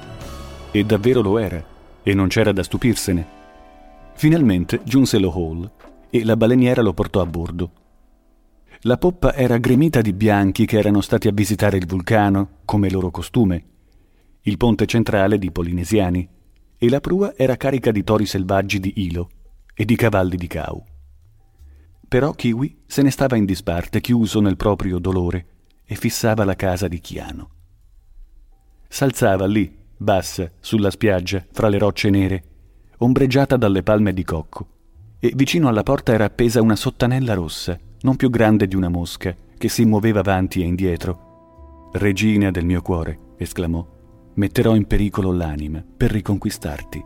E 0.71 0.83
davvero 0.83 1.21
lo 1.21 1.37
era, 1.37 1.63
e 2.01 2.13
non 2.13 2.27
c'era 2.27 2.51
da 2.51 2.63
stupirsene. 2.63 3.41
Finalmente 4.15 4.81
giunse 4.83 5.19
lo 5.19 5.31
Hall 5.31 5.69
e 6.09 6.23
la 6.23 6.35
baleniera 6.35 6.81
lo 6.81 6.93
portò 6.93 7.21
a 7.21 7.25
bordo. 7.25 7.71
La 8.81 8.97
poppa 8.97 9.33
era 9.33 9.57
gremita 9.57 10.01
di 10.01 10.11
bianchi 10.11 10.65
che 10.65 10.77
erano 10.77 11.01
stati 11.01 11.27
a 11.27 11.31
visitare 11.31 11.77
il 11.77 11.85
vulcano, 11.85 12.59
come 12.65 12.89
loro 12.89 13.11
costume, 13.11 13.63
il 14.41 14.57
ponte 14.57 14.85
centrale 14.85 15.37
di 15.37 15.51
polinesiani, 15.51 16.27
e 16.83 16.89
la 16.89 16.99
prua 16.99 17.33
era 17.37 17.55
carica 17.55 17.91
di 17.91 18.03
tori 18.03 18.25
selvaggi 18.25 18.77
di 18.77 19.05
Ilo 19.05 19.29
e 19.73 19.85
di 19.85 19.95
cavalli 19.95 20.35
di 20.35 20.47
Cau. 20.47 20.83
Però 22.09 22.33
Kiwi 22.33 22.81
se 22.85 23.01
ne 23.01 23.09
stava 23.09 23.37
in 23.37 23.45
disparte, 23.45 24.01
chiuso 24.01 24.41
nel 24.41 24.57
proprio 24.57 24.99
dolore, 24.99 25.45
e 25.85 25.95
fissava 25.95 26.43
la 26.43 26.57
casa 26.57 26.89
di 26.89 26.99
Chiano. 26.99 27.51
S'alzava 28.89 29.45
lì, 29.45 29.73
bassa, 29.95 30.51
sulla 30.59 30.91
spiaggia, 30.91 31.45
fra 31.53 31.69
le 31.69 31.77
rocce 31.77 32.09
nere, 32.09 32.43
ombreggiata 32.97 33.55
dalle 33.55 33.81
palme 33.81 34.11
di 34.11 34.25
cocco, 34.25 34.67
e 35.21 35.31
vicino 35.35 35.69
alla 35.69 35.83
porta 35.83 36.11
era 36.11 36.25
appesa 36.25 36.61
una 36.61 36.75
sottanella 36.75 37.33
rossa, 37.33 37.79
non 38.01 38.17
più 38.17 38.29
grande 38.29 38.67
di 38.67 38.75
una 38.75 38.89
mosca, 38.89 39.33
che 39.57 39.69
si 39.69 39.85
muoveva 39.85 40.19
avanti 40.19 40.61
e 40.61 40.65
indietro. 40.65 41.91
Regina 41.93 42.51
del 42.51 42.65
mio 42.65 42.81
cuore, 42.81 43.35
esclamò, 43.37 43.92
metterò 44.35 44.75
in 44.75 44.85
pericolo 44.85 45.31
l'anima 45.31 45.83
per 45.95 46.11
riconquistarti. 46.11 47.03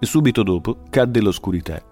Subito 0.00 0.42
dopo 0.42 0.82
cadde 0.90 1.20
l'oscurità. 1.20 1.82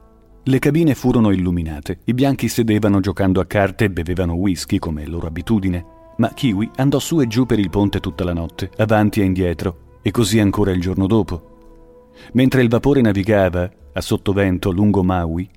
Le 0.43 0.59
cabine 0.59 0.95
furono 0.95 1.31
illuminate, 1.31 2.01
i 2.05 2.15
bianchi 2.15 2.49
sedevano 2.49 3.01
giocando 3.01 3.41
a 3.41 3.47
carte 3.47 3.85
e 3.85 3.91
bevevano 3.91 4.35
whisky 4.35 4.79
come 4.79 5.07
loro 5.07 5.27
abitudine, 5.27 5.85
ma 6.19 6.29
Kiwi 6.29 6.71
andò 6.77 6.99
su 6.99 7.21
e 7.21 7.27
giù 7.27 7.47
per 7.47 7.59
il 7.59 7.71
ponte 7.71 8.01
tutta 8.01 8.25
la 8.25 8.35
notte, 8.35 8.71
avanti 8.77 9.21
e 9.21 9.25
indietro, 9.25 9.99
e 10.03 10.11
così 10.11 10.39
ancora 10.39 10.71
il 10.71 10.81
giorno 10.81 11.07
dopo. 11.07 12.13
Mentre 12.33 12.63
il 12.63 12.69
vapore 12.69 13.01
navigava, 13.01 13.71
a 13.93 14.01
sottovento, 14.01 14.71
lungo 14.71 15.03
Maui, 15.03 15.49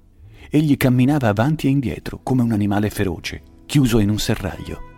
egli 0.50 0.78
camminava 0.78 1.28
avanti 1.28 1.68
e 1.68 1.72
indietro 1.72 2.22
come 2.24 2.42
un 2.42 2.54
animale 2.54 2.90
feroce, 2.90 3.42
chiuso 3.66 4.00
in 4.00 4.10
un 4.10 4.20
serraglio. 4.20 4.96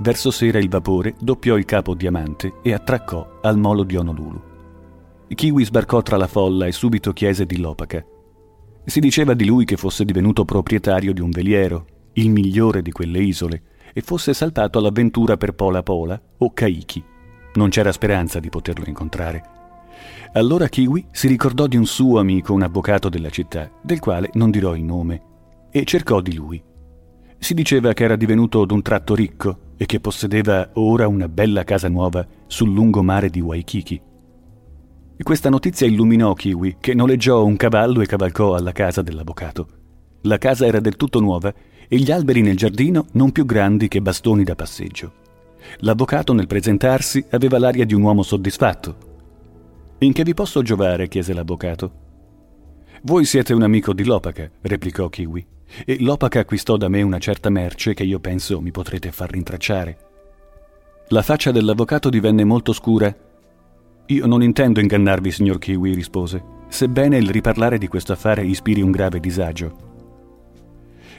Verso 0.00 0.30
sera 0.30 0.58
il 0.58 0.68
vapore 0.68 1.16
doppiò 1.20 1.56
il 1.56 1.64
capo 1.64 1.94
diamante 1.94 2.54
e 2.62 2.72
attraccò 2.72 3.40
al 3.42 3.58
molo 3.58 3.82
di 3.82 3.96
Honolulu. 3.96 4.42
Kiwi 5.28 5.64
sbarcò 5.64 6.02
tra 6.02 6.16
la 6.16 6.28
folla 6.28 6.66
e 6.66 6.72
subito 6.72 7.12
chiese 7.12 7.44
di 7.46 7.58
Lopaca. 7.58 8.04
Si 8.84 9.00
diceva 9.00 9.34
di 9.34 9.44
lui 9.44 9.64
che 9.64 9.76
fosse 9.76 10.04
divenuto 10.04 10.44
proprietario 10.44 11.12
di 11.12 11.20
un 11.20 11.30
veliero, 11.30 11.84
il 12.14 12.30
migliore 12.30 12.80
di 12.80 12.92
quelle 12.92 13.18
isole, 13.18 13.62
e 13.92 14.00
fosse 14.00 14.32
saltato 14.34 14.78
all'avventura 14.78 15.36
per 15.36 15.54
Pola 15.54 15.82
Pola 15.82 16.20
o 16.38 16.52
Kaiki. 16.52 17.04
Non 17.54 17.68
c'era 17.68 17.92
speranza 17.92 18.38
di 18.38 18.48
poterlo 18.48 18.84
incontrare. 18.86 19.56
Allora 20.34 20.68
Kiwi 20.68 21.08
si 21.10 21.26
ricordò 21.26 21.66
di 21.66 21.76
un 21.76 21.86
suo 21.86 22.20
amico, 22.20 22.52
un 22.52 22.62
avvocato 22.62 23.08
della 23.08 23.30
città, 23.30 23.68
del 23.82 23.98
quale 23.98 24.30
non 24.34 24.50
dirò 24.50 24.76
il 24.76 24.84
nome, 24.84 25.22
e 25.70 25.84
cercò 25.84 26.20
di 26.20 26.34
lui. 26.34 26.62
Si 27.36 27.52
diceva 27.52 27.92
che 27.92 28.04
era 28.04 28.16
divenuto 28.16 28.64
d'un 28.64 28.82
tratto 28.82 29.14
ricco 29.14 29.66
e 29.78 29.86
che 29.86 30.00
possedeva 30.00 30.70
ora 30.74 31.06
una 31.06 31.28
bella 31.28 31.64
casa 31.64 31.88
nuova 31.88 32.26
sul 32.46 32.72
lungomare 32.72 33.30
di 33.30 33.40
Waikiki. 33.40 34.02
Questa 35.22 35.48
notizia 35.48 35.86
illuminò 35.86 36.32
Kiwi, 36.32 36.76
che 36.80 36.94
noleggiò 36.94 37.44
un 37.44 37.56
cavallo 37.56 38.00
e 38.00 38.06
cavalcò 38.06 38.54
alla 38.54 38.72
casa 38.72 39.02
dell'avvocato. 39.02 39.68
La 40.22 40.38
casa 40.38 40.66
era 40.66 40.80
del 40.80 40.96
tutto 40.96 41.20
nuova 41.20 41.52
e 41.86 41.96
gli 41.96 42.10
alberi 42.10 42.40
nel 42.40 42.56
giardino 42.56 43.06
non 43.12 43.30
più 43.30 43.44
grandi 43.44 43.88
che 43.88 44.00
bastoni 44.02 44.42
da 44.42 44.54
passeggio. 44.54 45.12
L'avvocato 45.78 46.32
nel 46.32 46.46
presentarsi 46.46 47.24
aveva 47.30 47.58
l'aria 47.58 47.84
di 47.84 47.94
un 47.94 48.02
uomo 48.02 48.22
soddisfatto. 48.22 48.96
In 49.98 50.12
che 50.12 50.22
vi 50.24 50.34
posso 50.34 50.62
giovare? 50.62 51.08
chiese 51.08 51.32
l'avvocato. 51.32 52.06
Voi 53.02 53.24
siete 53.24 53.54
un 53.54 53.62
amico 53.62 53.92
di 53.92 54.04
Lopaka, 54.04 54.50
replicò 54.62 55.08
Kiwi, 55.08 55.46
e 55.84 55.98
Lopaka 56.00 56.40
acquistò 56.40 56.76
da 56.76 56.88
me 56.88 57.00
una 57.02 57.18
certa 57.18 57.48
merce 57.48 57.94
che 57.94 58.02
io 58.02 58.18
penso 58.18 58.60
mi 58.60 58.72
potrete 58.72 59.12
far 59.12 59.30
rintracciare. 59.30 59.98
La 61.08 61.22
faccia 61.22 61.52
dell'avvocato 61.52 62.08
divenne 62.08 62.42
molto 62.42 62.72
scura. 62.72 63.14
Io 64.06 64.26
non 64.26 64.42
intendo 64.42 64.80
ingannarvi, 64.80 65.30
signor 65.30 65.58
Kiwi, 65.58 65.94
rispose, 65.94 66.42
sebbene 66.68 67.18
il 67.18 67.30
riparlare 67.30 67.78
di 67.78 67.86
questo 67.86 68.12
affare 68.12 68.44
ispiri 68.44 68.82
un 68.82 68.90
grave 68.90 69.20
disagio. 69.20 69.76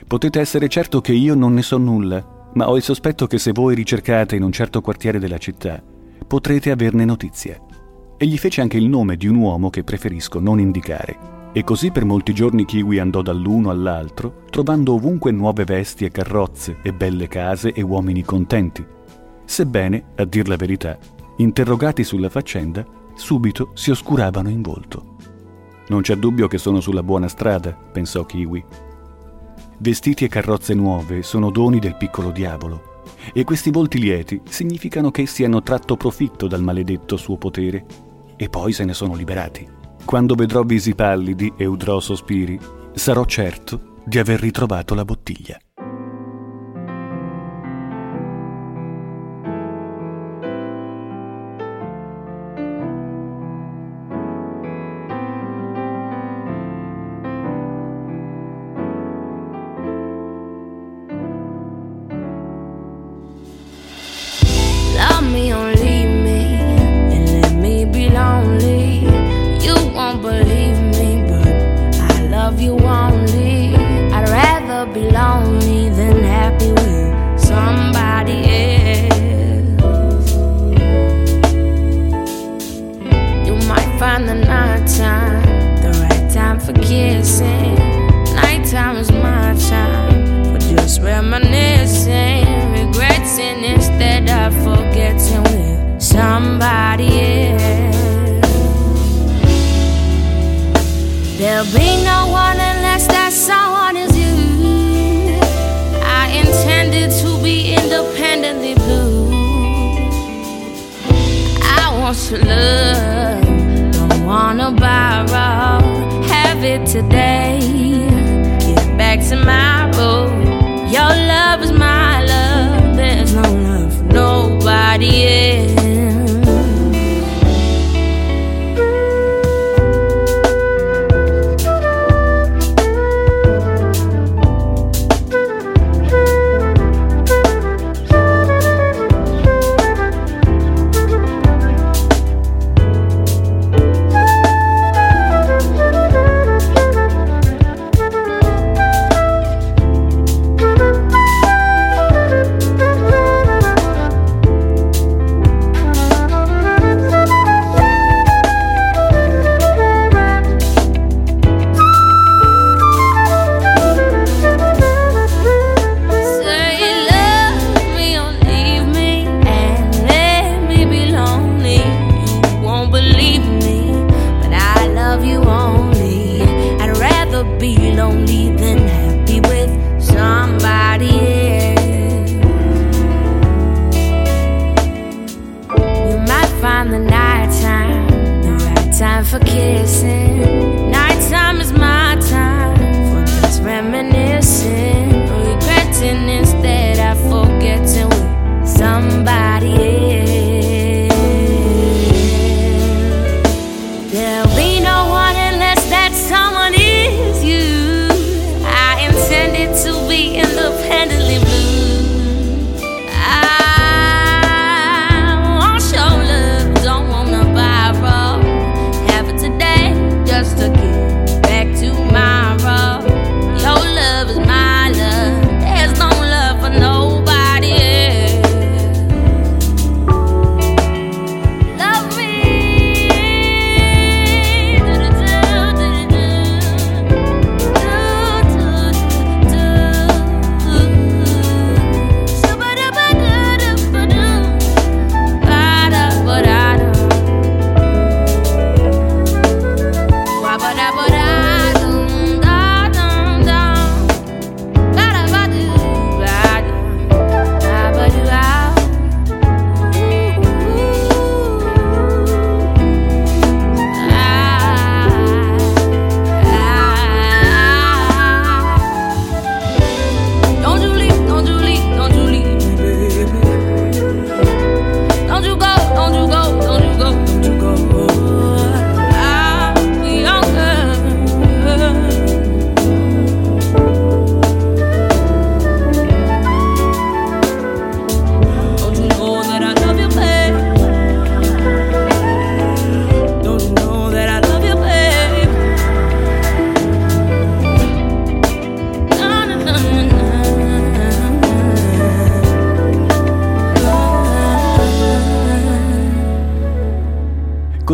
Potete 0.06 0.38
essere 0.38 0.68
certo 0.68 1.00
che 1.00 1.12
io 1.12 1.34
non 1.34 1.54
ne 1.54 1.62
so 1.62 1.78
nulla, 1.78 2.50
ma 2.54 2.68
ho 2.68 2.76
il 2.76 2.82
sospetto 2.82 3.26
che 3.26 3.38
se 3.38 3.52
voi 3.52 3.74
ricercate 3.74 4.36
in 4.36 4.42
un 4.42 4.52
certo 4.52 4.82
quartiere 4.82 5.18
della 5.18 5.38
città, 5.38 5.82
potrete 6.26 6.70
averne 6.70 7.06
notizie. 7.06 7.60
E 8.18 8.26
gli 8.26 8.36
fece 8.36 8.60
anche 8.60 8.76
il 8.76 8.86
nome 8.86 9.16
di 9.16 9.26
un 9.26 9.36
uomo 9.36 9.70
che 9.70 9.82
preferisco 9.82 10.40
non 10.40 10.60
indicare. 10.60 11.38
E 11.52 11.64
così 11.64 11.90
per 11.90 12.04
molti 12.04 12.32
giorni 12.32 12.64
Kiwi 12.64 12.98
andò 12.98 13.22
dall'uno 13.22 13.70
all'altro, 13.70 14.42
trovando 14.50 14.94
ovunque 14.94 15.32
nuove 15.32 15.64
vesti 15.64 16.04
e 16.04 16.10
carrozze, 16.10 16.78
e 16.82 16.92
belle 16.92 17.26
case 17.26 17.72
e 17.72 17.82
uomini 17.82 18.22
contenti. 18.22 18.86
Sebbene, 19.44 20.04
a 20.16 20.24
dir 20.24 20.48
la 20.48 20.56
verità, 20.56 20.96
interrogati 21.38 22.04
sulla 22.04 22.28
faccenda, 22.28 22.84
subito 23.14 23.70
si 23.74 23.90
oscuravano 23.90 24.48
in 24.48 24.62
volto. 24.62 25.16
Non 25.88 26.02
c'è 26.02 26.14
dubbio 26.14 26.46
che 26.46 26.58
sono 26.58 26.80
sulla 26.80 27.02
buona 27.02 27.26
strada, 27.26 27.72
pensò 27.72 28.24
Kiwi, 28.24 28.64
Vestiti 29.82 30.26
e 30.26 30.28
carrozze 30.28 30.74
nuove 30.74 31.22
sono 31.22 31.50
doni 31.50 31.78
del 31.78 31.96
piccolo 31.96 32.30
diavolo, 32.30 33.02
e 33.32 33.44
questi 33.44 33.70
volti 33.70 33.98
lieti 33.98 34.38
significano 34.44 35.10
che 35.10 35.22
essi 35.22 35.42
hanno 35.42 35.62
tratto 35.62 35.96
profitto 35.96 36.46
dal 36.46 36.62
maledetto 36.62 37.16
suo 37.16 37.38
potere, 37.38 37.86
e 38.36 38.50
poi 38.50 38.74
se 38.74 38.84
ne 38.84 38.92
sono 38.92 39.14
liberati. 39.14 39.79
Quando 40.04 40.34
vedrò 40.34 40.62
visi 40.62 40.94
pallidi 40.94 41.52
e 41.56 41.66
udrò 41.66 42.00
sospiri, 42.00 42.58
sarò 42.92 43.24
certo 43.24 43.98
di 44.04 44.18
aver 44.18 44.40
ritrovato 44.40 44.94
la 44.94 45.04
bottiglia. 45.04 45.58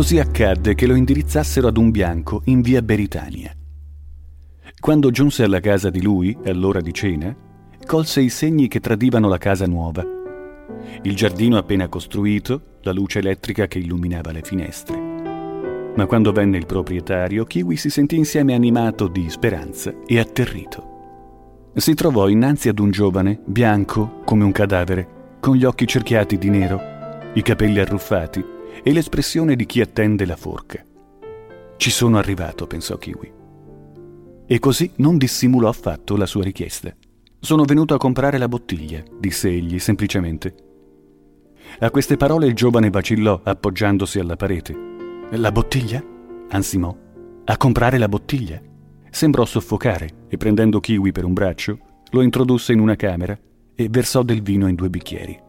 Così 0.07 0.19
accadde 0.21 0.73
che 0.73 0.87
lo 0.87 0.95
indirizzassero 0.95 1.67
ad 1.67 1.75
un 1.75 1.91
bianco 1.91 2.41
in 2.45 2.61
via 2.61 2.81
Beritania. 2.81 3.51
Quando 4.79 5.11
giunse 5.11 5.43
alla 5.43 5.59
casa 5.59 5.89
di 5.89 6.01
lui, 6.01 6.33
all'ora 6.45 6.79
di 6.79 6.93
cena, 6.93 7.35
colse 7.85 8.21
i 8.21 8.29
segni 8.29 8.69
che 8.69 8.79
tradivano 8.79 9.27
la 9.27 9.37
casa 9.37 9.67
nuova. 9.67 10.05
Il 11.01 11.13
giardino 11.13 11.57
appena 11.57 11.89
costruito, 11.89 12.77
la 12.83 12.93
luce 12.93 13.19
elettrica 13.19 13.67
che 13.67 13.79
illuminava 13.79 14.31
le 14.31 14.43
finestre. 14.43 14.97
Ma 15.93 16.05
quando 16.05 16.31
venne 16.31 16.55
il 16.55 16.65
proprietario, 16.65 17.43
Kiwi 17.43 17.75
si 17.75 17.89
sentì 17.89 18.15
insieme 18.15 18.53
animato 18.53 19.09
di 19.09 19.29
speranza 19.29 19.93
e 20.05 20.19
atterrito. 20.19 21.71
Si 21.75 21.93
trovò 21.95 22.29
innanzi 22.29 22.69
ad 22.69 22.79
un 22.79 22.91
giovane, 22.91 23.41
bianco 23.43 24.21
come 24.23 24.45
un 24.45 24.53
cadavere, 24.53 25.35
con 25.41 25.57
gli 25.57 25.65
occhi 25.65 25.85
cerchiati 25.85 26.37
di 26.37 26.49
nero, 26.49 26.79
i 27.33 27.41
capelli 27.41 27.79
arruffati 27.79 28.55
e 28.87 28.93
l'espressione 28.93 29.57
di 29.57 29.65
chi 29.65 29.81
attende 29.81 30.25
la 30.25 30.37
forca. 30.37 30.81
Ci 31.75 31.89
sono 31.89 32.17
arrivato, 32.17 32.67
pensò 32.67 32.97
Kiwi. 32.97 33.33
E 34.45 34.59
così 34.59 34.89
non 34.95 35.17
dissimulò 35.17 35.67
affatto 35.67 36.15
la 36.15 36.25
sua 36.25 36.41
richiesta. 36.41 36.95
Sono 37.37 37.65
venuto 37.65 37.93
a 37.93 37.97
comprare 37.97 38.37
la 38.37 38.47
bottiglia, 38.47 39.03
disse 39.19 39.49
egli 39.49 39.77
semplicemente. 39.79 40.55
A 41.79 41.91
queste 41.91 42.15
parole 42.15 42.47
il 42.47 42.53
giovane 42.53 42.89
vacillò 42.89 43.41
appoggiandosi 43.43 44.19
alla 44.19 44.37
parete. 44.37 44.73
La 45.31 45.51
bottiglia? 45.51 46.01
ansimò. 46.51 46.95
A 47.43 47.57
comprare 47.57 47.97
la 47.97 48.07
bottiglia? 48.07 48.61
Sembrò 49.09 49.43
soffocare 49.43 50.27
e 50.29 50.37
prendendo 50.37 50.79
Kiwi 50.79 51.11
per 51.11 51.25
un 51.25 51.33
braccio, 51.33 51.77
lo 52.11 52.21
introdusse 52.21 52.71
in 52.71 52.79
una 52.79 52.95
camera 52.95 53.37
e 53.75 53.87
versò 53.89 54.23
del 54.23 54.41
vino 54.41 54.69
in 54.69 54.75
due 54.75 54.89
bicchieri. 54.89 55.43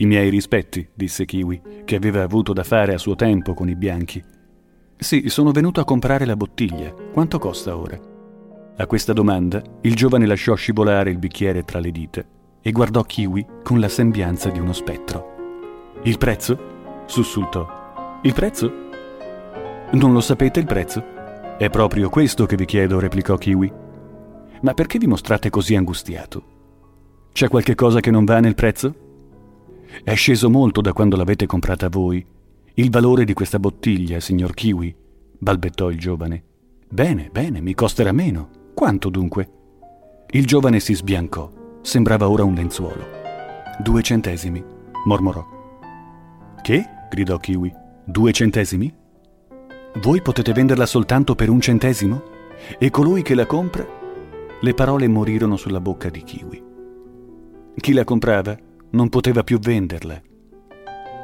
I 0.00 0.06
miei 0.06 0.30
rispetti, 0.30 0.88
disse 0.94 1.26
Kiwi, 1.26 1.60
che 1.84 1.94
aveva 1.94 2.22
avuto 2.22 2.54
da 2.54 2.64
fare 2.64 2.94
a 2.94 2.98
suo 2.98 3.14
tempo 3.16 3.52
con 3.52 3.68
i 3.68 3.76
bianchi. 3.76 4.24
Sì, 4.96 5.28
sono 5.28 5.50
venuto 5.50 5.78
a 5.78 5.84
comprare 5.84 6.24
la 6.24 6.36
bottiglia. 6.36 6.90
Quanto 7.12 7.38
costa 7.38 7.76
ora? 7.76 8.00
A 8.78 8.86
questa 8.86 9.12
domanda, 9.12 9.62
il 9.82 9.94
giovane 9.94 10.24
lasciò 10.24 10.54
scivolare 10.54 11.10
il 11.10 11.18
bicchiere 11.18 11.64
tra 11.64 11.80
le 11.80 11.90
dita 11.90 12.24
e 12.62 12.72
guardò 12.72 13.02
Kiwi 13.02 13.46
con 13.62 13.78
la 13.78 13.90
sembianza 13.90 14.48
di 14.48 14.58
uno 14.58 14.72
spettro. 14.72 15.98
Il 16.04 16.16
prezzo? 16.16 17.04
sussultò. 17.04 18.18
Il 18.22 18.32
prezzo? 18.32 18.72
Non 19.90 20.14
lo 20.14 20.20
sapete 20.20 20.60
il 20.60 20.66
prezzo? 20.66 21.04
È 21.58 21.68
proprio 21.68 22.08
questo 22.08 22.46
che 22.46 22.56
vi 22.56 22.64
chiedo, 22.64 23.00
replicò 23.00 23.36
Kiwi. 23.36 23.70
Ma 24.62 24.72
perché 24.72 24.96
vi 24.96 25.06
mostrate 25.06 25.50
così 25.50 25.76
angustiato? 25.76 26.42
C'è 27.32 27.48
qualche 27.48 27.74
cosa 27.74 28.00
che 28.00 28.10
non 28.10 28.24
va 28.24 28.40
nel 28.40 28.54
prezzo? 28.54 29.08
È 30.02 30.14
sceso 30.14 30.48
molto 30.48 30.80
da 30.80 30.92
quando 30.92 31.16
l'avete 31.16 31.46
comprata 31.46 31.88
voi 31.88 32.24
il 32.74 32.88
valore 32.88 33.24
di 33.24 33.34
questa 33.34 33.58
bottiglia, 33.58 34.20
signor 34.20 34.54
Kiwi, 34.54 34.94
balbettò 35.38 35.90
il 35.90 35.98
giovane. 35.98 36.42
Bene, 36.88 37.28
bene, 37.30 37.60
mi 37.60 37.74
costerà 37.74 38.12
meno. 38.12 38.48
Quanto 38.72 39.10
dunque? 39.10 39.50
Il 40.30 40.46
giovane 40.46 40.80
si 40.80 40.94
sbiancò. 40.94 41.50
Sembrava 41.82 42.30
ora 42.30 42.44
un 42.44 42.54
lenzuolo. 42.54 43.04
Due 43.82 44.02
centesimi, 44.02 44.64
mormorò. 45.04 45.44
Che? 46.62 46.84
gridò 47.10 47.36
Kiwi. 47.36 47.70
Due 48.04 48.32
centesimi? 48.32 48.94
Voi 50.00 50.22
potete 50.22 50.52
venderla 50.52 50.86
soltanto 50.86 51.34
per 51.34 51.50
un 51.50 51.60
centesimo? 51.60 52.22
E 52.78 52.88
colui 52.90 53.22
che 53.22 53.34
la 53.34 53.46
compra? 53.46 53.86
Le 54.60 54.74
parole 54.74 55.08
morirono 55.08 55.56
sulla 55.56 55.80
bocca 55.80 56.08
di 56.08 56.22
Kiwi. 56.22 56.62
Chi 57.74 57.92
la 57.92 58.04
comprava 58.04 58.56
non 58.90 59.08
poteva 59.08 59.42
più 59.42 59.58
venderla 59.58 60.20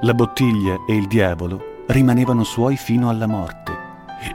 la 0.02 0.12
bottiglia 0.12 0.84
e 0.86 0.94
il 0.94 1.06
diavolo 1.06 1.84
rimanevano 1.86 2.44
suoi 2.44 2.76
fino 2.76 3.08
alla 3.08 3.26
morte 3.26 3.72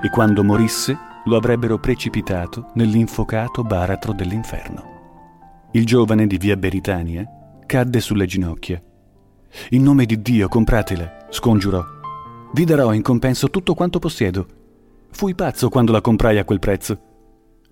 e 0.01 0.09
quando 0.09 0.43
morisse 0.43 0.97
lo 1.25 1.35
avrebbero 1.37 1.77
precipitato 1.77 2.71
nell'infocato 2.73 3.61
baratro 3.61 4.11
dell'inferno. 4.11 5.69
Il 5.73 5.85
giovane 5.85 6.25
di 6.25 6.37
via 6.37 6.57
Beritania 6.57 7.23
cadde 7.67 7.99
sulle 7.99 8.25
ginocchia. 8.25 8.81
In 9.69 9.83
nome 9.83 10.05
di 10.05 10.19
Dio, 10.23 10.47
compratela, 10.47 11.27
scongiurò. 11.29 11.83
Vi 12.53 12.65
darò 12.65 12.91
in 12.91 13.03
compenso 13.03 13.51
tutto 13.51 13.75
quanto 13.75 13.99
possiedo. 13.99 14.47
Fui 15.11 15.35
pazzo 15.35 15.69
quando 15.69 15.91
la 15.91 16.01
comprai 16.01 16.39
a 16.39 16.43
quel 16.43 16.59
prezzo. 16.59 16.99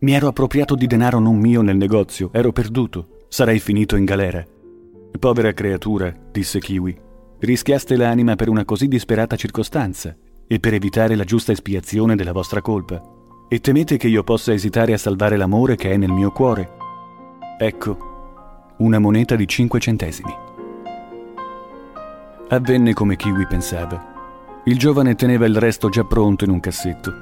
Mi 0.02 0.14
ero 0.14 0.28
appropriato 0.28 0.76
di 0.76 0.86
denaro 0.86 1.18
non 1.18 1.38
mio 1.38 1.64
nel 1.64 1.76
negozio, 1.76 2.30
ero 2.34 2.52
perduto, 2.52 3.26
sarei 3.30 3.60
finito 3.60 3.96
in 3.96 4.06
galera. 4.06 4.46
Povera 5.18 5.54
creatura, 5.54 6.14
disse 6.32 6.60
Kiwi, 6.60 7.08
Rischiaste 7.40 7.96
l'anima 7.96 8.36
per 8.36 8.50
una 8.50 8.66
così 8.66 8.90
disperata 8.90 9.38
circostanza 9.38 10.14
e 10.46 10.60
per 10.60 10.74
evitare 10.74 11.16
la 11.16 11.24
giusta 11.24 11.54
espiazione 11.54 12.16
della 12.16 12.34
vostra 12.34 12.62
colpa. 12.62 13.02
E 13.48 13.60
temete 13.62 13.96
che 13.96 14.10
io 14.10 14.24
possa 14.24 14.52
esitare 14.52 14.92
a 14.92 14.98
salvare 14.98 15.38
l'amore 15.38 15.78
che 15.78 15.92
è 15.92 15.98
nel 15.98 16.12
mio 16.12 16.32
cuore. 16.32 16.70
Ecco, 17.58 18.76
una 18.80 19.00
moneta 19.00 19.36
di 19.38 19.48
cinque 19.48 19.80
centesimi. 19.80 20.32
Avvenne 22.50 22.94
come 22.94 23.16
Kiwi 23.16 23.48
pensava. 23.48 24.62
Il 24.66 24.78
giovane 24.78 25.16
teneva 25.16 25.46
il 25.46 25.58
resto 25.58 25.88
già 25.88 26.04
pronto 26.04 26.44
in 26.44 26.52
un 26.52 26.60
cassetto. 26.60 27.14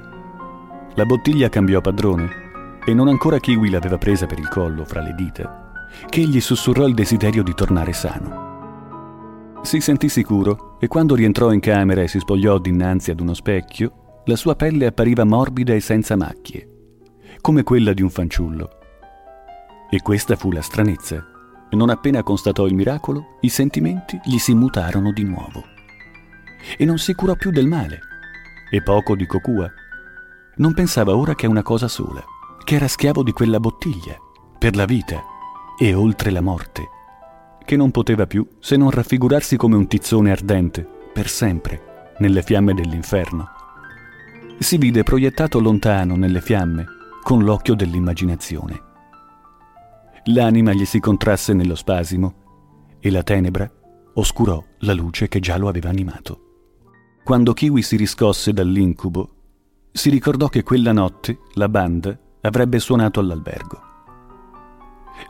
La 0.96 1.06
bottiglia 1.06 1.50
cambiò 1.50 1.80
padrone 1.80 2.46
e 2.84 2.94
non 2.94 3.08
ancora 3.08 3.40
Kiwi 3.40 3.70
l'aveva 3.70 3.98
presa 3.98 4.26
per 4.26 4.40
il 4.40 4.48
collo 4.48 4.84
fra 4.84 5.02
le 5.02 5.14
dita, 5.14 5.67
che 6.10 6.22
gli 6.22 6.40
sussurrò 6.40 6.86
il 6.88 6.94
desiderio 6.94 7.44
di 7.44 7.54
tornare 7.54 7.94
sano. 7.94 9.60
Si 9.62 9.82
sentì 9.82 10.08
sicuro 10.08 10.78
e 10.80 10.88
quando 10.88 11.16
rientrò 11.16 11.52
in 11.52 11.60
camera 11.60 12.02
e 12.02 12.08
si 12.08 12.20
spogliò 12.20 12.58
dinanzi 12.58 13.12
ad 13.12 13.20
uno 13.20 13.34
specchio, 13.34 14.22
la 14.26 14.36
sua 14.36 14.56
pelle 14.56 14.86
appariva 14.86 15.26
morbida 15.26 15.74
e 15.74 15.80
senza 15.80 16.16
macchie, 16.16 16.68
come 17.42 17.64
quella 17.64 17.94
di 17.94 18.02
un 18.02 18.10
fanciullo. 18.10 18.70
E 19.90 20.02
questa 20.02 20.36
fu 20.36 20.52
la 20.52 20.62
stranezza. 20.62 21.26
Non 21.72 21.90
appena 21.90 22.24
constatò 22.24 22.66
il 22.66 22.76
miracolo, 22.76 23.38
i 23.42 23.50
sentimenti 23.50 24.20
gli 24.24 24.38
si 24.38 24.54
mutarono 24.54 25.12
di 25.12 25.24
nuovo. 25.24 25.64
E 26.78 26.86
non 26.86 26.98
si 26.98 27.14
curò 27.14 27.36
più 27.36 27.52
del 27.52 27.68
male. 27.68 28.00
E 28.70 28.82
poco 28.82 29.16
di 29.16 29.26
Cocua. 29.26 29.70
Non 30.58 30.74
pensava 30.74 31.16
ora 31.16 31.36
che 31.36 31.46
a 31.46 31.50
una 31.50 31.62
cosa 31.62 31.88
sola, 31.88 32.24
che 32.64 32.76
era 32.76 32.88
schiavo 32.88 33.24
di 33.24 33.32
quella 33.32 33.60
bottiglia, 33.60 34.16
per 34.58 34.76
la 34.76 34.86
vita 34.86 35.36
e 35.78 35.94
oltre 35.94 36.32
la 36.32 36.42
morte 36.42 36.96
che 37.68 37.76
non 37.76 37.92
poteva 37.92 38.26
più 38.28 38.48
se 38.60 38.78
non 38.78 38.90
raffigurarsi 38.92 39.58
come 39.58 39.76
un 39.76 39.88
tizzone 39.88 40.32
ardente, 40.32 40.88
per 41.12 41.28
sempre, 41.28 42.14
nelle 42.20 42.42
fiamme 42.42 42.74
dell'inferno. 42.74 43.46
Si 44.58 44.78
vide 44.78 45.04
proiettato 45.04 45.60
lontano 45.60 46.16
nelle 46.16 46.40
fiamme, 46.40 46.86
con 47.22 47.44
l'occhio 47.44 47.76
dell'immaginazione. 47.76 48.82
L'anima 50.28 50.72
gli 50.72 50.86
si 50.86 51.02
contrasse 51.02 51.52
nello 51.52 51.76
spasimo 51.76 52.96
e 53.02 53.12
la 53.12 53.22
tenebra 53.22 53.70
oscurò 54.14 54.64
la 54.80 54.94
luce 54.94 55.28
che 55.28 55.42
già 55.42 55.58
lo 55.58 55.68
aveva 55.68 55.90
animato. 55.90 56.44
Quando 57.26 57.52
Kiwi 57.52 57.82
si 57.82 57.98
riscosse 57.98 58.54
dall'incubo, 58.54 59.30
si 59.92 60.10
ricordò 60.10 60.48
che 60.48 60.64
quella 60.64 60.94
notte 60.94 61.40
la 61.56 61.68
banda 61.68 62.18
avrebbe 62.40 62.80
suonato 62.80 63.20
all'albergo. 63.20 63.87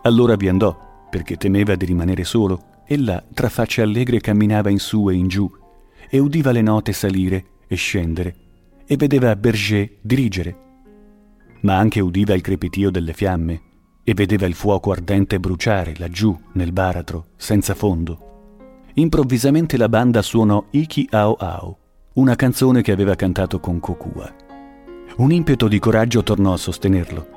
Allora 0.03 0.35
vi 0.35 0.47
andò 0.47 0.85
perché 1.09 1.37
temeva 1.37 1.75
di 1.75 1.85
rimanere 1.85 2.23
solo, 2.23 2.83
e 2.85 2.97
là, 2.97 3.23
tra 3.33 3.49
facce 3.49 3.81
allegre, 3.81 4.19
camminava 4.19 4.69
in 4.69 4.79
su 4.79 5.09
e 5.09 5.13
in 5.13 5.27
giù, 5.27 5.49
e 6.09 6.19
udiva 6.19 6.51
le 6.51 6.61
note 6.61 6.93
salire 6.93 7.45
e 7.67 7.75
scendere, 7.75 8.35
e 8.85 8.95
vedeva 8.95 9.35
Berger 9.35 9.97
dirigere. 10.01 10.55
Ma 11.61 11.77
anche 11.77 11.99
udiva 11.99 12.33
il 12.33 12.41
crepitio 12.41 12.89
delle 12.89 13.13
fiamme, 13.13 13.61
e 14.03 14.13
vedeva 14.13 14.45
il 14.45 14.53
fuoco 14.53 14.91
ardente 14.91 15.39
bruciare 15.39 15.95
laggiù, 15.97 16.37
nel 16.53 16.71
baratro, 16.71 17.27
senza 17.35 17.73
fondo. 17.73 18.25
Improvvisamente 18.93 19.77
la 19.77 19.89
banda 19.89 20.21
suonò 20.21 20.65
Iki 20.71 21.07
Ao 21.11 21.33
Ao, 21.33 21.77
una 22.13 22.35
canzone 22.35 22.81
che 22.81 22.91
aveva 22.91 23.15
cantato 23.15 23.59
con 23.59 23.79
Kokua. 23.79 24.33
Un 25.17 25.31
impeto 25.31 25.67
di 25.67 25.79
coraggio 25.79 26.23
tornò 26.23 26.53
a 26.53 26.57
sostenerlo. 26.57 27.27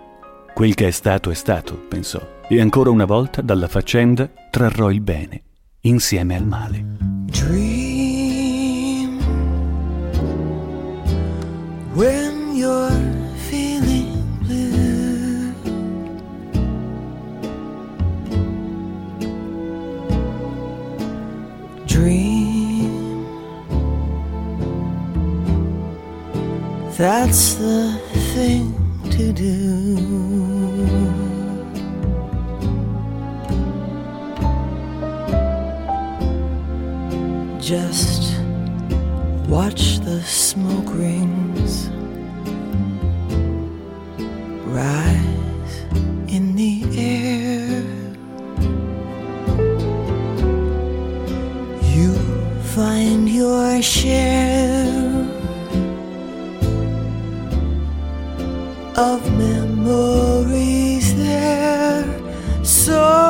Quel 0.55 0.74
che 0.74 0.86
è 0.86 0.90
stato 0.90 1.31
è 1.31 1.35
stato, 1.35 1.74
pensò, 1.74 2.39
e 2.52 2.60
ancora 2.60 2.90
una 2.90 3.05
volta 3.05 3.43
dalla 3.43 3.68
faccenda 3.68 4.28
trarrò 4.51 4.90
il 4.90 5.01
bene 5.01 5.43
insieme 5.82 6.35
al 6.35 6.44
male. 6.44 6.85
Dream 7.27 9.20
when 11.94 12.56
you're 12.56 12.90
feeling 13.36 14.36
blue. 14.40 15.55
Dream 21.86 23.27
that's 26.97 27.55
the 27.55 27.97
thing 28.35 28.74
to 29.10 29.32
do. 29.32 30.19
Just 37.61 38.41
Watch 39.51 39.99
the 39.99 40.23
smoke 40.23 40.95
rings 40.95 41.89
rise 44.65 45.74
in 46.28 46.55
the 46.55 46.85
air. 46.97 47.82
You 51.82 52.15
find 52.62 53.28
your 53.28 53.82
share 53.82 54.87
of 58.97 59.20
memories 59.37 61.16
there. 61.16 62.05
So 62.62 63.30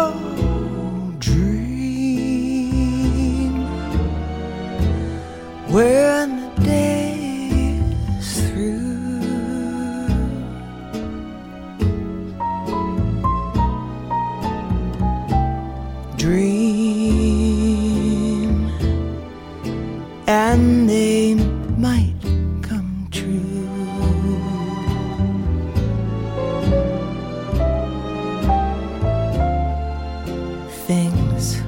when 5.71 6.55
the 6.57 6.63
day 6.65 7.79
is 8.19 8.51
through. 8.51 8.91
Dream 16.17 17.31
and 20.27 20.89
they 20.91 21.35
might 21.79 22.15
come 22.63 23.07
true. 23.13 23.69
Things 30.89 31.63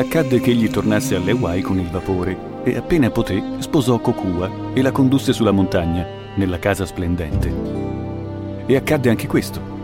accadde 0.00 0.40
che 0.40 0.50
egli 0.50 0.68
tornasse 0.68 1.16
alle 1.16 1.30
Hawaii 1.30 1.62
con 1.62 1.78
il 1.78 1.88
vapore 1.88 2.62
e 2.64 2.76
appena 2.76 3.10
poté 3.10 3.42
sposò 3.58 3.98
Kokua 3.98 4.72
e 4.74 4.82
la 4.82 4.92
condusse 4.92 5.32
sulla 5.32 5.52
montagna, 5.52 6.06
nella 6.34 6.58
casa 6.58 6.84
splendente. 6.84 7.52
E 8.66 8.76
accadde 8.76 9.08
anche 9.08 9.26
questo. 9.26 9.74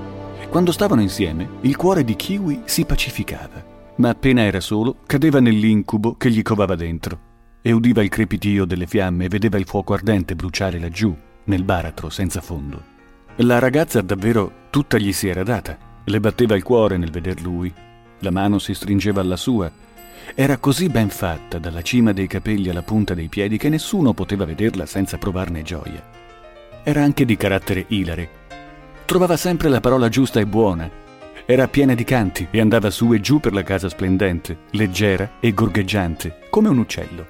Quando 0.51 0.71
stavano 0.71 1.01
insieme, 1.01 1.49
il 1.63 1.77
cuore 1.77 2.05
di 2.05 2.15
Kiwi 2.15 2.63
si 2.65 2.85
pacificava, 2.85 3.65
ma 3.97 4.11
appena 4.11 4.43
era 4.43 4.61
solo 4.61 4.97
cadeva 5.07 5.41
nell'incubo 5.41 6.15
che 6.17 6.31
gli 6.31 6.43
covava 6.43 6.75
dentro 6.75 7.31
e 7.63 7.73
udiva 7.73 8.03
il 8.03 8.11
crepitio 8.11 8.65
delle 8.67 8.87
fiamme 8.87 9.27
e 9.27 9.29
vedeva 9.29 9.57
il 9.57 9.67
fuoco 9.67 9.95
ardente 9.95 10.35
bruciare 10.35 10.79
laggiù, 10.79 11.17
nel 11.45 11.63
baratro 11.63 12.11
senza 12.11 12.41
fondo. 12.41 12.83
La 13.37 13.59
ragazza 13.59 14.03
davvero 14.03 14.53
tutta 14.69 14.99
gli 14.99 15.13
si 15.13 15.29
era 15.29 15.43
data, 15.43 15.79
le 16.05 16.21
batteva 16.21 16.55
il 16.55 16.63
cuore 16.63 16.99
nel 16.99 17.11
veder 17.11 17.41
lui, 17.41 17.73
la 18.19 18.31
mano 18.31 18.59
si 18.59 18.75
stringeva 18.75 19.21
alla 19.21 19.37
sua. 19.37 19.71
Era 20.35 20.57
così 20.57 20.89
ben 20.89 21.11
fatta, 21.11 21.59
dalla 21.59 21.83
cima 21.83 22.13
dei 22.13 22.27
capelli 22.27 22.69
alla 22.69 22.83
punta 22.83 23.15
dei 23.15 23.29
piedi, 23.29 23.59
che 23.59 23.69
nessuno 23.69 24.15
poteva 24.15 24.45
vederla 24.45 24.87
senza 24.87 25.19
provarne 25.19 25.63
gioia. 25.63 26.03
Era 26.83 27.03
anche 27.03 27.25
di 27.25 27.37
carattere 27.37 27.85
ilare. 27.89 28.29
Trovava 29.05 29.37
sempre 29.37 29.69
la 29.69 29.81
parola 29.81 30.09
giusta 30.09 30.41
e 30.41 30.47
buona. 30.47 30.91
Era 31.45 31.69
piena 31.69 31.95
di 31.95 32.05
canti 32.05 32.49
e 32.51 32.61
andava 32.61 32.91
su 32.91 33.13
e 33.13 33.21
giù 33.21 33.41
per 33.41 33.53
la 33.53 33.63
casa 33.63 33.89
splendente, 33.89 34.61
leggera 34.71 35.33
e 35.39 35.53
gorgheggiante, 35.53 36.47
come 36.51 36.69
un 36.69 36.79
uccello. 36.79 37.27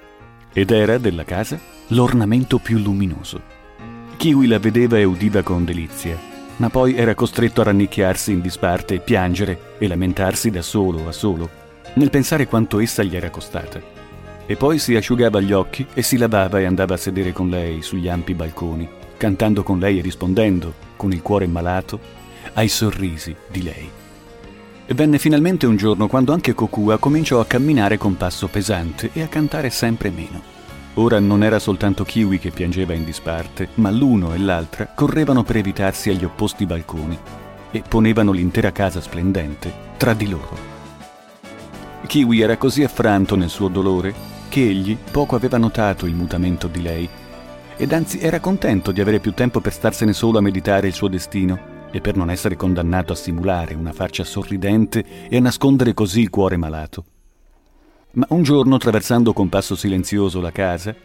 Ed 0.53 0.71
era, 0.71 0.97
della 0.97 1.23
casa, 1.23 1.59
l'ornamento 1.87 2.59
più 2.59 2.77
luminoso. 2.77 3.41
Kiwi 4.15 4.47
la 4.47 4.59
vedeva 4.59 4.97
e 4.97 5.03
udiva 5.03 5.41
con 5.41 5.65
delizia, 5.65 6.17
ma 6.57 6.69
poi 6.69 6.95
era 6.95 7.15
costretto 7.15 7.61
a 7.61 7.65
rannicchiarsi 7.65 8.31
in 8.31 8.39
disparte, 8.39 8.99
piangere 8.99 9.75
e 9.79 9.87
lamentarsi 9.87 10.49
da 10.49 10.61
solo 10.61 11.07
a 11.07 11.11
solo, 11.11 11.49
nel 11.95 12.09
pensare 12.09 12.47
quanto 12.47 12.79
essa 12.79 13.03
gli 13.03 13.15
era 13.15 13.29
costata. 13.29 13.81
E 14.45 14.55
poi 14.55 14.79
si 14.79 14.95
asciugava 14.95 15.39
gli 15.39 15.53
occhi 15.53 15.85
e 15.93 16.01
si 16.01 16.17
lavava 16.17 16.59
e 16.59 16.65
andava 16.65 16.95
a 16.95 16.97
sedere 16.97 17.31
con 17.31 17.49
lei 17.49 17.81
sugli 17.81 18.09
ampi 18.09 18.33
balconi, 18.33 18.87
cantando 19.17 19.63
con 19.63 19.79
lei 19.79 19.99
e 19.99 20.01
rispondendo, 20.01 20.73
con 20.97 21.13
il 21.13 21.21
cuore 21.21 21.47
malato, 21.47 21.99
ai 22.53 22.67
sorrisi 22.67 23.35
di 23.49 23.63
lei. 23.63 23.89
E 24.85 24.93
venne 24.93 25.17
finalmente 25.17 25.65
un 25.65 25.77
giorno 25.77 26.07
quando 26.07 26.33
anche 26.33 26.53
Kokua 26.53 26.97
cominciò 26.97 27.39
a 27.39 27.45
camminare 27.45 27.97
con 27.97 28.17
passo 28.17 28.47
pesante 28.47 29.11
e 29.13 29.21
a 29.21 29.27
cantare 29.27 29.69
sempre 29.69 30.09
meno. 30.09 30.51
Ora 30.95 31.19
non 31.19 31.41
era 31.41 31.57
soltanto 31.57 32.03
Kiwi 32.03 32.37
che 32.37 32.51
piangeva 32.51 32.93
in 32.93 33.05
disparte, 33.05 33.69
ma 33.75 33.89
l'uno 33.89 34.33
e 34.33 34.37
l'altra 34.37 34.87
correvano 34.93 35.43
per 35.43 35.55
evitarsi 35.55 36.09
agli 36.09 36.25
opposti 36.25 36.65
balconi 36.65 37.17
e 37.71 37.81
ponevano 37.87 38.31
l'intera 38.31 38.71
casa 38.71 39.01
splendente 39.01 39.73
tra 39.97 40.13
di 40.13 40.29
loro. 40.29 40.72
Kiwi 42.13 42.41
era 42.41 42.57
così 42.57 42.83
affranto 42.83 43.35
nel 43.35 43.49
suo 43.49 43.69
dolore 43.69 44.13
che 44.47 44.61
egli 44.61 44.95
poco 44.95 45.35
aveva 45.35 45.57
notato 45.57 46.05
il 46.05 46.13
mutamento 46.13 46.67
di 46.67 46.83
lei 46.83 47.09
ed 47.75 47.91
anzi 47.91 48.19
era 48.19 48.39
contento 48.39 48.91
di 48.91 49.01
avere 49.01 49.19
più 49.19 49.33
tempo 49.33 49.61
per 49.61 49.73
starsene 49.73 50.13
solo 50.13 50.37
a 50.37 50.41
meditare 50.41 50.85
il 50.85 50.93
suo 50.93 51.07
destino 51.07 51.87
e 51.89 52.01
per 52.01 52.15
non 52.15 52.29
essere 52.29 52.55
condannato 52.55 53.13
a 53.13 53.15
simulare 53.15 53.73
una 53.73 53.93
faccia 53.93 54.23
sorridente 54.23 55.27
e 55.27 55.37
a 55.37 55.39
nascondere 55.39 55.95
così 55.95 56.21
il 56.21 56.29
cuore 56.29 56.55
malato. 56.55 57.03
Ma 58.11 58.27
un 58.29 58.43
giorno, 58.43 58.75
attraversando 58.75 59.33
con 59.33 59.49
passo 59.49 59.75
silenzioso 59.75 60.39
la 60.39 60.51
casa, 60.51 60.95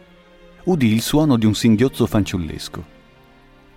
udì 0.65 0.93
il 0.93 1.01
suono 1.01 1.37
di 1.37 1.47
un 1.47 1.55
singhiozzo 1.55 2.05
fanciullesco. 2.05 2.85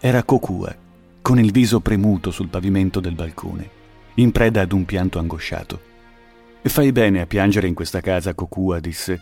Era 0.00 0.22
Cocua, 0.22 0.76
con 1.22 1.38
il 1.38 1.50
viso 1.50 1.80
premuto 1.80 2.30
sul 2.30 2.48
pavimento 2.48 3.00
del 3.00 3.14
balcone, 3.14 3.70
in 4.16 4.32
preda 4.32 4.60
ad 4.60 4.72
un 4.72 4.84
pianto 4.84 5.18
angosciato. 5.18 5.91
Fai 6.62 6.92
bene 6.92 7.20
a 7.20 7.26
piangere 7.26 7.66
in 7.66 7.74
questa 7.74 8.00
casa, 8.00 8.34
Cocua, 8.34 8.80
disse. 8.80 9.20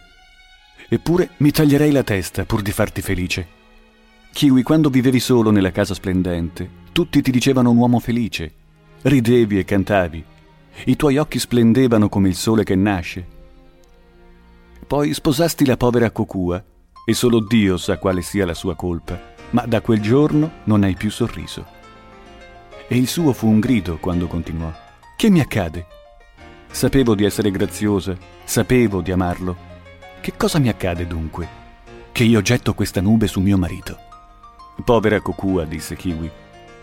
Eppure 0.89 1.31
mi 1.39 1.51
taglierei 1.51 1.91
la 1.91 2.03
testa 2.03 2.45
pur 2.45 2.63
di 2.63 2.73
farti 2.73 3.03
felice. 3.03 3.59
Kiwi, 4.33 4.63
quando 4.63 4.89
vivevi 4.89 5.21
solo 5.21 5.51
nella 5.51 5.73
casa 5.73 5.95
splendente, 5.95 6.69
tutti 6.93 7.21
ti 7.23 7.31
dicevano 7.31 7.71
un 7.71 7.77
uomo 7.77 7.99
felice. 7.99 8.53
Ridevi 9.03 9.59
e 9.59 9.65
cantavi. 9.65 10.25
I 10.85 10.97
tuoi 10.97 11.17
occhi 11.19 11.39
splendevano 11.39 12.09
come 12.09 12.29
il 12.29 12.37
sole 12.37 12.65
che 12.65 12.75
nasce 12.77 13.39
poi 14.91 15.15
sposasti 15.15 15.65
la 15.67 15.77
povera 15.77 16.11
Cocua 16.11 16.61
e 17.05 17.15
solo 17.15 17.39
Dio 17.39 17.77
sa 17.77 17.97
quale 17.97 18.23
sia 18.23 18.45
la 18.45 18.55
sua 18.55 18.75
colpa, 18.75 19.17
ma 19.51 19.65
da 19.65 19.81
quel 19.81 20.01
giorno 20.01 20.51
non 20.65 20.83
hai 20.83 20.97
più 20.97 21.13
sorriso. 21.13 21.65
E 22.89 22.97
il 22.97 23.07
suo 23.07 23.33
fu 23.33 23.47
un 23.47 23.61
grido 23.61 23.99
quando 23.99 24.27
continuò. 24.27 24.73
Che 25.17 25.31
mi 25.31 25.39
accade? 25.39 25.87
Sapevo 26.71 27.15
di 27.15 27.25
essere 27.25 27.51
graziosa, 27.51 28.17
sapevo 28.45 29.01
di 29.01 29.13
amarlo. 29.13 29.57
Che 30.21 30.33
cosa 30.37 30.59
mi 30.59 30.69
accade 30.69 31.07
dunque? 31.07 31.49
Che 32.13 32.25
io 32.25 32.41
getto 32.43 32.75
questa 32.75 33.01
nube 33.01 33.27
su 33.27 33.41
mio 33.41 33.59
marito. 33.59 33.99
Povera 34.85 35.21
Cocua, 35.21 35.65
disse 35.65 35.97
Kiwi, 35.97 36.31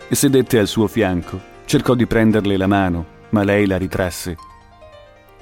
e 0.08 0.14
sedette 0.14 0.58
al 0.58 0.68
suo 0.68 0.86
fianco. 0.86 1.40
Cercò 1.64 1.94
di 1.94 2.06
prenderle 2.06 2.56
la 2.56 2.66
mano, 2.66 3.06
ma 3.30 3.42
lei 3.42 3.66
la 3.66 3.76
ritrasse. 3.76 4.36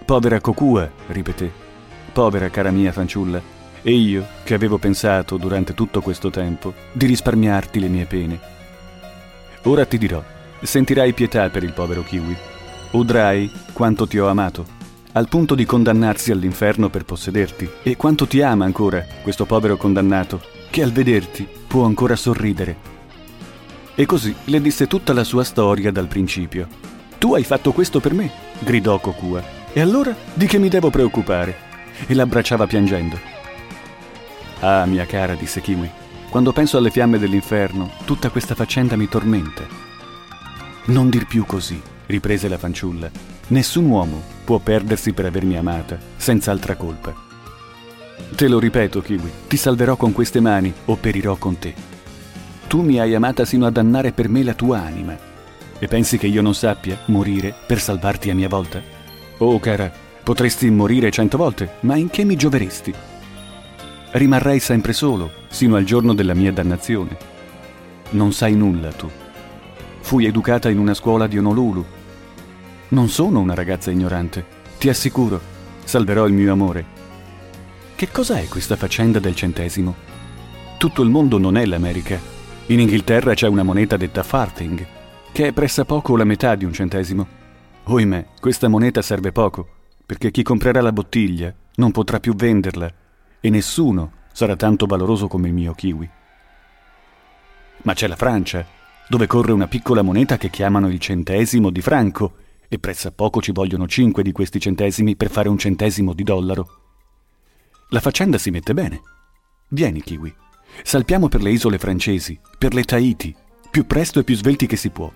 Povera 0.04 0.40
Cocua, 0.40 0.90
ripeté 1.08 1.64
povera 2.16 2.48
cara 2.48 2.70
mia 2.70 2.92
fanciulla, 2.92 3.42
e 3.82 3.92
io, 3.92 4.26
che 4.42 4.54
avevo 4.54 4.78
pensato 4.78 5.36
durante 5.36 5.74
tutto 5.74 6.00
questo 6.00 6.30
tempo 6.30 6.72
di 6.90 7.04
risparmiarti 7.04 7.78
le 7.78 7.88
mie 7.88 8.06
pene. 8.06 8.40
Ora 9.64 9.84
ti 9.84 9.98
dirò, 9.98 10.24
sentirai 10.62 11.12
pietà 11.12 11.50
per 11.50 11.62
il 11.62 11.74
povero 11.74 12.02
Kiwi. 12.02 12.34
Udrai 12.96 13.50
quanto 13.72 14.06
ti 14.06 14.18
ho 14.18 14.28
amato, 14.28 14.64
al 15.12 15.28
punto 15.28 15.54
di 15.54 15.64
condannarsi 15.64 16.30
all'inferno 16.30 16.88
per 16.88 17.04
possederti, 17.04 17.68
e 17.82 17.96
quanto 17.96 18.26
ti 18.26 18.40
ama 18.40 18.64
ancora 18.64 19.04
questo 19.22 19.44
povero 19.44 19.76
condannato, 19.76 20.40
che 20.70 20.82
al 20.82 20.92
vederti 20.92 21.46
può 21.66 21.84
ancora 21.84 22.16
sorridere. 22.16 22.94
E 23.94 24.06
così 24.06 24.34
le 24.44 24.60
disse 24.60 24.86
tutta 24.86 25.12
la 25.12 25.24
sua 25.24 25.44
storia 25.44 25.90
dal 25.92 26.06
principio. 26.06 26.66
Tu 27.18 27.34
hai 27.34 27.44
fatto 27.44 27.72
questo 27.72 28.00
per 28.00 28.14
me, 28.14 28.30
gridò 28.60 28.98
Kokua. 28.98 29.42
E 29.72 29.80
allora 29.80 30.14
di 30.32 30.46
che 30.46 30.58
mi 30.58 30.68
devo 30.68 30.90
preoccupare? 30.90 31.64
e 32.06 32.14
l'abbracciava 32.14 32.66
piangendo. 32.66 33.18
Ah, 34.60 34.84
mia 34.86 35.06
cara, 35.06 35.34
disse 35.34 35.60
Kiwi, 35.60 35.90
quando 36.28 36.52
penso 36.52 36.76
alle 36.76 36.90
fiamme 36.90 37.18
dell'inferno, 37.18 37.90
tutta 38.04 38.30
questa 38.30 38.54
faccenda 38.54 38.96
mi 38.96 39.08
tormenta. 39.08 39.64
Non 40.86 41.08
dir 41.08 41.26
più 41.26 41.44
così, 41.46 41.80
riprese 42.06 42.48
la 42.48 42.58
fanciulla. 42.58 43.10
Nessun 43.48 43.84
uomo 43.86 44.22
può 44.44 44.58
perdersi 44.58 45.12
per 45.12 45.26
avermi 45.26 45.56
amata, 45.56 45.98
senza 46.16 46.50
altra 46.50 46.76
colpa. 46.76 47.14
Te 48.34 48.48
lo 48.48 48.58
ripeto, 48.58 49.00
Kiwi, 49.02 49.30
ti 49.46 49.56
salverò 49.56 49.96
con 49.96 50.12
queste 50.12 50.40
mani 50.40 50.72
o 50.86 50.96
perirò 50.96 51.36
con 51.36 51.58
te. 51.58 51.74
Tu 52.66 52.82
mi 52.82 52.98
hai 52.98 53.14
amata 53.14 53.44
sino 53.44 53.66
a 53.66 53.70
dannare 53.70 54.12
per 54.12 54.28
me 54.28 54.42
la 54.42 54.54
tua 54.54 54.80
anima. 54.80 55.16
E 55.78 55.86
pensi 55.86 56.18
che 56.18 56.26
io 56.26 56.42
non 56.42 56.54
sappia 56.54 56.98
morire 57.06 57.54
per 57.66 57.80
salvarti 57.80 58.30
a 58.30 58.34
mia 58.34 58.48
volta? 58.48 58.82
Oh, 59.38 59.60
cara, 59.60 59.92
Potresti 60.26 60.68
morire 60.70 61.12
cento 61.12 61.36
volte, 61.36 61.74
ma 61.82 61.94
in 61.94 62.10
che 62.10 62.24
mi 62.24 62.34
gioveresti? 62.34 62.92
Rimarrei 64.10 64.58
sempre 64.58 64.92
solo, 64.92 65.30
sino 65.46 65.76
al 65.76 65.84
giorno 65.84 66.14
della 66.14 66.34
mia 66.34 66.50
dannazione. 66.50 67.16
Non 68.10 68.32
sai 68.32 68.56
nulla 68.56 68.90
tu. 68.90 69.08
Fui 70.06 70.24
educata 70.24 70.70
in 70.70 70.78
una 70.78 70.94
scuola 70.94 71.26
di 71.26 71.36
Honolulu. 71.36 71.84
Non 72.90 73.08
sono 73.08 73.40
una 73.40 73.54
ragazza 73.54 73.90
ignorante, 73.90 74.46
ti 74.78 74.88
assicuro, 74.88 75.40
salverò 75.82 76.28
il 76.28 76.32
mio 76.32 76.52
amore. 76.52 76.84
Che 77.96 78.08
cos'è 78.12 78.46
questa 78.46 78.76
faccenda 78.76 79.18
del 79.18 79.34
centesimo? 79.34 79.96
Tutto 80.78 81.02
il 81.02 81.10
mondo 81.10 81.38
non 81.38 81.56
è 81.56 81.66
l'America. 81.66 82.20
In 82.66 82.78
Inghilterra 82.78 83.34
c'è 83.34 83.48
una 83.48 83.64
moneta 83.64 83.96
detta 83.96 84.22
farthing, 84.22 84.86
che 85.32 85.48
è 85.48 85.52
pressappoco 85.52 86.16
la 86.16 86.22
metà 86.22 86.54
di 86.54 86.64
un 86.64 86.72
centesimo. 86.72 87.26
Oimè, 87.86 88.26
questa 88.40 88.68
moneta 88.68 89.02
serve 89.02 89.32
poco 89.32 89.68
perché 90.06 90.30
chi 90.30 90.44
comprerà 90.44 90.80
la 90.82 90.92
bottiglia 90.92 91.52
non 91.74 91.90
potrà 91.90 92.20
più 92.20 92.36
venderla 92.36 92.88
e 93.40 93.50
nessuno 93.50 94.12
sarà 94.30 94.54
tanto 94.54 94.86
valoroso 94.86 95.26
come 95.26 95.48
il 95.48 95.54
mio 95.54 95.72
kiwi. 95.72 96.08
Ma 97.82 97.92
c'è 97.92 98.06
la 98.06 98.14
Francia, 98.14 98.75
dove 99.08 99.26
corre 99.26 99.52
una 99.52 99.68
piccola 99.68 100.02
moneta 100.02 100.36
che 100.36 100.50
chiamano 100.50 100.88
il 100.88 100.98
centesimo 100.98 101.70
di 101.70 101.80
franco 101.80 102.34
e 102.68 102.78
pressappoco 102.78 103.40
ci 103.40 103.52
vogliono 103.52 103.86
cinque 103.86 104.22
di 104.22 104.32
questi 104.32 104.58
centesimi 104.58 105.14
per 105.14 105.30
fare 105.30 105.48
un 105.48 105.58
centesimo 105.58 106.12
di 106.12 106.24
dollaro. 106.24 106.68
La 107.90 108.00
faccenda 108.00 108.36
si 108.38 108.50
mette 108.50 108.74
bene. 108.74 109.00
Vieni, 109.68 110.02
kiwi. 110.02 110.34
Salpiamo 110.82 111.28
per 111.28 111.42
le 111.42 111.50
isole 111.50 111.78
francesi, 111.78 112.38
per 112.58 112.74
le 112.74 112.82
Tahiti, 112.82 113.34
più 113.70 113.86
presto 113.86 114.18
e 114.18 114.24
più 114.24 114.34
svelti 114.34 114.66
che 114.66 114.76
si 114.76 114.90
può. 114.90 115.10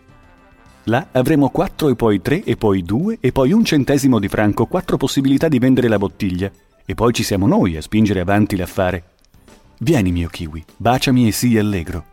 Là 0.85 1.09
avremo 1.13 1.51
4 1.51 1.89
e 1.89 1.97
poi 1.97 2.23
3 2.23 2.45
e 2.45 2.57
poi 2.57 2.83
2 2.83 3.19
e 3.21 3.33
poi 3.33 3.53
un 3.53 3.65
centesimo 3.65 4.19
di 4.19 4.29
franco, 4.29 4.67
quattro 4.67 4.97
possibilità 4.97 5.49
di 5.49 5.59
vendere 5.59 5.89
la 5.89 5.99
bottiglia. 5.99 6.51
E 6.87 6.95
poi 6.95 7.13
ci 7.13 7.23
siamo 7.23 7.47
noi 7.47 7.77
a 7.77 7.83
spingere 7.83 8.21
avanti 8.21 8.57
l'affare. 8.57 9.05
Vieni, 9.81 10.13
mio 10.13 10.29
kiwi, 10.29 10.65
baciami 10.77 11.27
e 11.27 11.33
sii 11.33 11.59
allegro. 11.59 12.05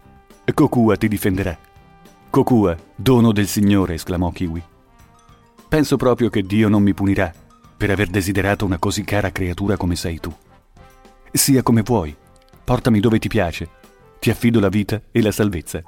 Kokua 0.53 0.95
ti 0.97 1.07
difenderà. 1.07 1.66
Kokua, 2.37 2.77
dono 2.95 3.31
del 3.31 3.47
Signore, 3.47 3.95
esclamò 3.95 4.29
Kiwi. 4.29 4.61
Penso 5.67 5.97
proprio 5.97 6.29
che 6.29 6.43
Dio 6.43 6.69
non 6.69 6.83
mi 6.83 6.93
punirà 6.93 7.33
per 7.75 7.89
aver 7.89 8.09
desiderato 8.09 8.63
una 8.63 8.77
così 8.77 9.03
cara 9.03 9.31
creatura 9.31 9.75
come 9.75 9.95
sei 9.95 10.19
tu. 10.19 10.31
Sia 11.31 11.63
come 11.63 11.81
vuoi, 11.81 12.15
portami 12.63 12.99
dove 12.99 13.17
ti 13.17 13.27
piace, 13.27 13.69
ti 14.19 14.29
affido 14.29 14.59
la 14.59 14.69
vita 14.69 15.01
e 15.11 15.21
la 15.23 15.31
salvezza. 15.31 15.81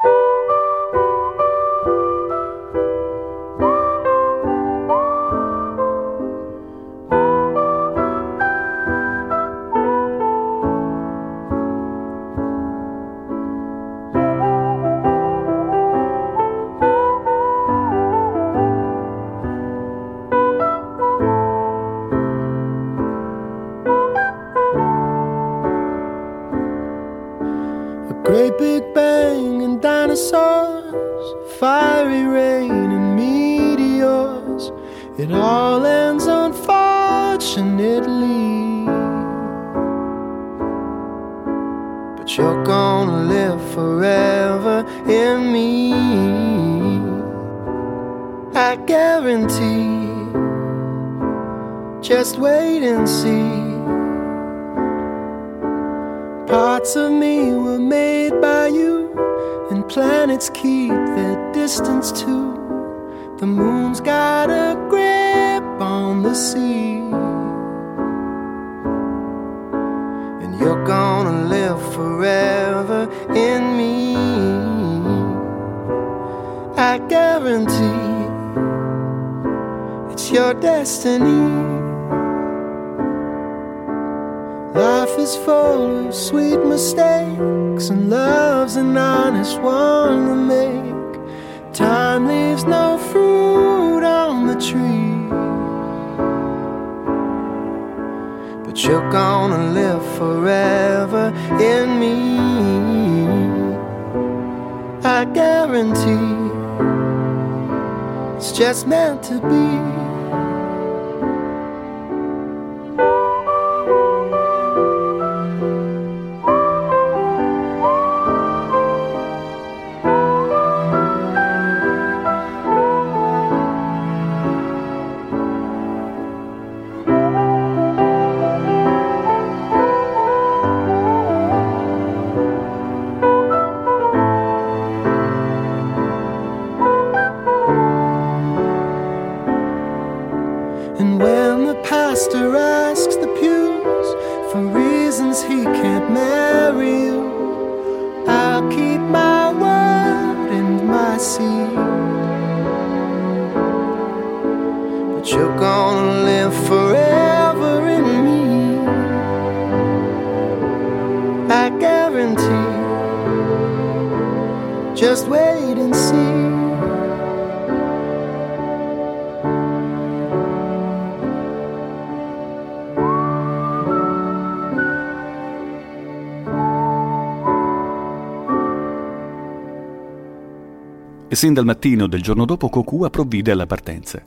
Sin 181.40 181.54
dal 181.54 181.64
mattino 181.64 182.06
del 182.08 182.22
giorno 182.22 182.44
dopo 182.44 182.68
Kokua 182.68 183.10
provvide 183.10 183.52
alla 183.52 183.66
partenza. 183.66 184.22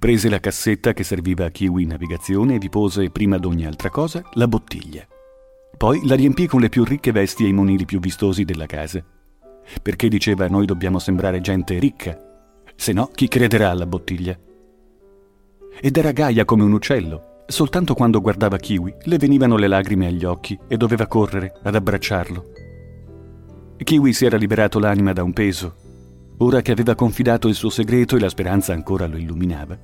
Prese 0.00 0.28
la 0.28 0.40
cassetta 0.40 0.92
che 0.92 1.04
serviva 1.04 1.44
a 1.44 1.50
Kiwi 1.50 1.84
Navigazione 1.84 2.56
e 2.56 2.58
vi 2.58 2.68
pose, 2.68 3.08
prima 3.10 3.38
d'ogni 3.38 3.66
altra 3.66 3.88
cosa, 3.88 4.20
la 4.32 4.48
bottiglia. 4.48 5.06
Poi 5.76 6.04
la 6.08 6.16
riempì 6.16 6.48
con 6.48 6.60
le 6.60 6.70
più 6.70 6.82
ricche 6.82 7.12
vesti 7.12 7.44
e 7.44 7.46
i 7.46 7.52
monili 7.52 7.84
più 7.84 8.00
vistosi 8.00 8.44
della 8.44 8.66
casa. 8.66 9.00
Perché 9.80 10.08
diceva 10.08 10.48
noi 10.48 10.66
dobbiamo 10.66 10.98
sembrare 10.98 11.40
gente 11.40 11.78
ricca, 11.78 12.18
se 12.74 12.92
no 12.92 13.10
chi 13.14 13.28
crederà 13.28 13.70
alla 13.70 13.86
bottiglia? 13.86 14.36
Ed 15.80 15.96
era 15.96 16.10
gaia 16.10 16.44
come 16.44 16.64
un 16.64 16.72
uccello. 16.72 17.44
Soltanto 17.46 17.94
quando 17.94 18.20
guardava 18.20 18.56
Kiwi 18.56 18.92
le 19.04 19.18
venivano 19.18 19.56
le 19.56 19.68
lagrime 19.68 20.08
agli 20.08 20.24
occhi 20.24 20.58
e 20.66 20.76
doveva 20.76 21.06
correre 21.06 21.60
ad 21.62 21.76
abbracciarlo. 21.76 22.44
Kiwi 23.76 24.12
si 24.12 24.24
era 24.24 24.36
liberato 24.36 24.80
l'anima 24.80 25.12
da 25.12 25.22
un 25.22 25.32
peso 25.32 25.83
ora 26.38 26.62
che 26.62 26.72
aveva 26.72 26.94
confidato 26.94 27.48
il 27.48 27.54
suo 27.54 27.70
segreto 27.70 28.16
e 28.16 28.20
la 28.20 28.28
speranza 28.28 28.72
ancora 28.72 29.06
lo 29.06 29.16
illuminava. 29.16 29.78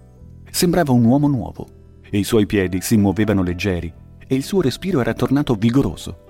Sembrava 0.50 0.92
un 0.92 1.04
uomo 1.04 1.28
nuovo 1.28 1.66
e 2.08 2.18
i 2.18 2.24
suoi 2.24 2.46
piedi 2.46 2.80
si 2.80 2.96
muovevano 2.96 3.42
leggeri 3.42 3.92
e 4.26 4.34
il 4.34 4.42
suo 4.42 4.60
respiro 4.60 5.00
era 5.00 5.14
tornato 5.14 5.54
vigoroso. 5.54 6.24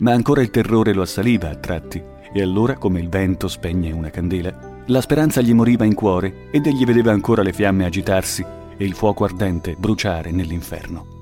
Ma 0.00 0.12
ancora 0.12 0.42
il 0.42 0.50
terrore 0.50 0.92
lo 0.92 1.02
assaliva 1.02 1.50
a 1.50 1.54
tratti 1.54 2.02
e 2.32 2.42
allora, 2.42 2.76
come 2.76 3.00
il 3.00 3.08
vento 3.08 3.48
spegne 3.48 3.92
una 3.92 4.10
candela, 4.10 4.82
la 4.86 5.00
speranza 5.00 5.40
gli 5.40 5.54
moriva 5.54 5.84
in 5.84 5.94
cuore 5.94 6.48
ed 6.50 6.66
egli 6.66 6.84
vedeva 6.84 7.12
ancora 7.12 7.42
le 7.42 7.52
fiamme 7.52 7.84
agitarsi 7.84 8.44
e 8.76 8.84
il 8.84 8.94
fuoco 8.94 9.24
ardente 9.24 9.74
bruciare 9.78 10.32
nell'inferno. 10.32 11.14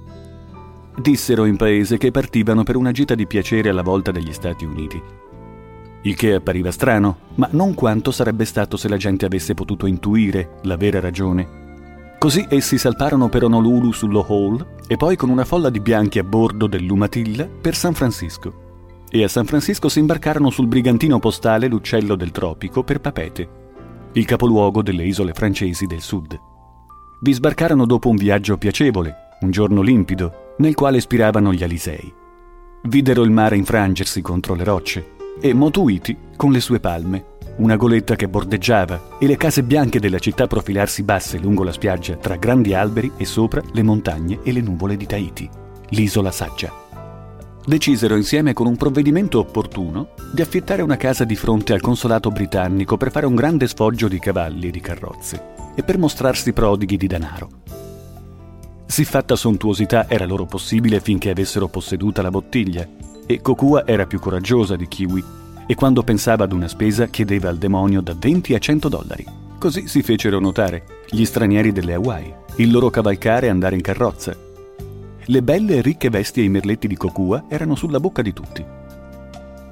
Dissero 0.97 1.45
in 1.45 1.57
paese 1.57 1.99
che 1.99 2.11
partivano 2.11 2.63
per 2.63 2.77
una 2.77 2.93
gita 2.93 3.15
di 3.15 3.27
piacere 3.27 3.69
alla 3.69 3.83
volta 3.83 4.11
degli 4.11 4.33
Stati 4.33 4.65
Uniti 4.65 5.03
il 6.05 6.17
che 6.17 6.35
appariva 6.35 6.71
strano, 6.71 7.17
ma 7.37 7.49
non 7.53 7.75
quanto 7.75 8.11
sarebbe 8.11 8.45
stato 8.45 8.77
se 8.77 8.89
la 8.89 8.97
gente 8.97 9.25
avesse 9.25 9.55
potuto 9.55 9.87
intuire 9.87 10.57
la 10.63 10.77
vera 10.77 11.01
ragione. 11.01 11.63
Così 12.19 12.45
essi 12.49 12.79
salparono 12.79 13.29
per 13.29 13.45
Honolulu 13.45 13.93
sullo 13.93 14.25
Hall 14.27 14.65
e 14.87 14.97
poi 14.97 15.17
con 15.17 15.31
una 15.31 15.45
folla 15.45 15.71
di 15.71 15.81
bianchi 15.81 16.19
a 16.19 16.25
bordo 16.25 16.67
dell'Umatilla 16.67 17.47
per 17.47 17.75
San 17.75 17.95
Francisco. 17.95 18.63
E 19.11 19.23
a 19.23 19.29
San 19.29 19.45
Francisco 19.47 19.89
si 19.89 19.99
imbarcarono 19.99 20.51
sul 20.51 20.67
brigantino 20.67 21.19
postale 21.19 21.69
L'Uccello 21.69 22.17
del 22.17 22.33
Tropico 22.33 22.83
per 22.83 23.01
Papete, 23.01 23.49
il 24.13 24.25
capoluogo 24.25 24.83
delle 24.83 25.05
isole 25.05 25.33
francesi 25.33 25.87
del 25.87 26.01
sud. 26.01 26.39
Vi 27.21 27.33
sbarcarono 27.33 27.87
dopo 27.87 28.11
un 28.11 28.17
viaggio 28.17 28.59
piacevole, 28.59 29.15
un 29.41 29.51
giorno 29.51 29.81
limpido, 29.81 30.55
nel 30.59 30.75
quale 30.75 31.01
spiravano 31.01 31.53
gli 31.53 31.63
Alisei. 31.63 32.13
Videro 32.83 33.23
il 33.23 33.31
mare 33.31 33.57
infrangersi 33.57 34.21
contro 34.21 34.55
le 34.55 34.65
rocce 34.65 35.13
e 35.45 35.53
Motuiti 35.53 36.16
con 36.37 36.53
le 36.53 36.61
sue 36.61 36.81
palme, 36.81 37.33
una 37.57 37.77
goletta 37.77 38.16
che 38.16 38.29
bordeggiava 38.29 39.19
e 39.19 39.27
le 39.27 39.37
case 39.37 39.62
bianche 39.62 40.01
della 40.01 40.19
città 40.19 40.47
profilarsi 40.47 41.03
basse 41.03 41.37
lungo 41.37 41.65
la 41.65 41.71
spiaggia 41.71 42.16
tra 42.16 42.37
grandi 42.37 42.73
alberi 42.73 43.12
e 43.19 43.27
sopra 43.27 43.61
le 43.75 43.83
montagne 43.83 44.41
e 44.43 44.53
le 44.53 44.62
nuvole 44.62 44.97
di 44.97 45.05
Tahiti, 45.05 45.47
l'isola 45.91 46.31
saggia. 46.31 46.73
Decisero 47.62 48.16
insieme 48.16 48.55
con 48.55 48.66
un 48.66 48.77
provvedimento 48.77 49.39
opportuno 49.39 50.15
di 50.33 50.41
affittare 50.41 50.81
una 50.81 50.97
casa 50.97 51.25
di 51.25 51.37
fronte 51.37 51.75
al 51.75 51.83
consolato 51.83 52.31
britannico 52.31 52.97
per 52.97 53.11
fare 53.11 53.27
un 53.27 53.35
grande 53.35 53.69
sfoggio 53.69 54.09
di 54.09 54.19
cavalli 54.19 54.69
e 54.69 54.71
di 54.71 54.81
carrozze 54.81 55.43
e 55.75 55.83
per 55.83 55.99
mostrarsi 55.99 56.55
prodighi 56.55 56.97
di 56.97 57.07
denaro. 57.07 57.51
Siffatta 58.87 59.37
sontuosità 59.37 60.09
era 60.09 60.25
loro 60.25 60.47
possibile 60.47 61.01
finché 61.01 61.29
avessero 61.29 61.69
posseduta 61.69 62.23
la 62.23 62.31
bottiglia 62.31 62.89
e 63.27 63.41
Kokua 63.41 63.87
era 63.87 64.07
più 64.07 64.19
coraggiosa 64.19 64.77
di 64.77 64.87
Kiwi 64.87 65.25
e 65.67 65.75
quando 65.75 66.03
pensava 66.03 66.45
ad 66.45 66.53
una 66.53 66.69
spesa 66.69 67.07
chiedeva 67.07 67.49
al 67.49 67.57
demonio 67.57 68.01
da 68.01 68.15
20 68.19 68.55
a 68.55 68.59
100 68.59 68.89
dollari. 68.89 69.27
Così 69.59 69.89
si 69.89 70.03
fecero 70.03 70.39
notare 70.39 70.85
gli 71.09 71.25
stranieri 71.25 71.73
delle 71.73 71.95
Hawaii, 71.95 72.35
il 72.57 72.71
loro 72.71 72.91
cavalcare 72.91 73.47
e 73.47 73.51
andare 73.51 73.75
in 73.75 73.81
carrozza. 73.81 74.37
Le 75.27 75.43
belle 75.43 75.77
e 75.77 75.81
ricche 75.81 76.11
vesti 76.11 76.41
e 76.41 76.45
i 76.45 76.49
merletti 76.51 76.87
di 76.87 76.97
Kokua 76.97 77.45
erano 77.49 77.75
sulla 77.75 77.99
bocca 77.99 78.21
di 78.21 78.35
tutti. 78.35 78.65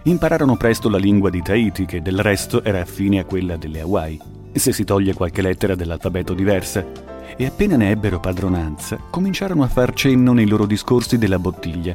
Impararono 0.05 0.57
presto 0.57 0.89
la 0.89 0.97
lingua 0.97 1.29
di 1.29 1.43
Tahiti, 1.43 1.85
che 1.85 2.01
del 2.01 2.21
resto 2.21 2.65
era 2.65 2.81
affine 2.81 3.19
a 3.19 3.25
quella 3.25 3.57
delle 3.57 3.81
Hawaii, 3.81 4.19
se 4.53 4.73
si 4.73 4.85
toglie 4.85 5.13
qualche 5.13 5.43
lettera 5.43 5.75
dell'alfabeto 5.75 6.33
diversa, 6.33 6.85
e 7.37 7.47
appena 7.47 7.77
ne 7.77 7.91
ebbero 7.91 8.19
padronanza, 8.19 8.99
cominciarono 9.11 9.63
a 9.63 9.69
far 9.69 9.93
cenno 9.93 10.33
nei 10.33 10.47
loro 10.47 10.67
discorsi 10.67 11.19
della 11.19 11.39
bottiglia 11.39 11.95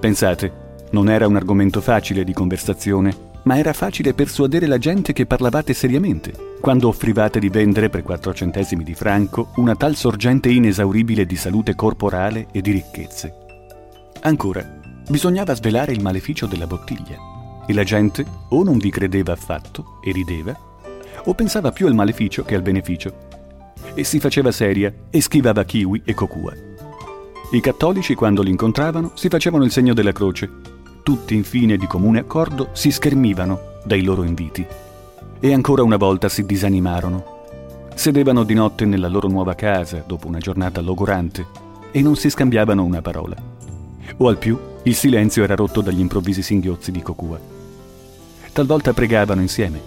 Pensate, 0.00 0.52
non 0.92 1.10
era 1.10 1.26
un 1.26 1.36
argomento 1.36 1.82
facile 1.82 2.24
di 2.24 2.32
conversazione, 2.32 3.28
ma 3.42 3.58
era 3.58 3.74
facile 3.74 4.14
persuadere 4.14 4.66
la 4.66 4.78
gente 4.78 5.12
che 5.12 5.26
parlavate 5.26 5.74
seriamente, 5.74 6.32
quando 6.58 6.88
offrivate 6.88 7.38
di 7.38 7.50
vendere 7.50 7.90
per 7.90 8.02
quattro 8.02 8.32
centesimi 8.32 8.82
di 8.82 8.94
franco 8.94 9.50
una 9.56 9.76
tal 9.76 9.96
sorgente 9.96 10.48
inesauribile 10.48 11.26
di 11.26 11.36
salute 11.36 11.74
corporale 11.74 12.46
e 12.50 12.62
di 12.62 12.70
ricchezze. 12.70 13.34
Ancora, 14.22 14.78
bisognava 15.08 15.54
svelare 15.54 15.92
il 15.92 16.02
maleficio 16.02 16.46
della 16.46 16.66
bottiglia, 16.66 17.16
e 17.66 17.72
la 17.74 17.84
gente 17.84 18.24
o 18.48 18.64
non 18.64 18.78
vi 18.78 18.90
credeva 18.90 19.32
affatto 19.32 20.00
e 20.02 20.12
rideva, 20.12 20.58
o 21.24 21.34
pensava 21.34 21.72
più 21.72 21.86
al 21.86 21.94
maleficio 21.94 22.42
che 22.42 22.54
al 22.54 22.62
beneficio, 22.62 23.28
e 23.92 24.02
si 24.04 24.18
faceva 24.18 24.50
seria 24.50 24.90
e 25.10 25.20
schivava 25.20 25.64
kiwi 25.64 26.02
e 26.06 26.14
cocua. 26.14 26.68
I 27.52 27.60
cattolici, 27.60 28.14
quando 28.14 28.42
li 28.42 28.50
incontravano, 28.50 29.10
si 29.14 29.28
facevano 29.28 29.64
il 29.64 29.72
segno 29.72 29.92
della 29.92 30.12
croce. 30.12 30.48
Tutti, 31.02 31.34
infine, 31.34 31.76
di 31.76 31.88
comune 31.88 32.20
accordo, 32.20 32.68
si 32.74 32.92
schermivano 32.92 33.78
dai 33.84 34.02
loro 34.02 34.22
inviti. 34.22 34.64
E 35.40 35.52
ancora 35.52 35.82
una 35.82 35.96
volta 35.96 36.28
si 36.28 36.46
disanimarono. 36.46 37.38
Sedevano 37.92 38.44
di 38.44 38.54
notte 38.54 38.84
nella 38.84 39.08
loro 39.08 39.26
nuova 39.26 39.54
casa, 39.54 40.04
dopo 40.06 40.28
una 40.28 40.38
giornata 40.38 40.80
logorante, 40.80 41.44
e 41.90 42.00
non 42.02 42.14
si 42.14 42.30
scambiavano 42.30 42.84
una 42.84 43.02
parola. 43.02 43.34
O 44.18 44.28
al 44.28 44.38
più, 44.38 44.56
il 44.84 44.94
silenzio 44.94 45.42
era 45.42 45.56
rotto 45.56 45.80
dagli 45.80 45.98
improvvisi 45.98 46.42
singhiozzi 46.42 46.92
di 46.92 47.02
Cocua. 47.02 47.40
Talvolta 48.52 48.92
pregavano 48.92 49.40
insieme. 49.40 49.80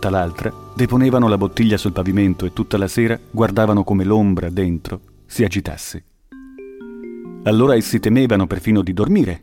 Tal'altra 0.00 0.52
deponevano 0.74 1.28
la 1.28 1.38
bottiglia 1.38 1.76
sul 1.76 1.92
pavimento 1.92 2.46
e 2.46 2.52
tutta 2.52 2.76
la 2.78 2.88
sera 2.88 3.16
guardavano 3.30 3.84
come 3.84 4.02
l'ombra 4.02 4.50
dentro 4.50 5.00
si 5.24 5.44
agitasse. 5.44 6.04
Allora 7.46 7.74
essi 7.74 8.00
temevano 8.00 8.46
perfino 8.46 8.82
di 8.82 8.94
dormire. 8.94 9.42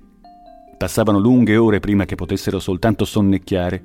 Passavano 0.76 1.20
lunghe 1.20 1.56
ore 1.58 1.80
prima 1.80 2.06
che 2.06 2.16
potessero 2.16 2.60
soltanto 2.60 3.06
sonnecchiare 3.06 3.84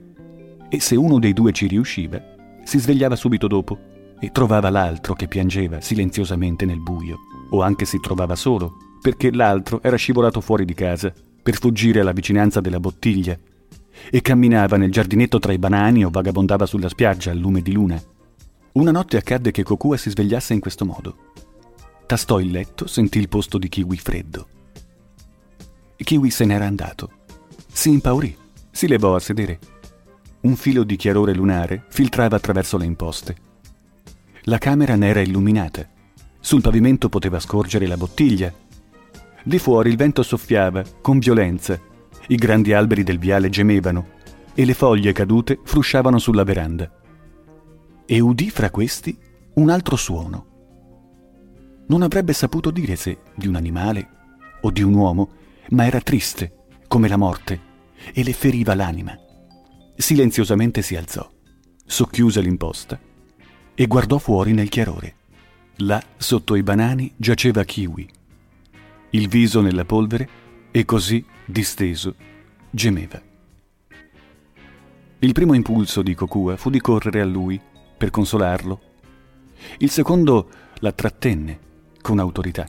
e 0.71 0.81
se 0.81 0.97
uno 0.97 1.19
dei 1.19 1.35
due 1.35 1.53
ci 1.53 1.67
riusciva, 1.67 2.19
si 2.65 2.79
svegliava 2.79 3.15
subito 3.15 3.47
dopo 3.47 3.79
e 4.19 4.31
trovava 4.33 4.71
l'altro 4.71 5.13
che 5.13 5.29
piangeva 5.29 5.83
silenziosamente 5.83 6.65
nel 6.65 6.81
buio 6.81 7.19
o 7.51 7.61
anche 7.61 7.85
si 7.85 8.01
trovava 8.01 8.35
solo, 8.35 8.77
perché 9.03 9.31
l'altro 9.31 9.83
era 9.83 9.97
scivolato 9.97 10.41
fuori 10.41 10.65
di 10.65 10.73
casa 10.73 11.13
per 11.43 11.59
fuggire 11.59 12.01
alla 12.01 12.13
vicinanza 12.13 12.63
della 12.63 12.81
bottiglia 12.81 13.39
e 14.11 14.21
camminava 14.23 14.79
nel 14.79 14.91
giardinetto 14.91 15.39
tra 15.39 15.53
i 15.53 15.59
banani 15.59 16.07
o 16.07 16.11
vagabondava 16.11 16.65
sulla 16.65 16.89
spiaggia 16.89 17.33
al 17.33 17.39
lume 17.39 17.61
di 17.61 17.73
luna. 17.73 18.03
Una 18.73 18.91
notte 18.93 19.19
accadde 19.19 19.51
che 19.51 19.63
Kokua 19.63 19.99
si 19.99 20.09
svegliasse 20.09 20.55
in 20.55 20.61
questo 20.61 20.87
modo. 20.87 21.17
Tastò 22.07 22.39
il 22.39 22.53
letto, 22.53 22.87
sentì 22.87 23.19
il 23.19 23.29
posto 23.29 23.59
di 23.59 23.69
Kiwi 23.69 23.97
freddo. 23.97 24.49
Kiwi 25.97 26.31
se 26.31 26.45
n'era 26.45 26.65
andato. 26.65 27.11
Si 27.67 27.91
impaurì, 27.91 28.37
si 28.71 28.87
levò 28.87 29.17
a 29.17 29.19
sedere. 29.19 29.59
Un 30.43 30.55
filo 30.55 30.85
di 30.85 30.95
chiarore 30.95 31.35
lunare 31.35 31.85
filtrava 31.89 32.37
attraverso 32.37 32.77
le 32.77 32.85
imposte. 32.85 33.37
La 34.43 34.59
camera 34.59 34.95
ne 34.95 35.09
era 35.09 35.21
illuminata. 35.21 35.89
Sul 36.39 36.61
pavimento 36.61 37.09
poteva 37.09 37.41
scorgere 37.41 37.89
la 37.89 37.97
bottiglia. 37.97 38.55
Di 39.43 39.59
fuori 39.59 39.91
il 39.91 39.97
vento 39.97 40.23
soffiava 40.23 40.85
con 41.01 41.19
violenza 41.19 41.81
i 42.29 42.37
grandi 42.37 42.73
alberi 42.73 43.03
del 43.03 43.19
viale 43.19 43.49
gemevano 43.49 44.15
e 44.55 44.65
le 44.65 44.75
foglie 44.75 45.13
cadute 45.13 45.59
frusciavano 45.65 46.21
sulla 46.21 46.45
veranda. 46.45 46.89
E 48.07 48.21
udì 48.21 48.49
fra 48.51 48.71
questi 48.71 49.19
un 49.55 49.71
altro 49.71 49.97
suono. 49.97 50.55
Non 51.89 52.03
avrebbe 52.03 52.33
saputo 52.33 52.71
dire 52.71 52.97
se 52.97 53.19
di 53.35 53.47
un 53.47 53.55
animale 53.55 54.09
o 54.63 54.71
di 54.71 54.83
un 54.83 54.95
uomo, 54.95 55.31
ma 55.71 55.87
era 55.87 56.01
triste, 56.01 56.65
come 56.89 57.07
la 57.07 57.17
morte, 57.17 57.61
e 58.13 58.25
le 58.25 58.33
feriva 58.33 58.75
l'anima. 58.75 59.17
Silenziosamente 59.95 60.83
si 60.83 60.97
alzò, 60.97 61.29
socchiuse 61.85 62.41
l'imposta 62.41 62.99
e 63.75 63.87
guardò 63.87 64.19
fuori 64.19 64.53
nel 64.53 64.69
chiarore. 64.69 65.15
Là, 65.81 66.03
sotto 66.17 66.57
i 66.57 66.63
banani, 66.63 67.13
giaceva 67.17 67.63
Kiwi, 67.63 68.09
il 69.11 69.29
viso 69.29 69.61
nella 69.61 69.85
polvere 69.85 70.29
e 70.73 70.85
così 70.85 71.25
disteso, 71.45 72.15
gemeva. 72.71 73.23
Il 75.21 75.33
primo 75.33 75.55
impulso 75.55 76.03
di 76.03 76.15
Kokua 76.15 76.57
fu 76.57 76.69
di 76.69 76.81
correre 76.81 77.21
a 77.21 77.25
lui 77.25 77.61
per 77.97 78.11
consolarlo. 78.11 78.81
Il 79.79 79.91
secondo 79.91 80.51
la 80.81 80.93
trattenne 80.93 81.65
con 82.07 82.21
autorità. 82.21 82.69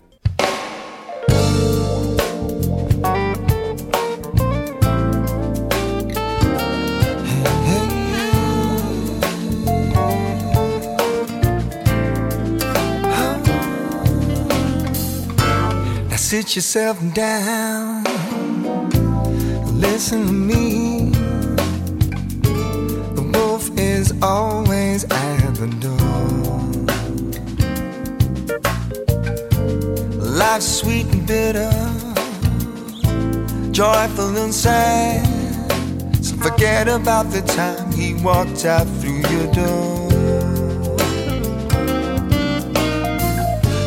Sit 16.15 16.55
yourself 16.55 16.97
down. 17.14 18.03
Listen 19.80 20.26
to 20.26 20.34
me. 20.34 21.11
The 23.15 23.22
wolf 23.34 23.69
is 23.77 24.11
always 24.22 25.05
at 25.05 25.55
the 25.55 25.68
door. 25.80 26.07
Sweet 30.60 31.06
and 31.14 31.26
bitter, 31.28 31.72
joyful 33.72 34.36
and 34.38 34.54
sad. 34.54 35.24
So 36.24 36.36
forget 36.38 36.88
about 36.88 37.30
the 37.32 37.42
time 37.42 37.92
he 37.92 38.16
walked 38.16 38.66
out 38.66 38.88
through 39.00 39.22
your 39.30 39.52
door. 39.54 40.10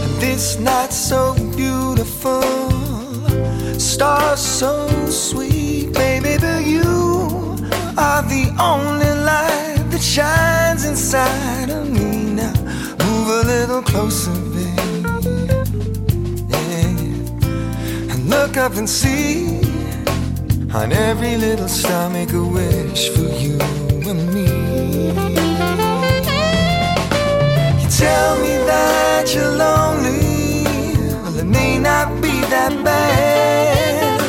And 0.03 0.21
this 0.21 0.59
night 0.59 0.93
so 0.93 1.35
beautiful, 1.57 2.43
stars 3.79 4.41
so 4.41 4.89
sweet, 5.11 5.93
baby. 5.93 6.37
But 6.41 6.65
you 6.65 6.83
are 7.99 8.23
the 8.23 8.55
only 8.61 9.13
light 9.25 9.91
that 9.91 10.03
shines 10.03 10.85
inside 10.85 11.71
of 11.71 11.89
me. 11.91 12.35
Now 12.35 12.53
move 13.05 13.29
a 13.29 13.43
little 13.47 13.83
closer, 13.83 14.31
look 18.31 18.57
up 18.57 18.75
and 18.77 18.89
see 18.89 19.61
on 20.73 20.93
every 20.93 21.37
little 21.37 21.69
star, 21.69 22.09
make 22.09 22.33
a 22.33 22.43
wish 22.43 23.09
for 23.11 23.29
you 23.43 23.59
and 24.09 24.23
me. 24.33 24.47
You 27.81 27.89
tell 28.05 28.33
me 28.45 28.55
that 28.71 29.35
you're 29.35 29.55
lonely, 29.67 30.65
well, 31.23 31.39
it 31.39 31.45
may 31.45 31.79
not 31.79 32.23
be 32.23 32.35
that 32.55 32.73
bad. 32.85 34.21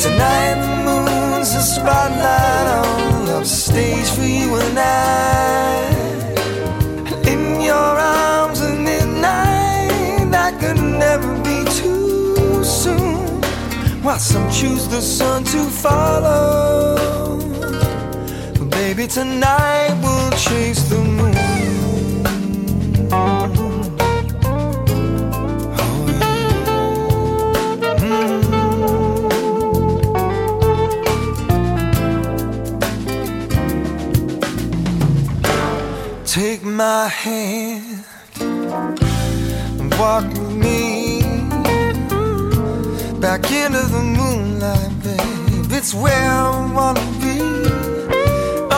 Tonight, 0.00 0.56
the 0.64 0.74
moon's 0.86 1.52
a 1.54 1.62
spotlight 1.62 2.66
on 2.78 3.26
love 3.26 3.46
stage 3.46 4.08
for 4.10 4.22
you 4.22 4.54
and 4.54 4.78
I. 4.78 4.86
In 7.32 7.60
your 7.60 7.74
arms 7.74 8.60
at 8.60 8.78
midnight, 8.78 10.30
that 10.30 10.60
could 10.60 10.80
never. 10.80 11.41
While 14.02 14.18
some 14.18 14.50
choose 14.50 14.88
the 14.88 15.00
sun 15.00 15.44
to 15.44 15.64
follow, 15.70 17.38
but 18.58 18.68
baby, 18.70 19.06
tonight 19.06 19.94
we'll 20.02 20.30
chase 20.32 20.82
the 20.88 20.98
moon. 20.98 21.36
Oh, 23.12 23.48
yeah. 26.08 26.42
Mm. 28.02 28.42
Take 36.26 36.64
my 36.64 37.06
hand 37.06 38.04
and 39.80 39.94
walk 39.94 40.24
back 43.22 43.52
into 43.52 43.78
the 43.78 44.02
moonlight, 44.02 44.90
babe. 45.04 45.70
It's 45.70 45.94
where 45.94 46.28
I 46.28 46.72
wanna 46.74 47.06
be. 47.22 47.38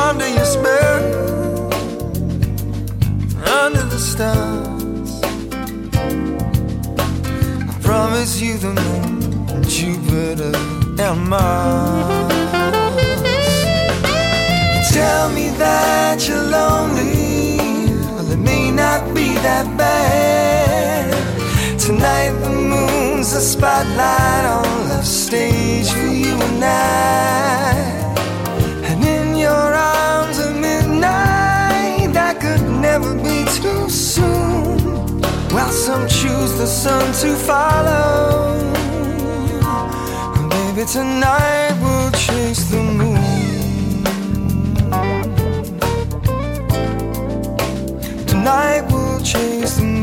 Under 0.07 0.29
your 0.29 0.45
spell, 0.45 1.03
under 3.63 3.85
the 3.95 3.99
stars. 4.11 5.13
I 7.71 7.75
promise 7.81 8.39
you 8.43 8.59
the 8.59 8.75
moon, 8.85 9.63
Jupiter, 9.63 10.53
and 11.05 11.21
Mars. 11.27 12.35
Tell 14.93 15.31
me 15.31 15.49
that 15.65 16.29
you're 16.29 16.49
lonely. 16.59 17.57
Well, 18.13 18.31
it 18.31 18.39
may 18.51 18.71
not 18.71 19.15
be 19.15 19.27
that 19.47 19.67
bad. 19.79 20.44
Tonight 21.85 22.31
the 22.41 22.49
moon's 22.49 23.35
a 23.35 23.43
spotlight 23.43 24.47
on 24.47 24.89
the 24.89 25.03
stage 25.03 25.91
for 25.91 26.07
you 26.07 26.33
and 26.33 26.65
I. 26.65 27.75
And 28.89 29.05
in 29.05 29.37
your 29.37 29.51
arms 29.53 30.39
at 30.39 30.57
midnight, 30.57 32.11
that 32.15 32.41
could 32.41 32.63
never 32.81 33.15
be 33.15 33.45
too 33.61 33.91
soon. 33.91 34.79
While 35.53 35.73
some 35.73 36.09
choose 36.09 36.57
the 36.57 36.67
sun 36.67 37.05
to 37.21 37.37
follow. 37.37 38.57
And 40.37 40.49
baby, 40.49 40.87
tonight 40.91 41.77
we'll 41.83 42.11
chase 42.13 42.65
the 42.71 42.83
moon. 42.83 43.21
Tonight 48.27 48.87
we'll 48.91 49.21
chase 49.21 49.77
the 49.77 49.83
moon. 49.83 49.94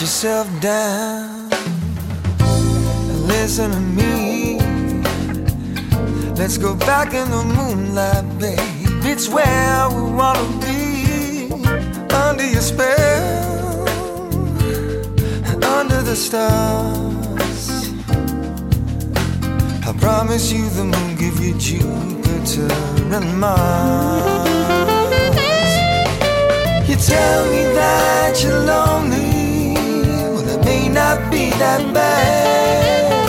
Yourself 0.00 0.48
down 0.60 1.50
and 2.40 3.26
listen 3.26 3.70
to 3.70 3.80
me. 3.80 4.58
Let's 6.36 6.56
go 6.58 6.74
back 6.74 7.14
in 7.14 7.30
the 7.30 7.44
moonlight, 7.56 8.38
babe. 8.38 8.58
It's 9.04 9.28
where 9.28 9.88
we 9.90 10.02
wanna 10.12 10.46
be. 10.60 11.50
Under 12.14 12.46
your 12.46 12.60
spell 12.60 13.48
under 15.78 16.02
the 16.02 16.16
stars. 16.16 17.90
I 19.88 19.92
promise 19.98 20.52
you 20.52 20.68
the 20.70 20.84
moon 20.84 21.16
give 21.16 21.38
you 21.44 21.54
Jupiter 21.58 22.72
and 23.16 23.40
Mars. 23.40 24.48
You 26.88 26.96
tell 26.96 27.40
me 27.52 27.62
that 27.80 28.42
you're 28.42 28.60
lonely, 28.72 29.27
may 30.68 30.88
not 31.00 31.18
be 31.32 31.44
that 31.62 31.82
bad. 31.94 33.28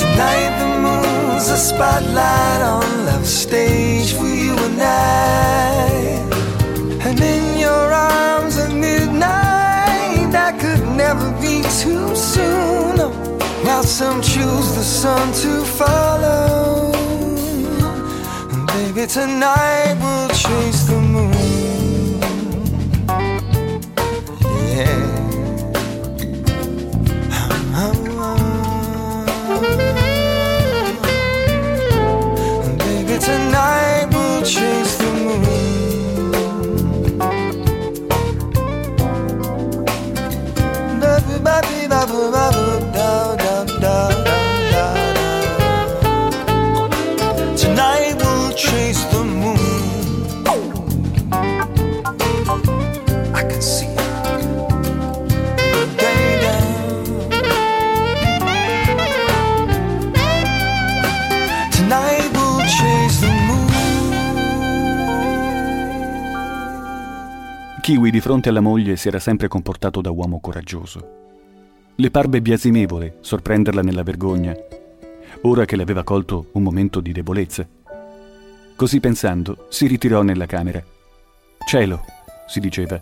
Tonight 0.00 0.52
the 0.60 0.70
moon's 0.84 1.48
a 1.56 1.60
spotlight 1.68 2.60
on 2.74 2.86
love 3.08 3.26
stage 3.42 4.10
for 4.18 4.30
you 4.44 4.54
and 4.68 4.80
I. 4.80 5.88
And 7.06 7.18
in 7.34 7.44
your 7.64 7.84
arms 8.12 8.54
at 8.64 8.72
midnight, 8.86 10.26
that 10.36 10.52
could 10.62 10.84
never 11.04 11.28
be 11.44 11.56
too 11.82 12.06
soon. 12.32 12.96
While 13.64 13.86
some 14.00 14.20
choose 14.32 14.68
the 14.78 14.86
sun 15.00 15.24
to 15.42 15.52
follow. 15.80 16.92
And 18.52 18.62
baby, 18.74 19.04
tonight 19.18 19.94
we'll 20.02 20.30
chase 20.44 20.82
the 20.88 20.96
moon. 21.00 21.07
chase 34.48 34.96
the 34.96 35.12
moon. 35.12 35.58
Kiwi 67.88 68.10
di 68.10 68.20
fronte 68.20 68.50
alla 68.50 68.60
moglie 68.60 68.96
si 68.96 69.08
era 69.08 69.18
sempre 69.18 69.48
comportato 69.48 70.02
da 70.02 70.10
uomo 70.10 70.40
coraggioso. 70.40 71.00
Le 71.94 72.10
parve 72.10 72.42
biasimevole 72.42 73.16
sorprenderla 73.22 73.80
nella 73.80 74.02
vergogna, 74.02 74.54
ora 75.40 75.64
che 75.64 75.74
le 75.74 75.84
aveva 75.84 76.04
colto 76.04 76.50
un 76.52 76.64
momento 76.64 77.00
di 77.00 77.12
debolezza. 77.12 77.66
Così 78.76 79.00
pensando, 79.00 79.64
si 79.70 79.86
ritirò 79.86 80.20
nella 80.20 80.44
camera. 80.44 80.84
Cielo, 81.66 82.04
si 82.46 82.60
diceva, 82.60 83.00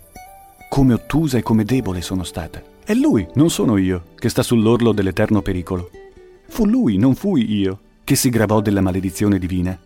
come 0.69 0.95
ottusa 0.95 1.37
e 1.37 1.43
come 1.43 1.65
debole 1.65 2.01
sono 2.01 2.23
stata. 2.23 2.63
È 2.85 2.95
lui, 2.95 3.27
non 3.35 3.51
sono 3.51 3.79
io, 3.79 4.11
che 4.15 4.29
sta 4.29 4.45
sull'orlo 4.45 4.93
dell'eterno 4.93 5.43
pericolo. 5.43 5.91
Fu 6.47 6.65
lui, 6.65 6.97
non 6.97 7.17
fui 7.17 7.53
io, 7.53 7.81
che 8.05 8.15
si 8.15 8.31
gravò 8.31 8.61
della 8.61 8.83
maledizione 8.83 9.41
divina. 9.41 9.77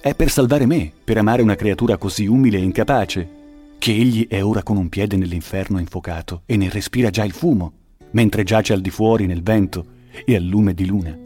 È 0.00 0.14
per 0.14 0.30
salvare 0.30 0.66
me, 0.66 0.92
per 1.02 1.18
amare 1.18 1.42
una 1.42 1.56
creatura 1.56 1.96
così 1.96 2.28
umile 2.28 2.58
e 2.58 2.62
incapace, 2.62 3.37
che 3.78 3.92
egli 3.92 4.26
è 4.26 4.42
ora 4.42 4.62
con 4.62 4.76
un 4.76 4.88
piede 4.88 5.16
nell'inferno 5.16 5.78
infuocato 5.78 6.42
e 6.46 6.56
ne 6.56 6.68
respira 6.68 7.10
già 7.10 7.24
il 7.24 7.32
fumo, 7.32 7.72
mentre 8.10 8.42
giace 8.42 8.72
al 8.72 8.80
di 8.80 8.90
fuori 8.90 9.26
nel 9.26 9.42
vento 9.42 9.96
e 10.24 10.34
al 10.34 10.44
lume 10.44 10.74
di 10.74 10.86
luna. 10.86 11.16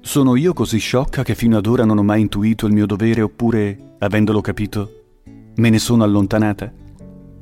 Sono 0.00 0.34
io 0.34 0.52
così 0.52 0.78
sciocca 0.78 1.22
che 1.22 1.36
fino 1.36 1.56
ad 1.56 1.66
ora 1.66 1.84
non 1.84 1.98
ho 1.98 2.02
mai 2.02 2.22
intuito 2.22 2.66
il 2.66 2.72
mio 2.72 2.86
dovere 2.86 3.22
oppure, 3.22 3.94
avendolo 3.98 4.40
capito, 4.40 4.90
me 5.54 5.70
ne 5.70 5.78
sono 5.78 6.02
allontanata? 6.02 6.72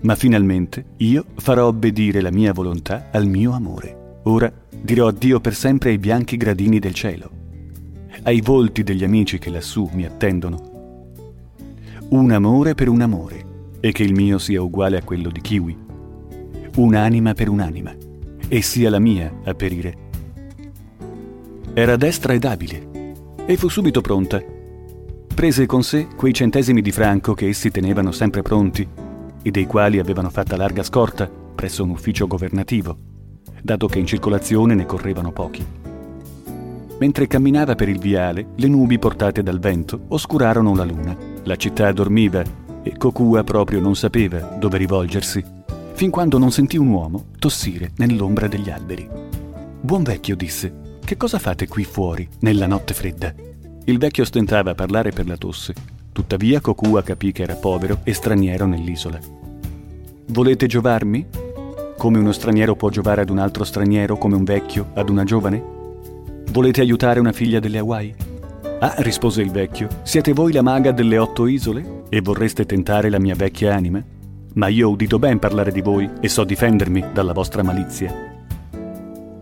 Ma 0.03 0.15
finalmente 0.15 0.85
io 0.99 1.25
farò 1.37 1.67
obbedire 1.67 2.21
la 2.21 2.31
mia 2.31 2.53
volontà 2.53 3.09
al 3.11 3.27
mio 3.27 3.53
amore. 3.53 4.19
Ora 4.25 4.53
dirò 4.71 5.09
addio 5.09 5.41
per 5.41 5.55
sempre 5.55 5.91
ai 5.91 5.99
bianchi 5.99 6.37
gradini 6.37 6.79
del 6.79 6.93
cielo, 6.93 7.31
ai 8.25 8.43
volti 8.43 8.83
degli 8.83 9.05
amici 9.05 9.39
che 9.39 9.49
lassù 9.49 9.89
mi 9.95 10.05
attendono. 10.05 10.69
Un 12.11 12.31
amore 12.31 12.75
per 12.75 12.89
un 12.89 13.01
amore, 13.01 13.45
e 13.81 13.93
che 13.93 14.03
il 14.03 14.15
mio 14.15 14.39
sia 14.39 14.63
uguale 14.63 14.99
a 14.99 15.03
quello 15.03 15.31
di 15.31 15.41
Kiwi. 15.41 15.77
Un'anima 16.77 17.35
per 17.35 17.49
un'anima, 17.49 17.95
e 18.49 18.63
sia 18.63 18.91
la 18.91 18.99
mia 18.99 19.33
a 19.45 19.55
perire. 19.55 20.09
Era 21.73 21.97
destra 21.97 22.33
ed 22.33 22.45
abile, 22.45 23.15
e 23.47 23.57
fu 23.57 23.69
subito 23.69 24.01
pronta. 24.01 24.43
Prese 25.35 25.67
con 25.67 25.83
sé 25.83 26.09
quei 26.17 26.35
centesimi 26.35 26.83
di 26.83 26.93
franco 26.93 27.35
che 27.35 27.49
essi 27.49 27.71
tenevano 27.71 28.13
sempre 28.13 28.43
pronti, 28.43 28.87
e 29.43 29.51
dei 29.51 29.67
quali 29.67 29.99
avevano 29.99 30.29
fatta 30.29 30.57
larga 30.57 30.83
scorta 30.83 31.29
presso 31.29 31.83
un 31.83 31.91
ufficio 31.91 32.27
governativo, 32.27 32.97
dato 33.63 33.87
che 33.87 33.99
in 33.99 34.07
circolazione 34.07 34.75
ne 34.75 34.87
correvano 34.87 35.33
pochi. 35.33 35.65
Mentre 36.99 37.27
camminava 37.27 37.75
per 37.75 37.89
il 37.89 37.99
viale, 37.99 38.49
le 38.57 38.69
nubi 38.69 38.99
portate 38.99 39.43
dal 39.43 39.59
vento 39.59 40.03
oscurarono 40.09 40.75
la 40.75 40.85
luna. 40.85 41.17
La 41.45 41.57
città 41.57 41.91
dormiva 41.93 42.43
e 42.83 42.97
Kokua 42.97 43.45
proprio 43.45 43.81
non 43.81 43.95
sapeva 43.95 44.39
dove 44.39 44.79
rivolgersi, 44.79 45.45
fin 45.93 46.11
quando 46.11 46.39
non 46.39 46.51
sentì 46.51 46.77
un 46.77 46.89
uomo 46.89 47.27
tossire 47.39 47.93
nell'ombra 47.97 48.49
degli 48.49 48.71
alberi. 48.71 49.09
Buon 49.81 50.03
vecchio, 50.03 50.37
disse, 50.37 50.99
che 51.05 51.17
cosa 51.17 51.39
fate 51.39 51.69
qui 51.69 51.85
fuori, 51.85 52.29
nella 52.41 52.67
notte 52.67 52.95
fredda? 52.95 53.35
Il 53.85 53.99
vecchio 53.99 54.25
stentava 54.25 54.71
a 54.71 54.75
parlare 54.75 55.11
per 55.11 55.27
la 55.27 55.37
tosse, 55.37 55.75
tuttavia 56.13 56.61
Kokua 56.61 57.03
capì 57.03 57.33
che 57.33 57.43
era 57.43 57.55
povero 57.55 58.01
e 58.05 58.13
straniero 58.13 58.67
nell'isola. 58.67 59.19
Volete 60.27 60.67
giovarmi? 60.67 61.27
Come 61.97 62.19
uno 62.19 62.33
straniero 62.33 62.77
può 62.77 62.89
giovare 62.89 63.23
ad 63.23 63.31
un 63.31 63.39
altro 63.39 63.65
straniero, 63.65 64.17
come 64.17 64.37
un 64.37 64.45
vecchio 64.45 64.91
ad 64.95 65.09
una 65.09 65.25
giovane? 65.25 65.63
Volete 66.51 66.81
aiutare 66.81 67.21
una 67.21 67.33
figlia 67.33 67.61
delle 67.61 67.79
Hawaii? 67.79 68.15
Ah, 68.83 68.95
rispose 68.99 69.43
il 69.43 69.51
vecchio, 69.51 69.89
siete 70.05 70.33
voi 70.33 70.53
la 70.53 70.63
maga 70.63 70.91
delle 70.91 71.19
otto 71.19 71.47
isole? 71.47 72.05
E 72.09 72.23
vorreste 72.23 72.65
tentare 72.65 73.11
la 73.11 73.19
mia 73.19 73.35
vecchia 73.35 73.75
anima? 73.75 74.03
Ma 74.55 74.69
io 74.69 74.89
ho 74.89 74.93
udito 74.93 75.19
ben 75.19 75.39
parlare 75.39 75.71
di 75.71 75.83
voi 75.83 76.09
e 76.19 76.29
so 76.29 76.45
difendermi 76.45 77.05
dalla 77.13 77.35
vostra 77.35 77.63
malizia. 77.63 78.11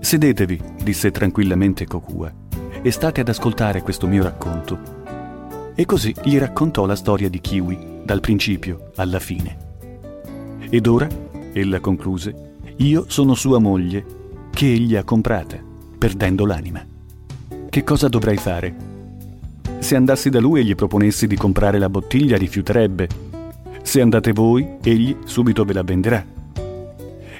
Sedetevi, 0.00 0.60
disse 0.82 1.12
tranquillamente 1.12 1.86
Kokua, 1.86 2.32
e 2.82 2.90
state 2.90 3.20
ad 3.20 3.28
ascoltare 3.28 3.80
questo 3.82 4.08
mio 4.08 4.24
racconto. 4.24 4.80
E 5.76 5.86
così 5.86 6.12
gli 6.24 6.36
raccontò 6.36 6.84
la 6.84 6.96
storia 6.96 7.30
di 7.30 7.40
Kiwi, 7.40 8.00
dal 8.02 8.18
principio 8.18 8.90
alla 8.96 9.20
fine. 9.20 9.56
Ed 10.68 10.84
ora, 10.88 11.06
ella 11.52 11.78
concluse, 11.78 12.54
io 12.78 13.04
sono 13.06 13.34
sua 13.34 13.60
moglie, 13.60 14.04
che 14.50 14.66
egli 14.66 14.96
ha 14.96 15.04
comprata, 15.04 15.56
perdendo 15.96 16.44
l'anima. 16.44 16.84
Che 17.68 17.84
cosa 17.84 18.08
dovrei 18.08 18.36
fare? 18.36 18.87
Se 19.78 19.96
andassi 19.96 20.28
da 20.28 20.40
lui 20.40 20.60
e 20.60 20.64
gli 20.64 20.74
proponessi 20.74 21.26
di 21.26 21.36
comprare 21.36 21.78
la 21.78 21.88
bottiglia, 21.88 22.36
rifiuterebbe. 22.36 23.08
Se 23.82 24.00
andate 24.00 24.32
voi, 24.32 24.76
egli 24.82 25.16
subito 25.24 25.64
ve 25.64 25.72
la 25.72 25.82
venderà. 25.82 26.24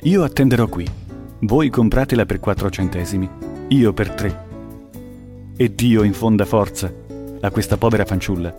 Io 0.03 0.23
attenderò 0.23 0.67
qui. 0.67 0.87
Voi 1.41 1.69
compratela 1.69 2.25
per 2.25 2.41
quattro 2.41 2.71
centesimi, 2.71 3.29
io 3.69 3.93
per 3.93 4.11
tre. 4.11 4.47
E 5.57 5.75
Dio 5.75 6.03
infonda 6.05 6.45
forza 6.45 6.93
a 7.41 7.51
questa 7.51 7.77
povera 7.77 8.05
fanciulla. 8.05 8.57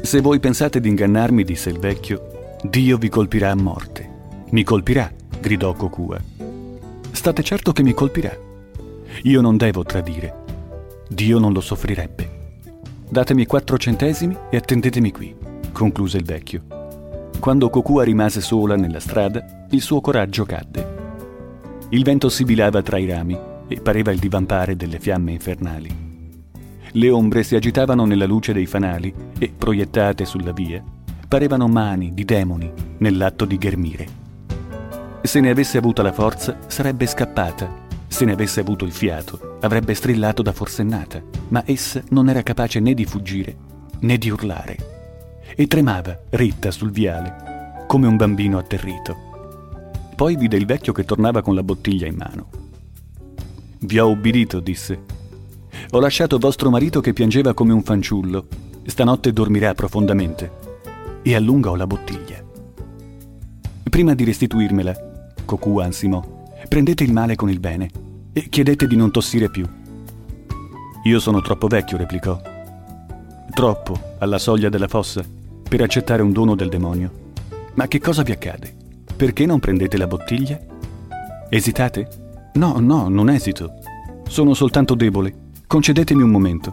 Se 0.00 0.20
voi 0.20 0.40
pensate 0.40 0.80
di 0.80 0.88
ingannarmi, 0.88 1.44
disse 1.44 1.70
il 1.70 1.78
vecchio, 1.78 2.56
Dio 2.62 2.96
vi 2.96 3.08
colpirà 3.08 3.50
a 3.50 3.54
morte. 3.54 4.10
Mi 4.50 4.64
colpirà, 4.64 5.10
gridò 5.40 5.74
Kokua. 5.74 6.20
State 7.12 7.42
certo 7.42 7.72
che 7.72 7.82
mi 7.82 7.92
colpirà. 7.92 8.36
Io 9.22 9.40
non 9.40 9.56
devo 9.56 9.84
tradire. 9.84 10.34
Dio 11.08 11.38
non 11.38 11.52
lo 11.52 11.60
soffrirebbe. 11.60 12.41
Datemi 13.12 13.44
quattro 13.44 13.76
centesimi 13.76 14.34
e 14.48 14.56
attendetemi 14.56 15.12
qui, 15.12 15.36
concluse 15.70 16.16
il 16.16 16.24
vecchio. 16.24 16.62
Quando 17.38 17.68
Kokua 17.68 18.04
rimase 18.04 18.40
sola 18.40 18.74
nella 18.74 19.00
strada, 19.00 19.66
il 19.68 19.82
suo 19.82 20.00
coraggio 20.00 20.46
cadde. 20.46 20.94
Il 21.90 22.04
vento 22.04 22.30
sibilava 22.30 22.80
tra 22.80 22.96
i 22.96 23.04
rami 23.06 23.38
e 23.68 23.80
pareva 23.82 24.12
il 24.12 24.18
divampare 24.18 24.76
delle 24.76 24.98
fiamme 24.98 25.32
infernali. 25.32 25.90
Le 26.90 27.10
ombre 27.10 27.42
si 27.42 27.54
agitavano 27.54 28.06
nella 28.06 28.24
luce 28.24 28.54
dei 28.54 28.64
fanali 28.64 29.12
e, 29.38 29.52
proiettate 29.54 30.24
sulla 30.24 30.52
via, 30.52 30.82
parevano 31.28 31.68
mani 31.68 32.14
di 32.14 32.24
demoni 32.24 32.72
nell'atto 32.96 33.44
di 33.44 33.58
ghermire. 33.58 34.06
Se 35.20 35.38
ne 35.38 35.50
avesse 35.50 35.76
avuta 35.76 36.00
la 36.00 36.12
forza, 36.12 36.56
sarebbe 36.66 37.06
scappata. 37.06 37.70
Se 38.06 38.24
ne 38.24 38.32
avesse 38.32 38.60
avuto 38.60 38.86
il 38.86 38.92
fiato, 38.92 39.51
avrebbe 39.62 39.94
strillato 39.94 40.42
da 40.42 40.52
forsennata, 40.52 41.22
ma 41.48 41.62
essa 41.66 42.02
non 42.10 42.28
era 42.28 42.42
capace 42.42 42.78
né 42.78 42.94
di 42.94 43.04
fuggire 43.04 43.70
né 44.02 44.18
di 44.18 44.30
urlare. 44.30 44.76
E 45.54 45.66
tremava, 45.66 46.18
ritta 46.30 46.70
sul 46.70 46.90
viale, 46.90 47.84
come 47.86 48.06
un 48.06 48.16
bambino 48.16 48.58
atterrito. 48.58 49.30
Poi 50.14 50.36
vide 50.36 50.56
il 50.56 50.66
vecchio 50.66 50.92
che 50.92 51.04
tornava 51.04 51.42
con 51.42 51.54
la 51.54 51.62
bottiglia 51.62 52.06
in 52.06 52.16
mano. 52.16 52.48
Vi 53.80 53.98
ho 53.98 54.08
ubbidito, 54.08 54.60
disse. 54.60 55.20
Ho 55.90 56.00
lasciato 56.00 56.38
vostro 56.38 56.70
marito 56.70 57.00
che 57.00 57.12
piangeva 57.12 57.54
come 57.54 57.72
un 57.72 57.82
fanciullo. 57.82 58.46
Stanotte 58.84 59.32
dormirà 59.32 59.74
profondamente. 59.74 60.60
E 61.22 61.34
allungò 61.34 61.74
la 61.74 61.86
bottiglia. 61.86 62.42
Prima 63.88 64.14
di 64.14 64.24
restituirmela, 64.24 65.32
Cocu 65.44 65.78
ansimò, 65.78 66.22
prendete 66.68 67.04
il 67.04 67.12
male 67.12 67.36
con 67.36 67.50
il 67.50 67.60
bene 67.60 68.10
e 68.32 68.48
chiedete 68.48 68.86
di 68.86 68.96
non 68.96 69.10
tossire 69.10 69.50
più. 69.50 69.66
Io 71.04 71.18
sono 71.20 71.40
troppo 71.40 71.66
vecchio, 71.66 71.96
replicò. 71.96 72.40
Troppo, 73.52 74.14
alla 74.18 74.38
soglia 74.38 74.68
della 74.68 74.88
fossa, 74.88 75.22
per 75.68 75.82
accettare 75.82 76.22
un 76.22 76.32
dono 76.32 76.54
del 76.54 76.68
demonio. 76.68 77.10
Ma 77.74 77.88
che 77.88 78.00
cosa 78.00 78.22
vi 78.22 78.32
accade? 78.32 78.74
Perché 79.16 79.46
non 79.46 79.60
prendete 79.60 79.96
la 79.96 80.06
bottiglia? 80.06 80.58
Esitate? 81.48 82.50
No, 82.54 82.78
no, 82.78 83.08
non 83.08 83.28
esito. 83.28 83.72
Sono 84.28 84.54
soltanto 84.54 84.94
debole. 84.94 85.34
Concedetemi 85.66 86.22
un 86.22 86.30
momento. 86.30 86.72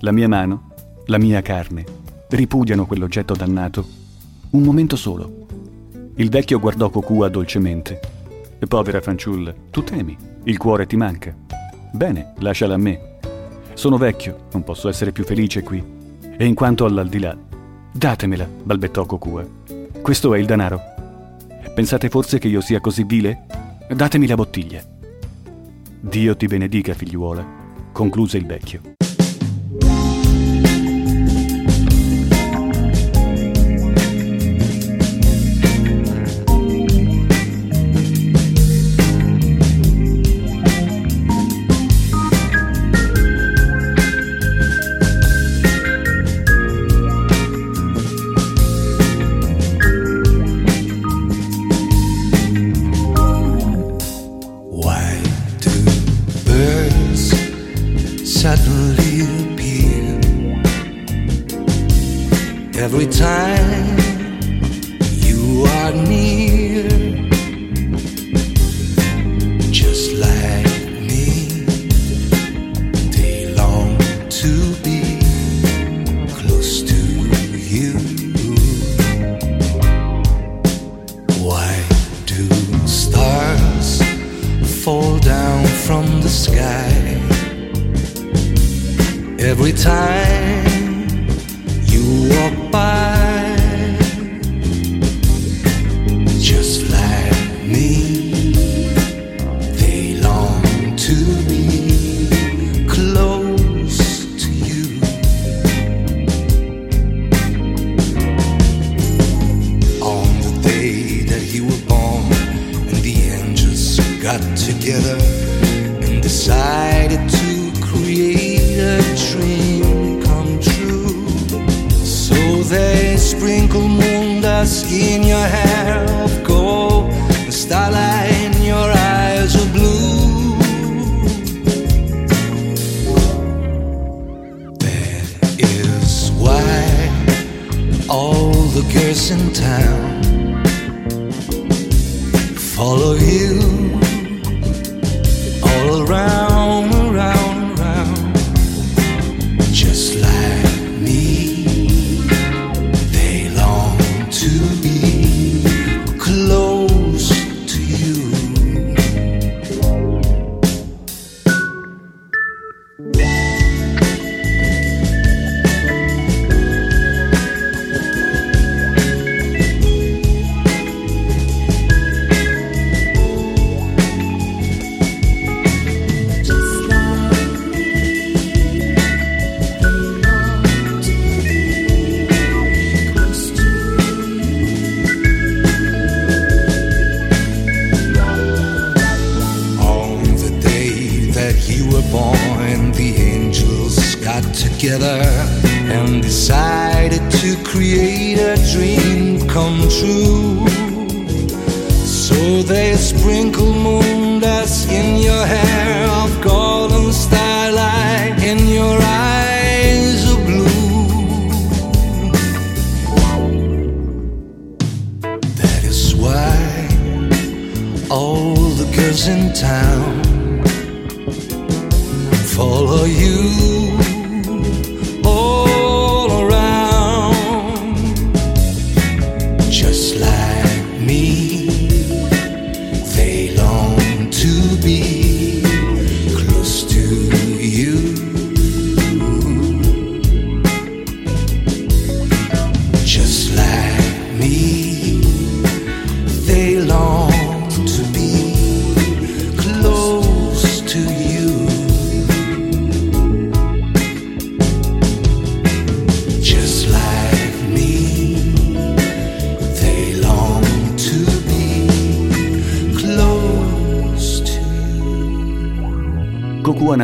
La 0.00 0.12
mia 0.12 0.28
mano, 0.28 0.72
la 1.06 1.18
mia 1.18 1.40
carne, 1.40 1.84
ripudiano 2.28 2.86
quell'oggetto 2.86 3.34
dannato. 3.34 3.86
Un 4.50 4.62
momento 4.62 4.96
solo. 4.96 5.46
Il 6.16 6.28
vecchio 6.28 6.58
guardò 6.58 6.90
Cocua 6.90 7.28
dolcemente. 7.28 8.21
Povera 8.66 9.02
fanciulla, 9.02 9.54
tu 9.70 9.84
temi, 9.84 10.16
il 10.44 10.56
cuore 10.56 10.86
ti 10.86 10.96
manca. 10.96 11.36
Bene, 11.92 12.32
lasciala 12.38 12.74
a 12.74 12.78
me. 12.78 13.18
Sono 13.74 13.98
vecchio, 13.98 14.46
non 14.52 14.64
posso 14.64 14.88
essere 14.88 15.12
più 15.12 15.24
felice 15.24 15.62
qui. 15.62 15.84
E 16.38 16.44
in 16.46 16.54
quanto 16.54 16.86
all'aldilà, 16.86 17.36
datemela, 17.92 18.48
balbettò 18.62 19.04
Cocua. 19.04 19.46
Questo 20.00 20.34
è 20.34 20.38
il 20.38 20.46
denaro. 20.46 20.80
Pensate 21.74 22.08
forse 22.08 22.38
che 22.38 22.48
io 22.48 22.62
sia 22.62 22.80
così 22.80 23.04
vile? 23.04 23.44
Datemi 23.88 24.26
la 24.26 24.36
bottiglia. 24.36 24.82
Dio 26.00 26.36
ti 26.36 26.46
benedica, 26.46 26.94
figliuola, 26.94 27.46
concluse 27.92 28.38
il 28.38 28.46
vecchio. 28.46 28.80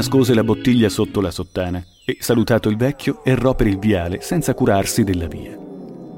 Nascose 0.09 0.33
la 0.33 0.43
bottiglia 0.43 0.89
sotto 0.89 1.21
la 1.21 1.31
sottana 1.31 1.85
e, 2.03 2.17
salutato 2.19 2.71
il 2.71 2.79
vecchio, 2.79 3.23
errò 3.25 3.55
per 3.55 3.67
il 3.67 3.79
viale 3.79 4.23
senza 4.23 4.55
curarsi 4.55 5.05
della 5.05 5.27
via. 5.27 5.55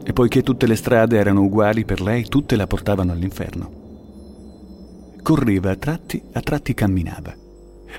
E 0.05 0.12
poiché 0.12 0.45
tutte 0.45 0.69
le 0.69 0.77
strade 0.77 1.19
erano 1.19 1.43
uguali 1.43 1.85
per 1.85 2.01
lei, 2.01 2.25
tutte 2.29 2.55
la 2.55 2.69
portavano 2.69 3.11
all'inferno. 3.11 3.79
Correva 5.21 5.73
a 5.73 5.77
tratti, 5.77 6.23
a 6.33 6.41
tratti 6.41 6.73
camminava. 6.73 7.35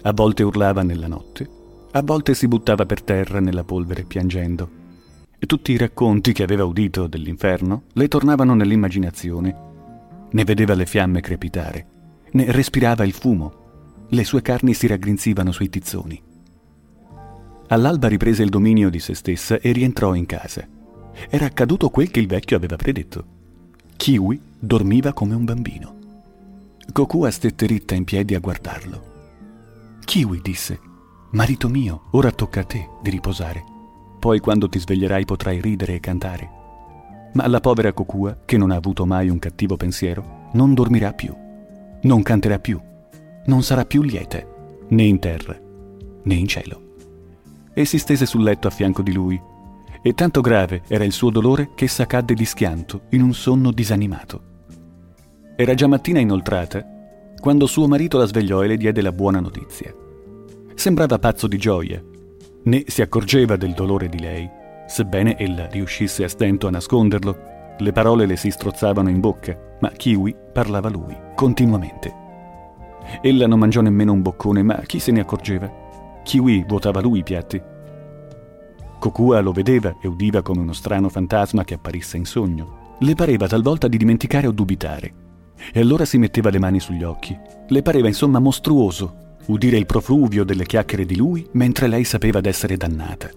A 0.03 0.13
volte 0.13 0.43
urlava 0.43 0.81
nella 0.81 1.07
notte, 1.07 1.49
a 1.91 2.01
volte 2.01 2.35
si 2.35 2.47
buttava 2.47 2.85
per 2.85 3.03
terra 3.03 3.41
nella 3.41 3.65
polvere 3.65 4.05
piangendo. 4.05 4.69
E 5.37 5.45
tutti 5.45 5.73
i 5.73 5.77
racconti 5.77 6.31
che 6.31 6.43
aveva 6.43 6.63
udito 6.63 7.07
dell'inferno 7.07 7.83
le 7.91 8.07
tornavano 8.07 8.53
nell'immaginazione. 8.53 9.55
Ne 10.31 10.43
vedeva 10.45 10.73
le 10.73 10.85
fiamme 10.85 11.19
crepitare, 11.19 11.85
ne 12.31 12.49
respirava 12.49 13.03
il 13.03 13.11
fumo, 13.11 13.60
le 14.13 14.25
sue 14.25 14.41
carni 14.41 14.73
si 14.73 14.87
raggrinzivano 14.87 15.53
sui 15.53 15.69
tizzoni. 15.69 16.21
All'alba 17.67 18.09
riprese 18.09 18.43
il 18.43 18.49
dominio 18.49 18.89
di 18.89 18.99
se 18.99 19.13
stessa 19.15 19.57
e 19.59 19.71
rientrò 19.71 20.13
in 20.15 20.25
casa. 20.25 20.67
Era 21.29 21.45
accaduto 21.45 21.89
quel 21.89 22.11
che 22.11 22.19
il 22.19 22.27
vecchio 22.27 22.57
aveva 22.57 22.75
predetto. 22.75 23.25
Kiwi 23.95 24.41
dormiva 24.59 25.13
come 25.13 25.33
un 25.33 25.45
bambino. 25.45 25.95
Kokua 26.91 27.31
stette 27.31 27.65
ritta 27.65 27.95
in 27.95 28.03
piedi 28.03 28.35
a 28.35 28.39
guardarlo. 28.39 29.09
Kiwi 30.03 30.41
disse, 30.41 30.79
Marito 31.31 31.69
mio, 31.69 32.07
ora 32.11 32.31
tocca 32.31 32.59
a 32.59 32.65
te 32.65 32.89
di 33.01 33.11
riposare. 33.11 33.63
Poi 34.19 34.39
quando 34.39 34.67
ti 34.67 34.77
sveglierai 34.77 35.23
potrai 35.23 35.61
ridere 35.61 35.95
e 35.95 35.99
cantare. 36.01 36.49
Ma 37.33 37.47
la 37.47 37.61
povera 37.61 37.93
Kokua, 37.93 38.39
che 38.43 38.57
non 38.57 38.71
ha 38.71 38.75
avuto 38.75 39.05
mai 39.05 39.29
un 39.29 39.39
cattivo 39.39 39.77
pensiero, 39.77 40.49
non 40.51 40.73
dormirà 40.73 41.13
più, 41.13 41.33
non 42.01 42.21
canterà 42.23 42.59
più, 42.59 42.77
non 43.45 43.63
sarà 43.63 43.85
più 43.85 44.01
liete, 44.01 44.47
né 44.89 45.03
in 45.03 45.19
terra, 45.19 45.57
né 46.23 46.33
in 46.33 46.47
cielo. 46.47 46.89
E 47.73 47.85
si 47.85 47.97
stese 47.97 48.25
sul 48.25 48.43
letto 48.43 48.67
a 48.67 48.71
fianco 48.71 49.01
di 49.01 49.13
lui, 49.13 49.41
e 50.03 50.13
tanto 50.13 50.41
grave 50.41 50.81
era 50.87 51.03
il 51.03 51.11
suo 51.11 51.29
dolore 51.29 51.71
che 51.75 51.85
essa 51.85 52.05
cadde 52.05 52.33
di 52.33 52.45
schianto 52.45 53.01
in 53.09 53.21
un 53.21 53.33
sonno 53.33 53.71
disanimato. 53.71 54.49
Era 55.55 55.73
già 55.75 55.87
mattina 55.87 56.19
inoltrata 56.19 56.83
quando 57.39 57.67
suo 57.67 57.87
marito 57.87 58.17
la 58.17 58.25
svegliò 58.25 58.63
e 58.63 58.67
le 58.67 58.77
diede 58.77 59.01
la 59.01 59.11
buona 59.11 59.39
notizia. 59.39 59.93
Sembrava 60.75 61.19
pazzo 61.19 61.47
di 61.47 61.57
gioia, 61.57 62.01
né 62.63 62.83
si 62.87 63.01
accorgeva 63.01 63.55
del 63.55 63.73
dolore 63.73 64.09
di 64.09 64.19
lei, 64.19 64.49
sebbene 64.87 65.37
ella 65.37 65.67
riuscisse 65.67 66.23
a 66.23 66.27
stento 66.27 66.67
a 66.67 66.71
nasconderlo. 66.71 67.49
Le 67.77 67.91
parole 67.91 68.25
le 68.25 68.35
si 68.35 68.51
strozzavano 68.51 69.09
in 69.09 69.19
bocca, 69.19 69.57
ma 69.79 69.89
Kiwi 69.89 70.35
parlava 70.53 70.89
lui, 70.89 71.15
continuamente. 71.35 72.20
Ella 73.21 73.47
non 73.47 73.59
mangiò 73.59 73.81
nemmeno 73.81 74.13
un 74.13 74.21
boccone, 74.21 74.63
ma 74.63 74.75
chi 74.81 74.99
se 74.99 75.11
ne 75.11 75.21
accorgeva? 75.21 75.71
Kiwi 76.23 76.65
vuotava 76.67 77.01
lui 77.01 77.19
i 77.19 77.23
piatti. 77.23 77.61
Kokua 78.99 79.39
lo 79.39 79.51
vedeva 79.51 79.95
e 79.99 80.07
udiva 80.07 80.41
come 80.41 80.61
uno 80.61 80.73
strano 80.73 81.09
fantasma 81.09 81.63
che 81.63 81.73
apparisse 81.73 82.17
in 82.17 82.25
sogno. 82.25 82.95
Le 82.99 83.15
pareva 83.15 83.47
talvolta 83.47 83.87
di 83.87 83.97
dimenticare 83.97 84.47
o 84.47 84.51
dubitare. 84.51 85.13
E 85.73 85.79
allora 85.79 86.05
si 86.05 86.17
metteva 86.17 86.49
le 86.49 86.59
mani 86.59 86.79
sugli 86.79 87.03
occhi. 87.03 87.37
Le 87.67 87.81
pareva 87.81 88.07
insomma 88.07 88.39
mostruoso 88.39 89.29
udire 89.47 89.77
il 89.77 89.87
profluvio 89.87 90.43
delle 90.43 90.65
chiacchiere 90.65 91.05
di 91.05 91.15
lui 91.15 91.47
mentre 91.53 91.87
lei 91.87 92.03
sapeva 92.03 92.41
d'essere 92.41 92.77
dannata. 92.77 93.29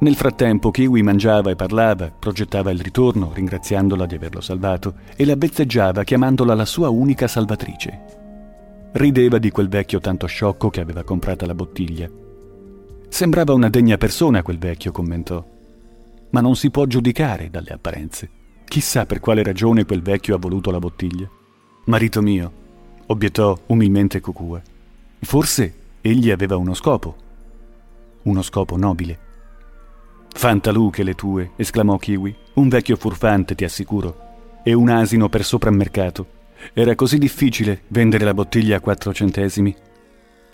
Nel 0.00 0.14
frattempo 0.14 0.70
Kiwi 0.70 1.02
mangiava 1.02 1.50
e 1.50 1.56
parlava, 1.56 2.12
progettava 2.16 2.70
il 2.70 2.80
ritorno, 2.80 3.32
ringraziandola 3.34 4.06
di 4.06 4.14
averlo 4.14 4.40
salvato, 4.40 4.94
e 5.16 5.24
la 5.24 5.34
bezzeggiava 5.34 6.04
chiamandola 6.04 6.54
la 6.54 6.64
sua 6.64 6.88
unica 6.88 7.26
salvatrice. 7.26 8.04
Rideva 8.92 9.38
di 9.38 9.50
quel 9.50 9.68
vecchio 9.68 9.98
tanto 9.98 10.28
sciocco 10.28 10.70
che 10.70 10.80
aveva 10.80 11.02
comprata 11.02 11.46
la 11.46 11.54
bottiglia. 11.54 12.08
Sembrava 13.08 13.52
una 13.54 13.68
degna 13.68 13.96
persona 13.96 14.42
quel 14.42 14.58
vecchio, 14.58 14.92
commentò. 14.92 15.44
Ma 16.30 16.40
non 16.40 16.54
si 16.54 16.70
può 16.70 16.86
giudicare 16.86 17.50
dalle 17.50 17.70
apparenze. 17.70 18.30
Chissà 18.66 19.04
per 19.04 19.18
quale 19.18 19.42
ragione 19.42 19.84
quel 19.84 20.02
vecchio 20.02 20.36
ha 20.36 20.38
voluto 20.38 20.70
la 20.70 20.78
bottiglia. 20.78 21.28
Marito 21.86 22.22
mio, 22.22 22.52
obiettò 23.06 23.58
umilmente 23.66 24.20
Kokua. 24.20 24.62
Forse 25.20 25.74
egli 26.00 26.30
aveva 26.30 26.56
uno 26.56 26.74
scopo. 26.74 27.16
Uno 28.22 28.42
scopo 28.42 28.76
nobile. 28.76 29.26
Fantaluche 30.32 31.02
le 31.02 31.14
tue, 31.14 31.50
esclamò 31.56 31.96
Kiwi. 31.96 32.34
Un 32.54 32.68
vecchio 32.68 32.96
furfante, 32.96 33.54
ti 33.54 33.64
assicuro. 33.64 34.26
E 34.62 34.72
un 34.72 34.88
asino 34.88 35.28
per 35.28 35.44
soprammercato. 35.44 36.26
Era 36.72 36.94
così 36.94 37.18
difficile 37.18 37.82
vendere 37.88 38.24
la 38.24 38.34
bottiglia 38.34 38.76
a 38.76 38.80
quattro 38.80 39.12
centesimi. 39.12 39.74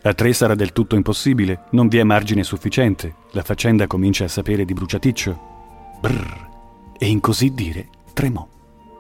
A 0.03 0.15
tre 0.15 0.33
sarà 0.33 0.55
del 0.55 0.73
tutto 0.73 0.97
impossibile, 0.97 1.65
non 1.71 1.89
vi 1.89 1.99
è 1.99 2.03
margine 2.03 2.43
sufficiente. 2.45 3.15
La 3.33 3.43
faccenda 3.43 3.87
comincia 3.87 4.25
a 4.25 4.29
sapere 4.29 4.65
di 4.65 4.73
bruciaticcio. 4.73 5.41
Brrr. 6.01 6.53
E 6.99 7.07
in 7.07 7.21
così 7.21 7.53
dire 7.53 7.89
tremò. 8.13 8.47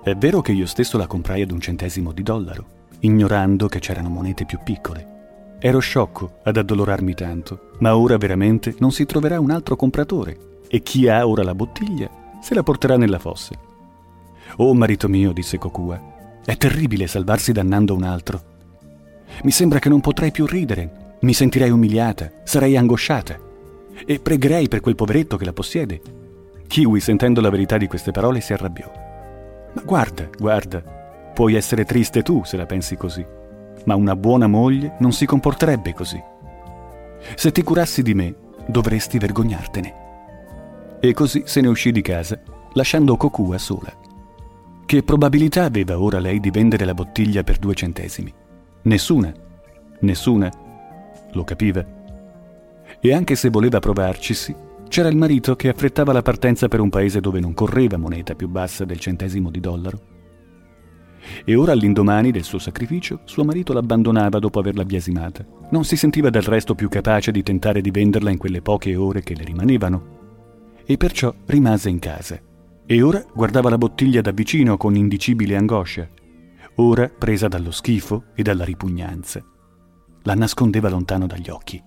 È 0.02 0.14
vero 0.14 0.42
che 0.42 0.52
io 0.52 0.66
stesso 0.66 0.98
la 0.98 1.06
comprai 1.06 1.42
ad 1.42 1.50
un 1.50 1.60
centesimo 1.60 2.12
di 2.12 2.22
dollaro, 2.22 2.66
ignorando 3.00 3.68
che 3.68 3.78
c'erano 3.78 4.08
monete 4.08 4.44
più 4.44 4.58
piccole. 4.62 5.12
Ero 5.60 5.78
sciocco 5.78 6.40
ad 6.42 6.58
addolorarmi 6.58 7.14
tanto, 7.14 7.70
ma 7.78 7.96
ora 7.96 8.18
veramente 8.18 8.74
non 8.80 8.92
si 8.92 9.06
troverà 9.06 9.40
un 9.40 9.50
altro 9.50 9.76
compratore 9.76 10.52
e 10.74 10.82
chi 10.82 11.06
ha 11.06 11.24
ora 11.24 11.44
la 11.44 11.54
bottiglia 11.54 12.10
se 12.40 12.52
la 12.52 12.64
porterà 12.64 12.96
nella 12.96 13.20
fosse. 13.20 13.56
Oh 14.56 14.74
marito 14.74 15.08
mio, 15.08 15.30
disse 15.30 15.56
Kokua, 15.56 16.40
è 16.44 16.56
terribile 16.56 17.06
salvarsi 17.06 17.52
dannando 17.52 17.94
un 17.94 18.02
altro. 18.02 18.42
Mi 19.44 19.52
sembra 19.52 19.78
che 19.78 19.88
non 19.88 20.00
potrei 20.00 20.32
più 20.32 20.46
ridere, 20.46 21.16
mi 21.20 21.32
sentirei 21.32 21.70
umiliata, 21.70 22.28
sarei 22.42 22.76
angosciata 22.76 23.38
e 24.04 24.18
pregherei 24.18 24.66
per 24.66 24.80
quel 24.80 24.96
poveretto 24.96 25.36
che 25.36 25.44
la 25.44 25.52
possiede. 25.52 26.02
Kiwi, 26.66 26.98
sentendo 26.98 27.40
la 27.40 27.50
verità 27.50 27.76
di 27.78 27.86
queste 27.86 28.10
parole, 28.10 28.40
si 28.40 28.52
arrabbiò. 28.52 28.90
Ma 29.74 29.82
guarda, 29.82 30.28
guarda, 30.36 30.82
puoi 31.32 31.54
essere 31.54 31.84
triste 31.84 32.22
tu 32.22 32.42
se 32.42 32.56
la 32.56 32.66
pensi 32.66 32.96
così, 32.96 33.24
ma 33.84 33.94
una 33.94 34.16
buona 34.16 34.48
moglie 34.48 34.96
non 34.98 35.12
si 35.12 35.24
comporterebbe 35.24 35.94
così. 35.94 36.20
Se 37.36 37.52
ti 37.52 37.62
curassi 37.62 38.02
di 38.02 38.14
me, 38.14 38.34
dovresti 38.66 39.18
vergognartene. 39.18 40.02
E 41.04 41.12
così 41.12 41.42
se 41.44 41.60
ne 41.60 41.68
uscì 41.68 41.92
di 41.92 42.00
casa, 42.00 42.40
lasciando 42.72 43.18
Kokua 43.18 43.58
sola. 43.58 43.92
Che 44.86 45.02
probabilità 45.02 45.64
aveva 45.64 46.00
ora 46.00 46.18
lei 46.18 46.40
di 46.40 46.48
vendere 46.48 46.86
la 46.86 46.94
bottiglia 46.94 47.44
per 47.44 47.58
due 47.58 47.74
centesimi? 47.74 48.32
Nessuna. 48.84 49.30
Nessuna. 50.00 50.50
Lo 51.32 51.44
capiva. 51.44 51.84
E 52.98 53.12
anche 53.12 53.34
se 53.34 53.50
voleva 53.50 53.80
provarcisi, 53.80 54.56
c'era 54.88 55.08
il 55.08 55.18
marito 55.18 55.54
che 55.56 55.68
affrettava 55.68 56.14
la 56.14 56.22
partenza 56.22 56.68
per 56.68 56.80
un 56.80 56.88
paese 56.88 57.20
dove 57.20 57.38
non 57.38 57.52
correva 57.52 57.98
moneta 57.98 58.34
più 58.34 58.48
bassa 58.48 58.86
del 58.86 58.98
centesimo 58.98 59.50
di 59.50 59.60
dollaro. 59.60 60.00
E 61.44 61.54
ora 61.54 61.72
all'indomani 61.72 62.30
del 62.30 62.44
suo 62.44 62.58
sacrificio, 62.58 63.20
suo 63.24 63.44
marito 63.44 63.74
l'abbandonava 63.74 64.38
dopo 64.38 64.58
averla 64.58 64.86
biasimata. 64.86 65.44
Non 65.68 65.84
si 65.84 65.96
sentiva 65.96 66.30
del 66.30 66.40
resto 66.40 66.74
più 66.74 66.88
capace 66.88 67.30
di 67.30 67.42
tentare 67.42 67.82
di 67.82 67.90
venderla 67.90 68.30
in 68.30 68.38
quelle 68.38 68.62
poche 68.62 68.96
ore 68.96 69.22
che 69.22 69.34
le 69.34 69.44
rimanevano. 69.44 70.13
E 70.86 70.96
perciò 70.96 71.34
rimase 71.46 71.88
in 71.88 71.98
casa. 71.98 72.38
E 72.86 73.02
ora 73.02 73.24
guardava 73.32 73.70
la 73.70 73.78
bottiglia 73.78 74.20
da 74.20 74.32
vicino 74.32 74.76
con 74.76 74.94
indicibile 74.94 75.56
angoscia. 75.56 76.08
Ora 76.76 77.08
presa 77.08 77.48
dallo 77.48 77.70
schifo 77.70 78.24
e 78.34 78.42
dalla 78.42 78.64
ripugnanza. 78.64 79.42
La 80.22 80.34
nascondeva 80.34 80.90
lontano 80.90 81.26
dagli 81.26 81.48
occhi. 81.48 81.82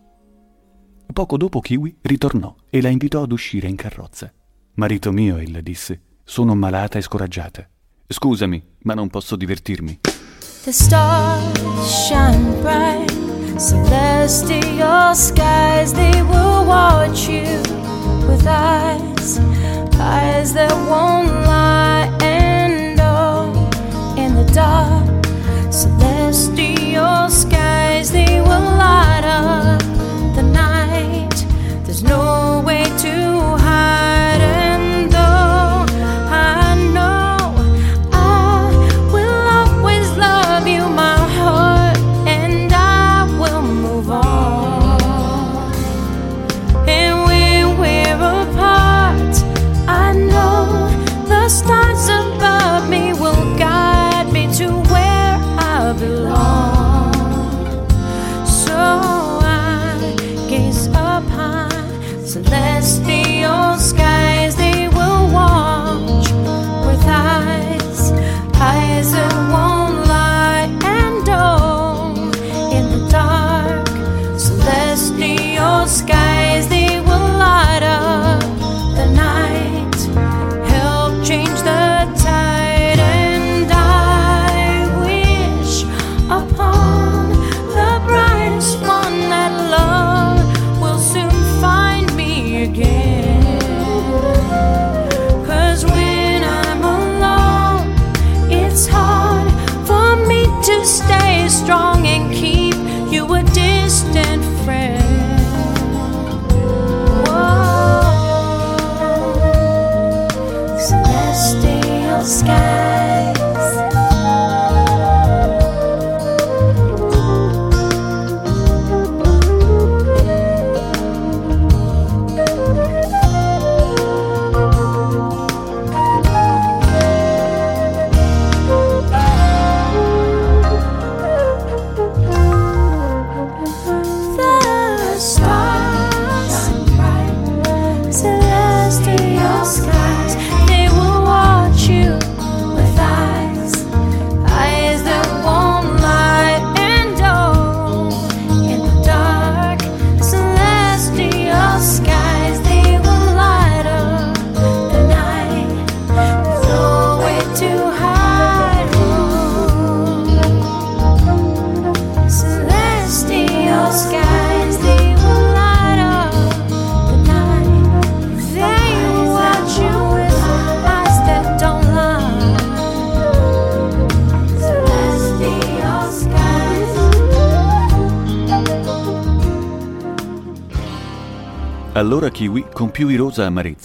Poco 1.14 1.38
dopo 1.38 1.60
Kiwi 1.60 1.98
ritornò 2.02 2.56
e 2.70 2.82
la 2.82 2.90
invitò 2.90 3.24
ad 3.24 3.32
uscire 3.32 3.68
in 3.68 3.76
carrozza. 3.76 4.32
Marito 4.76 5.12
mio, 5.12 5.38
ella 5.38 5.62
disse, 5.62 6.02
sono 6.24 6.56
malata 6.56 6.98
e 6.98 7.02
scoraggiata. 7.02 7.68
Scusami, 8.08 8.64
ma 8.84 8.94
non 8.94 9.10
posso 9.10 9.36
divertirmi. 9.36 10.00
The 10.64 10.72
stars 10.72 12.08
shine 12.08 12.62
bright, 12.62 13.12
celestial 13.58 15.16
skies, 15.16 15.92
they 15.94 16.22
will 16.22 16.66
watch 16.66 17.28
you 17.28 17.97
with 18.28 18.46
eyes, 18.46 19.40
eyes 20.00 20.54
that 20.54 20.72
won't 20.90 21.32
lie. 21.46 22.12
And 22.22 23.00
oh, 23.00 23.52
in 24.18 24.36
the 24.36 24.46
dark, 24.54 25.26
celestial 25.72 27.30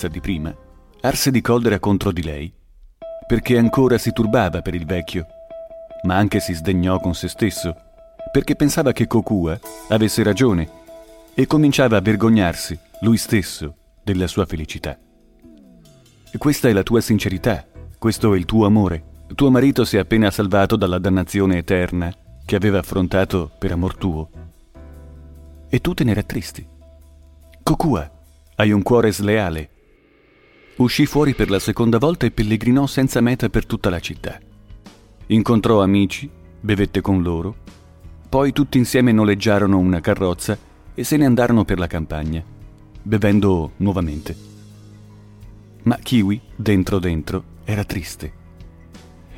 amarezza 0.03 0.09
di 0.09 0.20
prima, 0.20 0.55
arse 1.03 1.31
di 1.31 1.41
collera 1.41 1.79
contro 1.79 2.11
di 2.12 2.23
lei, 2.23 2.53
perché 3.27 3.59
ancora 3.59 3.99
si 3.99 4.12
turbava 4.12 4.62
per 4.62 4.74
il 4.74 4.87
vecchio, 4.87 5.27
ma 6.05 6.16
anche 6.16 6.41
si 6.41 6.55
sdegnò 6.55 6.99
con 6.99 7.15
se 7.15 7.29
stesso, 7.29 7.74
perché 8.33 8.57
pensava 8.57 8.93
che 8.93 9.07
Kokua 9.07 9.59
avesse 9.89 10.23
ragione 10.23 10.81
e 11.35 11.47
cominciava 11.47 11.97
a 11.99 12.01
vergognarsi, 12.01 12.79
lui 13.01 13.16
stesso, 13.16 13.77
della 14.03 14.27
sua 14.27 14.47
felicità. 14.47 14.99
Questa 16.37 16.69
è 16.69 16.73
la 16.73 16.83
tua 16.83 17.01
sincerità, 17.01 17.65
questo 17.99 18.35
è 18.35 18.39
il 18.39 18.47
tuo 18.47 18.66
amore. 18.66 19.11
Tuo 19.35 19.51
marito 19.51 19.85
si 19.85 19.97
è 19.97 20.01
appena 20.01 20.31
salvato 20.31 20.77
dalla 20.77 20.99
dannazione 20.99 21.59
eterna 21.59 22.12
che 22.45 22.57
aveva 22.57 22.79
affrontato 22.79 23.51
per 23.59 23.73
amor 23.73 23.97
tuo. 23.97 24.29
E 25.69 25.81
tu 25.81 25.95
te 25.95 26.05
ne 26.05 26.12
rattristi. 26.12 26.66
Kokua, 27.62 28.11
hai 28.57 28.73
un 28.73 28.83
cuore 28.83 29.12
sleale. 29.12 29.70
Uscì 30.83 31.07
fuori 31.07 31.33
per 31.35 31.49
la 31.49 31.61
seconda 31.61 31.97
volta 31.99 32.27
e 32.27 32.33
pellegrinò 32.33 32.89
senza 32.89 33.21
meta 33.21 33.49
per 33.49 33.67
tutta 33.67 33.89
la 33.89 34.01
città. 34.01 34.41
Incontrò 35.27 35.81
amici, 35.81 36.29
bevette 36.59 37.01
con 37.01 37.23
loro, 37.23 37.55
poi 38.29 38.51
tutti 38.51 38.79
insieme 38.79 39.13
noleggiarono 39.13 39.79
una 39.79 40.01
carrozza 40.01 40.59
e 40.93 41.05
se 41.05 41.17
ne 41.17 41.25
andarono 41.25 41.65
per 41.65 41.79
la 41.79 41.87
campagna, 41.87 42.43
bevendo 43.01 43.75
nuovamente. 43.77 44.35
Ma 45.85 45.99
Kiwi, 45.99 46.41
dentro 46.57 46.99
dentro, 46.99 47.45
era 47.63 47.85
triste. 47.85 48.33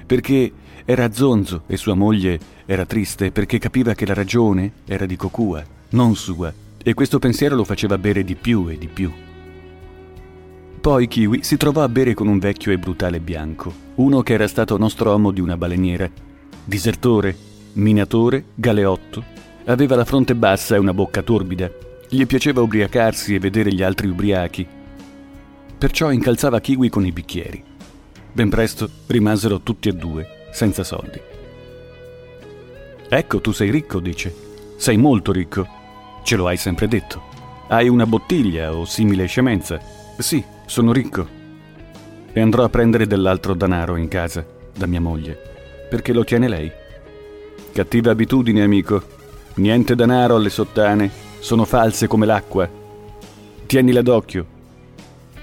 Perché 0.06 0.50
era 0.86 1.12
zonzo 1.12 1.64
e 1.66 1.76
sua 1.76 1.94
moglie 1.94 2.40
era 2.64 2.86
triste 2.86 3.30
perché 3.32 3.58
capiva 3.58 3.92
che 3.92 4.06
la 4.06 4.14
ragione 4.14 4.72
era 4.86 5.04
di 5.04 5.16
Kokua, 5.16 5.62
non 5.90 6.16
sua, 6.16 6.50
e 6.82 6.94
questo 6.94 7.18
pensiero 7.18 7.54
lo 7.54 7.64
faceva 7.64 7.98
bere 7.98 8.24
di 8.24 8.34
più 8.34 8.66
e 8.68 8.78
di 8.78 8.88
più. 8.88 9.12
Poi 10.84 11.08
Kiwi 11.08 11.42
si 11.42 11.56
trovò 11.56 11.82
a 11.82 11.88
bere 11.88 12.12
con 12.12 12.28
un 12.28 12.38
vecchio 12.38 12.70
e 12.70 12.76
brutale 12.76 13.18
bianco, 13.18 13.72
uno 13.94 14.20
che 14.20 14.34
era 14.34 14.46
stato 14.46 14.76
nostromo 14.76 15.30
di 15.30 15.40
una 15.40 15.56
baleniera, 15.56 16.10
disertore, 16.62 17.34
minatore, 17.72 18.44
galeotto, 18.54 19.24
aveva 19.64 19.96
la 19.96 20.04
fronte 20.04 20.34
bassa 20.34 20.74
e 20.74 20.78
una 20.78 20.92
bocca 20.92 21.22
torbida, 21.22 21.70
gli 22.10 22.26
piaceva 22.26 22.60
ubriacarsi 22.60 23.34
e 23.34 23.38
vedere 23.38 23.72
gli 23.72 23.82
altri 23.82 24.08
ubriachi. 24.08 24.66
Perciò 25.78 26.10
incalzava 26.10 26.60
Kiwi 26.60 26.90
con 26.90 27.06
i 27.06 27.12
bicchieri. 27.12 27.64
Ben 28.30 28.50
presto 28.50 28.90
rimasero 29.06 29.60
tutti 29.60 29.88
e 29.88 29.92
due, 29.92 30.48
senza 30.52 30.84
soldi. 30.84 31.18
Ecco, 33.08 33.40
tu 33.40 33.52
sei 33.52 33.70
ricco, 33.70 34.00
dice. 34.00 34.34
Sei 34.76 34.98
molto 34.98 35.32
ricco. 35.32 35.66
Ce 36.24 36.36
lo 36.36 36.46
hai 36.46 36.58
sempre 36.58 36.88
detto. 36.88 37.22
Hai 37.68 37.88
una 37.88 38.04
bottiglia 38.04 38.74
o 38.74 38.84
simile 38.84 39.24
scemenza. 39.24 39.80
Sì, 40.18 40.44
sono 40.66 40.92
ricco. 40.92 41.26
E 42.32 42.40
andrò 42.40 42.64
a 42.64 42.68
prendere 42.68 43.06
dell'altro 43.06 43.54
denaro 43.54 43.96
in 43.96 44.08
casa, 44.08 44.44
da 44.76 44.86
mia 44.86 45.00
moglie, 45.00 45.38
perché 45.88 46.12
lo 46.12 46.24
tiene 46.24 46.48
lei. 46.48 46.70
Cattiva 47.72 48.10
abitudine, 48.10 48.62
amico. 48.62 49.02
Niente 49.54 49.94
denaro 49.94 50.36
alle 50.36 50.50
sottane, 50.50 51.10
sono 51.38 51.64
false 51.64 52.06
come 52.06 52.26
l'acqua. 52.26 52.68
Tienila 53.66 54.02
d'occhio. 54.02 54.46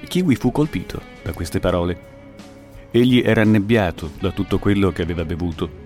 Kiwi 0.07 0.35
fu 0.35 0.51
colpito 0.51 1.01
da 1.23 1.31
queste 1.31 1.59
parole. 1.59 2.09
Egli 2.91 3.19
era 3.19 3.41
annebbiato 3.41 4.11
da 4.19 4.31
tutto 4.31 4.59
quello 4.59 4.91
che 4.91 5.01
aveva 5.01 5.23
bevuto 5.23 5.81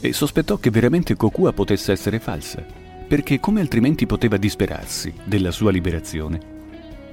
e 0.00 0.12
sospettò 0.14 0.56
che 0.56 0.70
veramente 0.70 1.14
Kokua 1.14 1.52
potesse 1.52 1.92
essere 1.92 2.18
falsa, 2.18 2.64
perché 3.06 3.38
come 3.38 3.60
altrimenti 3.60 4.06
poteva 4.06 4.38
disperarsi 4.38 5.12
della 5.24 5.50
sua 5.50 5.70
liberazione? 5.70 6.58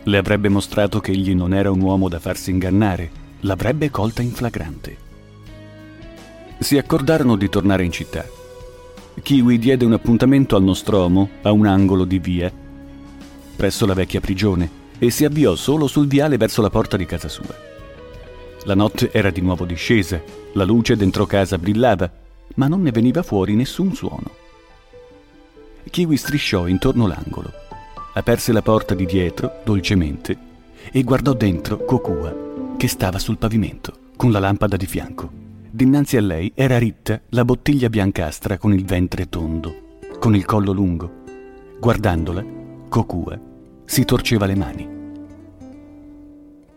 Le 0.07 0.17
avrebbe 0.17 0.47
mostrato 0.47 1.01
che 1.01 1.11
egli 1.11 1.35
non 1.35 1.53
era 1.53 1.69
un 1.69 1.81
uomo 1.81 2.07
da 2.07 2.17
farsi 2.17 2.49
ingannare, 2.49 3.11
l'avrebbe 3.41 3.89
colta 3.89 4.21
in 4.21 4.31
flagrante. 4.31 4.95
Si 6.59 6.77
accordarono 6.77 7.35
di 7.35 7.49
tornare 7.49 7.83
in 7.83 7.91
città. 7.91 8.25
Kiwi 9.21 9.59
diede 9.59 9.83
un 9.83 9.91
appuntamento 9.91 10.55
al 10.55 10.63
Nostromo 10.63 11.31
a 11.41 11.51
un 11.51 11.65
angolo 11.65 12.05
di 12.05 12.19
via, 12.19 12.49
presso 13.57 13.85
la 13.85 13.93
vecchia 13.93 14.21
prigione, 14.21 14.85
e 14.97 15.09
si 15.09 15.25
avviò 15.25 15.55
solo 15.55 15.87
sul 15.87 16.07
viale 16.07 16.37
verso 16.37 16.61
la 16.61 16.69
porta 16.69 16.95
di 16.95 17.05
casa 17.05 17.27
sua. 17.27 17.53
La 18.63 18.75
notte 18.75 19.11
era 19.11 19.29
di 19.29 19.41
nuovo 19.41 19.65
discesa, 19.65 20.21
la 20.53 20.63
luce 20.63 20.95
dentro 20.95 21.25
casa 21.25 21.57
brillava, 21.57 22.09
ma 22.55 22.69
non 22.69 22.81
ne 22.81 22.91
veniva 22.91 23.23
fuori 23.23 23.55
nessun 23.55 23.93
suono. 23.93 24.31
Kiwi 25.89 26.15
strisciò 26.15 26.65
intorno 26.67 27.07
l'angolo, 27.07 27.51
aperse 28.17 28.51
la 28.51 28.63
porta 28.63 28.95
di 28.95 29.05
dietro 29.05 29.61
dolcemente 29.63 30.45
e 30.91 31.03
guardò 31.03 31.33
dentro 31.33 31.77
Kokua, 31.77 32.75
che 32.75 32.87
stava 32.87 33.19
sul 33.19 33.37
pavimento, 33.37 33.93
con 34.15 34.31
la 34.31 34.39
lampada 34.39 34.75
di 34.75 34.87
fianco. 34.87 35.29
Dinanzi 35.69 36.17
a 36.17 36.21
lei 36.21 36.51
era 36.55 36.79
ritta 36.79 37.21
la 37.29 37.45
bottiglia 37.45 37.89
biancastra 37.89 38.57
con 38.57 38.73
il 38.73 38.85
ventre 38.85 39.29
tondo, 39.29 39.99
con 40.19 40.35
il 40.35 40.45
collo 40.45 40.71
lungo. 40.71 41.11
Guardandola, 41.79 42.43
Kokua 42.89 43.39
si 43.85 44.03
torceva 44.03 44.45
le 44.47 44.55
mani. 44.55 44.87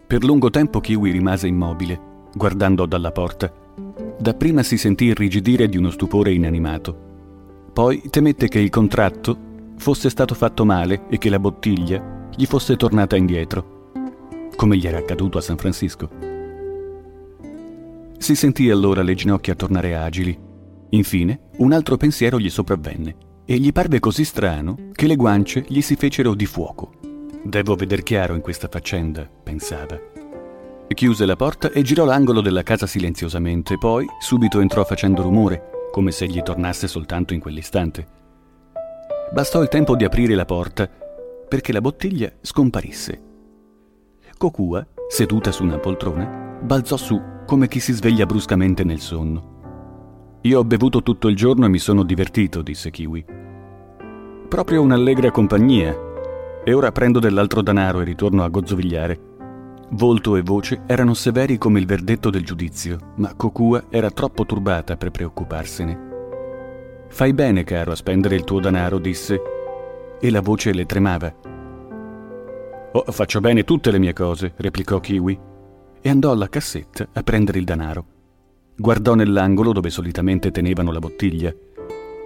Per 0.07 0.25
lungo 0.25 0.51
tempo 0.51 0.81
Kiwi 0.81 1.11
rimase 1.11 1.47
immobile, 1.47 1.99
guardando 2.35 2.85
dalla 2.85 3.12
porta. 3.12 3.51
Dapprima 4.19 4.62
si 4.62 4.77
sentì 4.77 5.07
irrigidire 5.07 5.69
di 5.69 5.79
uno 5.79 5.91
stupore 5.91 6.33
inanimato. 6.33 7.09
Poi 7.73 8.03
temette 8.11 8.49
che 8.49 8.59
il 8.59 8.69
contratto 8.69 9.49
fosse 9.81 10.11
stato 10.11 10.35
fatto 10.35 10.65
male 10.65 11.07
e 11.09 11.19
che 11.19 11.31
la 11.31 11.39
bottiglia 11.40 12.28
gli 12.36 12.44
fosse 12.44 12.77
tornata 12.77 13.16
indietro, 13.16 13.90
come 14.55 14.77
gli 14.77 14.86
era 14.86 14.98
accaduto 14.98 15.39
a 15.39 15.40
San 15.40 15.57
Francisco. 15.57 16.09
Si 18.19 18.35
sentì 18.35 18.70
allora 18.70 19.02
le 19.02 19.15
ginocchia 19.15 19.55
tornare 19.55 19.97
agili. 19.97 20.39
Infine, 20.90 21.48
un 21.57 21.73
altro 21.73 21.97
pensiero 21.97 22.39
gli 22.39 22.51
sopravvenne 22.51 23.16
e 23.47 23.57
gli 23.57 23.73
parve 23.73 23.98
così 23.98 24.24
strano 24.24 24.90
che 24.93 25.07
le 25.07 25.16
guance 25.16 25.65
gli 25.66 25.81
si 25.81 25.97
fecero 25.97 26.35
di 26.35 26.47
fuoco. 26.47 26.93
Devo 27.43 27.74
veder 27.74 28.02
chiaro 28.02 28.35
in 28.35 28.43
questa 28.43 28.69
faccenda, 28.70 29.28
pensava. 29.43 29.98
Chiuse 30.86 31.24
la 31.24 31.36
porta 31.36 31.70
e 31.70 31.81
girò 31.81 32.05
l'angolo 32.05 32.43
della 32.43 32.62
casa 32.62 32.86
silenziosamente, 32.86 33.78
poi 33.78 34.05
subito 34.20 34.61
entrò 34.61 34.85
facendo 34.85 35.23
rumore, 35.23 35.89
come 35.90 36.11
se 36.11 36.27
gli 36.27 36.43
tornasse 36.43 36.86
soltanto 36.86 37.32
in 37.32 37.40
quell'istante. 37.40 38.20
Bastò 39.32 39.62
il 39.62 39.69
tempo 39.69 39.94
di 39.94 40.02
aprire 40.02 40.35
la 40.35 40.44
porta 40.44 40.89
perché 41.48 41.73
la 41.73 41.81
bottiglia 41.81 42.32
scomparisse. 42.40 43.23
Kokua, 44.36 44.85
seduta 45.09 45.52
su 45.52 45.62
una 45.62 45.78
poltrona, 45.78 46.59
balzò 46.61 46.97
su 46.97 47.20
come 47.47 47.69
chi 47.69 47.78
si 47.78 47.93
sveglia 47.93 48.27
bruscamente 48.27 48.82
nel 48.82 48.98
sonno. 48.98 50.39
Io 50.43 50.59
ho 50.59 50.65
bevuto 50.65 51.02
tutto 51.02 51.28
il 51.28 51.36
giorno 51.36 51.66
e 51.66 51.69
mi 51.69 51.78
sono 51.78 52.02
divertito, 52.02 52.62
disse 52.62 52.90
Kiwi. 52.90 53.24
Proprio 54.48 54.82
un'allegra 54.82 55.31
compagnia. 55.31 55.97
E 56.65 56.73
ora 56.73 56.90
prendo 56.90 57.20
dell'altro 57.20 57.62
denaro 57.62 58.01
e 58.01 58.05
ritorno 58.05 58.43
a 58.43 58.48
gozzovigliare. 58.48 59.20
Volto 59.90 60.35
e 60.35 60.43
voce 60.43 60.82
erano 60.86 61.15
severi 61.15 61.57
come 61.57 61.78
il 61.78 61.86
verdetto 61.86 62.31
del 62.31 62.44
giudizio, 62.44 62.98
ma 63.16 63.35
Kokua 63.35 63.85
era 63.90 64.11
troppo 64.11 64.44
turbata 64.44 64.97
per 64.97 65.12
preoccuparsene. 65.12 66.10
Fai 67.11 67.35
bene, 67.35 67.65
caro, 67.65 67.91
a 67.93 67.97
spendere 67.97 68.37
il 68.37 68.45
tuo 68.45 68.61
denaro, 68.61 68.99
disse, 68.99 69.41
e 70.20 70.31
la 70.31 70.41
voce 70.41 70.73
le 70.73 70.87
tremava. 70.87 71.35
Oh, 72.93 73.05
faccio 73.11 73.41
bene 73.41 73.65
tutte 73.65 73.91
le 73.91 73.99
mie 73.99 74.12
cose, 74.12 74.53
replicò 74.57 75.01
Kiwi, 75.01 75.39
e 76.01 76.09
andò 76.09 76.31
alla 76.31 76.49
cassetta 76.49 77.09
a 77.12 77.23
prendere 77.23 77.59
il 77.59 77.65
denaro. 77.65 78.05
Guardò 78.77 79.15
nell'angolo 79.15 79.73
dove 79.73 79.91
solitamente 79.91 80.51
tenevano 80.51 80.93
la 80.93 81.01
bottiglia. 81.01 81.53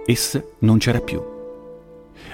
Essa 0.05 0.41
non 0.59 0.77
c'era 0.77 1.01
più. 1.01 1.21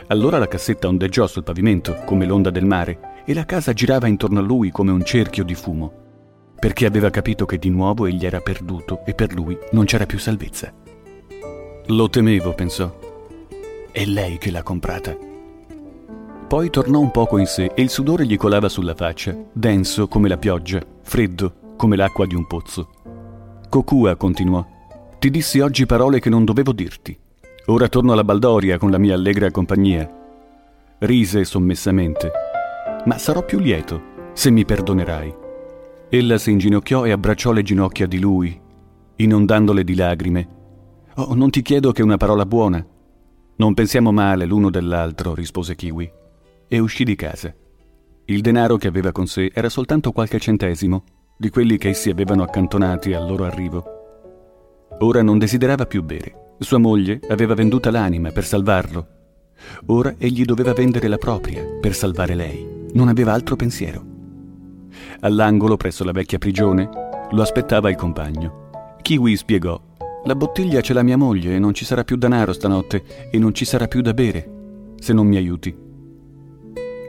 Allora 0.07 0.37
la 0.37 0.47
cassetta 0.47 0.87
ondeggiò 0.87 1.25
sul 1.27 1.43
pavimento 1.43 2.01
come 2.05 2.25
l'onda 2.25 2.51
del 2.51 2.65
mare 2.65 3.23
e 3.25 3.33
la 3.33 3.45
casa 3.45 3.73
girava 3.73 4.07
intorno 4.07 4.39
a 4.39 4.43
lui 4.43 4.71
come 4.71 4.91
un 4.91 5.03
cerchio 5.03 5.43
di 5.43 5.55
fumo, 5.55 5.91
perché 6.59 6.85
aveva 6.85 7.09
capito 7.09 7.45
che 7.45 7.57
di 7.57 7.69
nuovo 7.69 8.05
egli 8.05 8.25
era 8.25 8.41
perduto 8.41 9.03
e 9.05 9.13
per 9.13 9.33
lui 9.33 9.57
non 9.71 9.85
c'era 9.85 10.05
più 10.05 10.19
salvezza. 10.19 10.71
Lo 11.87 12.09
temevo, 12.09 12.53
pensò. 12.53 12.93
È 13.91 14.05
lei 14.05 14.37
che 14.37 14.51
l'ha 14.51 14.63
comprata. 14.63 15.17
Poi 16.47 16.69
tornò 16.69 16.99
un 16.99 17.11
poco 17.11 17.37
in 17.37 17.45
sé 17.45 17.71
e 17.73 17.81
il 17.81 17.89
sudore 17.89 18.25
gli 18.25 18.37
colava 18.37 18.69
sulla 18.69 18.95
faccia, 18.95 19.35
denso 19.51 20.07
come 20.07 20.27
la 20.27 20.37
pioggia, 20.37 20.81
freddo 21.01 21.73
come 21.77 21.95
l'acqua 21.95 22.25
di 22.25 22.35
un 22.35 22.45
pozzo. 22.47 22.89
Cocua 23.69 24.15
continuò. 24.15 24.65
Ti 25.19 25.29
dissi 25.29 25.59
oggi 25.59 25.85
parole 25.85 26.19
che 26.19 26.29
non 26.29 26.45
dovevo 26.45 26.71
dirti. 26.71 27.17
Ora 27.67 27.87
torno 27.87 28.11
alla 28.11 28.23
Baldoria 28.23 28.77
con 28.77 28.91
la 28.91 28.97
mia 28.97 29.15
allegra 29.15 29.51
compagnia. 29.51 30.09
Rise 30.99 31.43
sommessamente 31.45 32.31
ma 33.05 33.17
sarò 33.17 33.43
più 33.43 33.59
lieto 33.59 34.09
se 34.33 34.49
mi 34.49 34.65
perdonerai. 34.65 35.35
Ella 36.09 36.37
si 36.37 36.51
inginocchiò 36.51 37.05
e 37.05 37.11
abbracciò 37.11 37.51
le 37.51 37.63
ginocchia 37.63 38.05
di 38.05 38.19
lui, 38.19 38.59
inondandole 39.17 39.83
di 39.83 39.95
lagrime. 39.95 40.47
Oh, 41.21 41.35
non 41.35 41.51
ti 41.51 41.61
chiedo 41.61 41.91
che 41.91 42.01
una 42.01 42.17
parola 42.17 42.47
buona. 42.47 42.83
Non 43.57 43.75
pensiamo 43.75 44.11
male 44.11 44.45
l'uno 44.45 44.71
dell'altro, 44.71 45.35
rispose 45.35 45.75
Kiwi, 45.75 46.11
e 46.67 46.79
uscì 46.79 47.03
di 47.03 47.15
casa. 47.15 47.53
Il 48.25 48.41
denaro 48.41 48.77
che 48.77 48.87
aveva 48.87 49.11
con 49.11 49.27
sé 49.27 49.51
era 49.53 49.69
soltanto 49.69 50.11
qualche 50.11 50.39
centesimo 50.39 51.03
di 51.37 51.49
quelli 51.49 51.77
che 51.77 51.89
essi 51.89 52.09
avevano 52.09 52.41
accantonati 52.41 53.13
al 53.13 53.27
loro 53.27 53.43
arrivo. 53.43 53.83
Ora 54.99 55.21
non 55.21 55.37
desiderava 55.37 55.85
più 55.85 56.01
bere. 56.01 56.55
Sua 56.57 56.79
moglie 56.79 57.19
aveva 57.29 57.53
venduta 57.53 57.91
l'anima 57.91 58.31
per 58.31 58.43
salvarlo. 58.43 59.07
Ora 59.87 60.15
egli 60.17 60.43
doveva 60.43 60.73
vendere 60.73 61.07
la 61.07 61.17
propria 61.17 61.63
per 61.79 61.93
salvare 61.93 62.33
lei. 62.33 62.87
Non 62.93 63.09
aveva 63.09 63.33
altro 63.33 63.55
pensiero. 63.55 64.03
All'angolo, 65.19 65.77
presso 65.77 66.03
la 66.03 66.13
vecchia 66.13 66.39
prigione, 66.39 66.89
lo 67.29 67.41
aspettava 67.43 67.91
il 67.91 67.95
compagno. 67.95 68.69
Kiwi 69.03 69.35
spiegò: 69.35 69.79
La 70.25 70.35
bottiglia 70.35 70.81
ce 70.81 70.93
l'ha 70.93 71.03
mia 71.03 71.17
moglie 71.17 71.55
e 71.55 71.59
non 71.59 71.73
ci 71.73 71.83
sarà 71.83 72.03
più 72.03 72.15
denaro 72.15 72.53
stanotte 72.53 73.29
e 73.31 73.39
non 73.39 73.53
ci 73.53 73.65
sarà 73.65 73.87
più 73.87 74.01
da 74.01 74.13
bere, 74.13 74.93
se 74.99 75.13
non 75.13 75.27
mi 75.27 75.37
aiuti. 75.37 75.75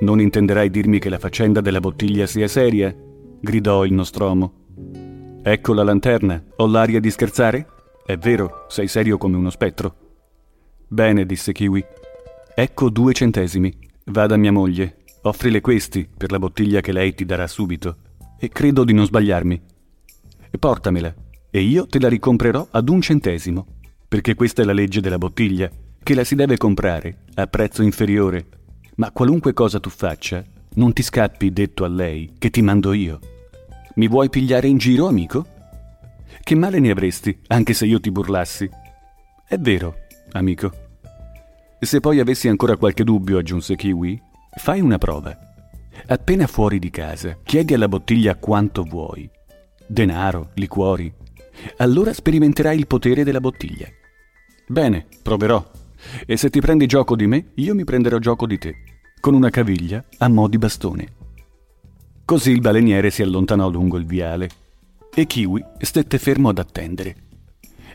Non 0.00 0.20
intenderai 0.20 0.70
dirmi 0.70 0.98
che 0.98 1.08
la 1.08 1.18
faccenda 1.18 1.60
della 1.60 1.80
bottiglia 1.80 2.26
sia 2.26 2.48
seria? 2.48 2.94
gridò 3.40 3.84
il 3.84 3.92
Nostromo. 3.92 4.52
Ecco 5.42 5.74
la 5.74 5.82
lanterna, 5.82 6.42
ho 6.56 6.66
l'aria 6.66 7.00
di 7.00 7.10
scherzare? 7.10 7.66
È 8.04 8.16
vero, 8.16 8.64
sei 8.68 8.88
serio 8.88 9.18
come 9.18 9.36
uno 9.36 9.50
spettro. 9.50 9.94
Bene, 10.88 11.26
disse 11.26 11.52
Kiwi. 11.52 11.84
Ecco 12.54 12.90
due 12.90 13.12
centesimi. 13.12 13.76
Vada 14.06 14.36
mia 14.36 14.52
moglie, 14.52 14.96
Offrile 15.24 15.60
questi 15.60 16.08
per 16.16 16.32
la 16.32 16.40
bottiglia 16.40 16.80
che 16.80 16.90
lei 16.90 17.14
ti 17.14 17.24
darà 17.24 17.46
subito. 17.46 17.96
E 18.40 18.48
credo 18.48 18.82
di 18.82 18.92
non 18.92 19.06
sbagliarmi. 19.06 19.62
E 20.50 20.58
portamela, 20.58 21.14
e 21.54 21.60
io 21.60 21.86
te 21.86 22.00
la 22.00 22.08
ricomprerò 22.08 22.66
ad 22.70 22.88
un 22.88 23.02
centesimo, 23.02 23.66
perché 24.08 24.34
questa 24.34 24.62
è 24.62 24.64
la 24.64 24.72
legge 24.72 25.02
della 25.02 25.18
bottiglia, 25.18 25.70
che 26.02 26.14
la 26.14 26.24
si 26.24 26.34
deve 26.34 26.56
comprare 26.56 27.24
a 27.34 27.46
prezzo 27.46 27.82
inferiore. 27.82 28.46
Ma 28.96 29.10
qualunque 29.10 29.52
cosa 29.52 29.78
tu 29.78 29.90
faccia, 29.90 30.42
non 30.76 30.94
ti 30.94 31.02
scappi 31.02 31.52
detto 31.52 31.84
a 31.84 31.88
lei 31.88 32.32
che 32.38 32.48
ti 32.48 32.62
mando 32.62 32.94
io. 32.94 33.20
Mi 33.96 34.08
vuoi 34.08 34.30
pigliare 34.30 34.66
in 34.66 34.78
giro, 34.78 35.06
amico? 35.06 35.46
Che 36.42 36.54
male 36.54 36.78
ne 36.78 36.90
avresti, 36.90 37.38
anche 37.48 37.74
se 37.74 37.84
io 37.84 38.00
ti 38.00 38.10
burlassi? 38.10 38.66
È 39.46 39.58
vero, 39.58 39.96
amico. 40.32 40.72
Se 41.78 42.00
poi 42.00 42.18
avessi 42.18 42.48
ancora 42.48 42.76
qualche 42.78 43.04
dubbio, 43.04 43.36
aggiunse 43.36 43.76
Kiwi, 43.76 44.30
Fai 44.54 44.80
una 44.80 44.98
prova. 44.98 45.36
Appena 46.06 46.46
fuori 46.46 46.78
di 46.78 46.90
casa, 46.90 47.38
chiedi 47.42 47.72
alla 47.74 47.88
bottiglia 47.88 48.36
quanto 48.36 48.82
vuoi. 48.82 49.28
Denaro, 49.86 50.50
liquori. 50.54 51.12
Allora 51.78 52.12
sperimenterai 52.12 52.76
il 52.76 52.86
potere 52.86 53.24
della 53.24 53.40
bottiglia. 53.40 53.88
Bene, 54.66 55.06
proverò. 55.22 55.70
E 56.26 56.36
se 56.36 56.50
ti 56.50 56.60
prendi 56.60 56.86
gioco 56.86 57.14
di 57.14 57.26
me, 57.26 57.52
io 57.54 57.74
mi 57.74 57.84
prenderò 57.84 58.18
gioco 58.18 58.46
di 58.46 58.58
te, 58.58 58.74
con 59.20 59.34
una 59.34 59.50
caviglia 59.50 60.04
a 60.18 60.28
mo' 60.28 60.48
di 60.48 60.58
bastone. 60.58 61.08
Così 62.24 62.50
il 62.50 62.60
baleniere 62.60 63.10
si 63.10 63.22
allontanò 63.22 63.68
lungo 63.68 63.98
il 63.98 64.06
viale 64.06 64.48
e 65.14 65.26
Kiwi 65.26 65.64
stette 65.78 66.18
fermo 66.18 66.48
ad 66.48 66.58
attendere. 66.58 67.16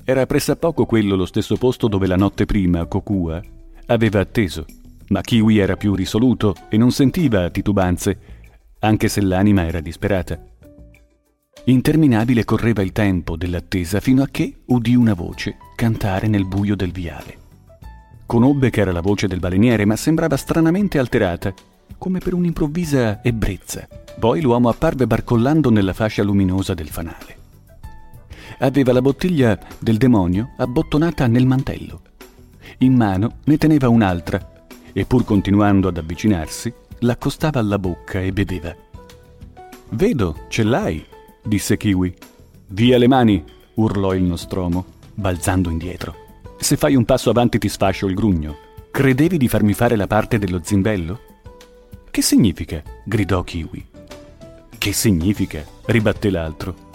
Era 0.03 0.25
pressappoco 0.25 0.85
quello 0.85 1.15
lo 1.15 1.25
stesso 1.25 1.57
posto 1.57 1.87
dove 1.87 2.07
la 2.07 2.15
notte 2.15 2.45
prima 2.45 2.85
Kokua 2.85 3.41
aveva 3.87 4.19
atteso 4.19 4.65
ma 5.09 5.21
Kiwi 5.21 5.57
era 5.57 5.75
più 5.75 5.95
risoluto 5.95 6.55
e 6.69 6.77
non 6.77 6.91
sentiva 6.91 7.49
titubanze, 7.49 8.19
anche 8.79 9.07
se 9.07 9.21
l'anima 9.21 9.65
era 9.65 9.79
disperata. 9.79 10.39
Interminabile 11.65 12.45
correva 12.45 12.81
il 12.81 12.91
tempo 12.91 13.35
dell'attesa 13.35 13.99
fino 13.99 14.23
a 14.23 14.27
che 14.31 14.61
udì 14.67 14.95
una 14.95 15.13
voce 15.13 15.57
cantare 15.75 16.27
nel 16.27 16.45
buio 16.45 16.75
del 16.75 16.91
viale. 16.91 17.37
Conobbe 18.25 18.69
che 18.69 18.81
era 18.81 18.91
la 18.91 19.01
voce 19.01 19.27
del 19.27 19.39
baleniere, 19.39 19.85
ma 19.85 19.95
sembrava 19.95 20.37
stranamente 20.37 20.99
alterata, 20.99 21.53
come 21.97 22.19
per 22.19 22.33
un'improvvisa 22.33 23.23
ebbrezza. 23.23 23.87
Poi 24.19 24.41
l'uomo 24.41 24.69
apparve 24.69 25.07
barcollando 25.07 25.69
nella 25.69 25.93
fascia 25.93 26.23
luminosa 26.23 26.73
del 26.73 26.89
fanale. 26.89 27.35
Aveva 28.59 28.91
la 28.91 29.01
bottiglia 29.01 29.57
del 29.79 29.97
demonio 29.97 30.53
abbottonata 30.57 31.27
nel 31.27 31.45
mantello. 31.45 32.01
In 32.79 32.95
mano 32.95 33.37
ne 33.45 33.57
teneva 33.57 33.87
un'altra, 33.87 34.65
e 34.91 35.05
pur 35.05 35.23
continuando 35.23 35.87
ad 35.87 35.97
avvicinarsi, 35.97 36.73
l'accostava 36.99 37.59
alla 37.59 37.77
bocca 37.77 38.19
e 38.19 38.31
beveva. 38.31 38.75
Vedo, 39.91 40.45
ce 40.49 40.63
l'hai, 40.63 41.05
disse 41.47 41.77
Kiwi. 41.77 42.13
Via 42.67 42.97
le 42.97 43.07
mani, 43.07 43.43
urlò 43.75 44.13
il 44.13 44.23
Nostromo, 44.23 44.85
balzando 45.13 45.69
indietro. 45.69 46.25
Se 46.59 46.75
fai 46.75 46.95
un 46.95 47.05
passo 47.05 47.29
avanti 47.29 47.57
ti 47.57 47.69
sfascio 47.69 48.07
il 48.07 48.13
grugno. 48.13 48.57
Credevi 48.91 49.37
di 49.37 49.47
farmi 49.47 49.73
fare 49.73 49.95
la 49.95 50.07
parte 50.07 50.37
dello 50.39 50.59
zimbello? 50.63 51.19
Che 52.09 52.21
significa? 52.21 52.81
gridò 53.05 53.43
Kiwi. 53.43 53.85
Che 54.77 54.91
significa? 54.91 55.63
ribatté 55.85 56.29
l'altro. 56.29 56.85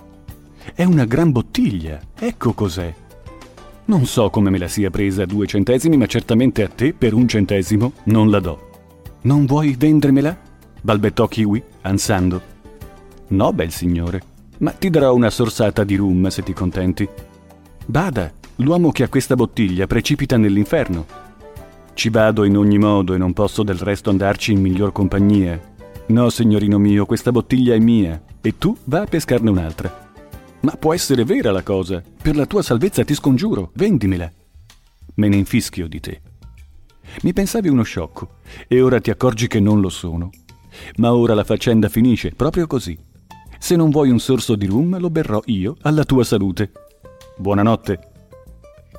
È 0.75 0.85
una 0.85 1.05
gran 1.05 1.33
bottiglia, 1.33 2.01
ecco 2.15 2.53
cos'è. 2.53 2.95
Non 3.85 4.07
so 4.07 4.31
come 4.31 4.51
me 4.51 4.59
la 4.59 4.69
sia 4.69 4.91
presa 4.91 5.23
a 5.23 5.27
due 5.27 5.47
centesimi, 5.47 5.97
ma 5.97 6.07
certamente 6.07 6.63
a 6.63 6.69
te 6.69 6.93
per 6.93 7.15
un 7.15 7.27
centesimo 7.27 7.93
non 8.05 8.31
la 8.31 8.41
do. 8.41 8.71
Non 9.23 9.47
vuoi 9.47 9.75
vendermela? 9.77 10.37
balbettò 10.81 11.27
Kiwi, 11.27 11.63
ansando. 11.83 12.51
No, 13.29 13.53
bel 13.53 13.71
signore, 13.71 14.23
ma 14.63 14.71
ti 14.71 14.91
darò 14.91 15.15
una 15.15 15.31
sorsata 15.31 15.85
di 15.85 15.97
rum 15.97 16.29
se 16.29 16.43
ti 16.43 16.53
contenti. 16.53 17.09
Bada, 17.85 18.33
l'uomo 18.57 18.91
che 18.93 19.03
ha 19.03 19.09
questa 19.09 19.35
bottiglia 19.35 19.87
precipita 19.87 20.37
nell'inferno. 20.37 21.05
Ci 21.95 22.09
vado 22.11 22.45
in 22.45 22.57
ogni 22.57 22.79
modo 22.79 23.13
e 23.13 23.19
non 23.19 23.33
posso 23.33 23.65
del 23.65 23.79
resto 23.79 24.11
andarci 24.11 24.53
in 24.53 24.61
miglior 24.61 24.93
compagnia. 24.93 25.61
No, 26.07 26.31
signorino 26.31 26.79
mio, 26.79 27.07
questa 27.07 27.33
bottiglia 27.33 27.75
è 27.75 27.79
mia 27.79 28.23
e 28.41 28.57
tu 28.57 28.77
va 28.85 29.03
a 29.03 29.07
pescarne 29.07 29.51
un'altra. 29.51 30.11
Ma 30.61 30.77
può 30.77 30.95
essere 30.95 31.25
vera 31.25 31.51
la 31.51 31.63
cosa. 31.63 32.01
Per 32.23 32.37
la 32.37 32.47
tua 32.47 32.63
salvezza 32.63 33.05
ti 33.05 33.15
scongiuro, 33.15 33.73
vendimela. 33.75 34.31
Me 35.15 35.29
ne 35.29 35.37
infischio 35.37 35.89
di 35.89 35.99
te. 35.99 36.21
Mi 37.23 37.33
pensavi 37.33 37.69
uno 37.69 37.83
sciocco 37.83 38.37
e 38.69 38.81
ora 38.81 39.01
ti 39.01 39.11
accorgi 39.11 39.49
che 39.49 39.59
non 39.59 39.81
lo 39.81 39.89
sono. 39.89 40.31
Ma 40.97 41.13
ora 41.13 41.35
la 41.35 41.45
faccenda 41.45 41.89
finisce 41.89 42.31
proprio 42.31 42.69
così. 42.69 43.11
Se 43.63 43.77
non 43.77 43.91
vuoi 43.91 44.11
un 44.11 44.19
sorso 44.19 44.57
di 44.57 44.67
rum, 44.67 44.99
lo 44.99 45.09
berrò 45.09 45.41
io 45.45 45.77
alla 45.83 46.03
tua 46.03 46.25
salute. 46.25 46.73
Buonanotte. 47.37 48.01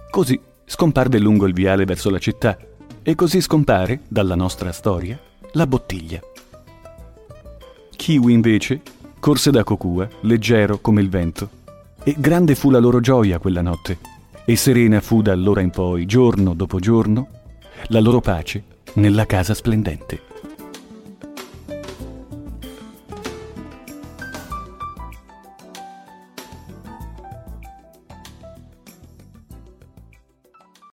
Così 0.10 0.40
scomparve 0.64 1.20
lungo 1.20 1.46
il 1.48 1.54
viale 1.54 1.84
verso 1.84 2.10
la 2.10 2.18
città 2.18 2.58
e 3.04 3.14
così 3.14 3.42
scompare, 3.42 4.04
dalla 4.08 4.36
nostra 4.36 4.72
storia, 4.72 5.20
la 5.52 5.68
bottiglia. 5.68 6.22
Kiwi 7.94 8.32
invece 8.32 8.82
corse 9.20 9.52
da 9.52 9.66
Kokua, 9.66 10.08
leggero 10.22 10.80
come 10.80 11.02
il 11.02 11.10
vento. 11.10 11.50
E 12.02 12.16
grande 12.18 12.56
fu 12.56 12.72
la 12.72 12.80
loro 12.80 13.02
gioia 13.02 13.40
quella 13.40 13.62
notte, 13.62 13.98
e 14.46 14.56
serena 14.56 15.02
fu 15.02 15.22
da 15.22 15.34
allora 15.34 15.60
in 15.60 15.72
poi, 15.72 16.06
giorno 16.06 16.54
dopo 16.54 16.80
giorno, 16.80 17.28
la 17.88 18.00
loro 18.00 18.22
pace 18.22 18.64
nella 18.94 19.26
casa 19.26 19.54
splendente. 19.54 20.32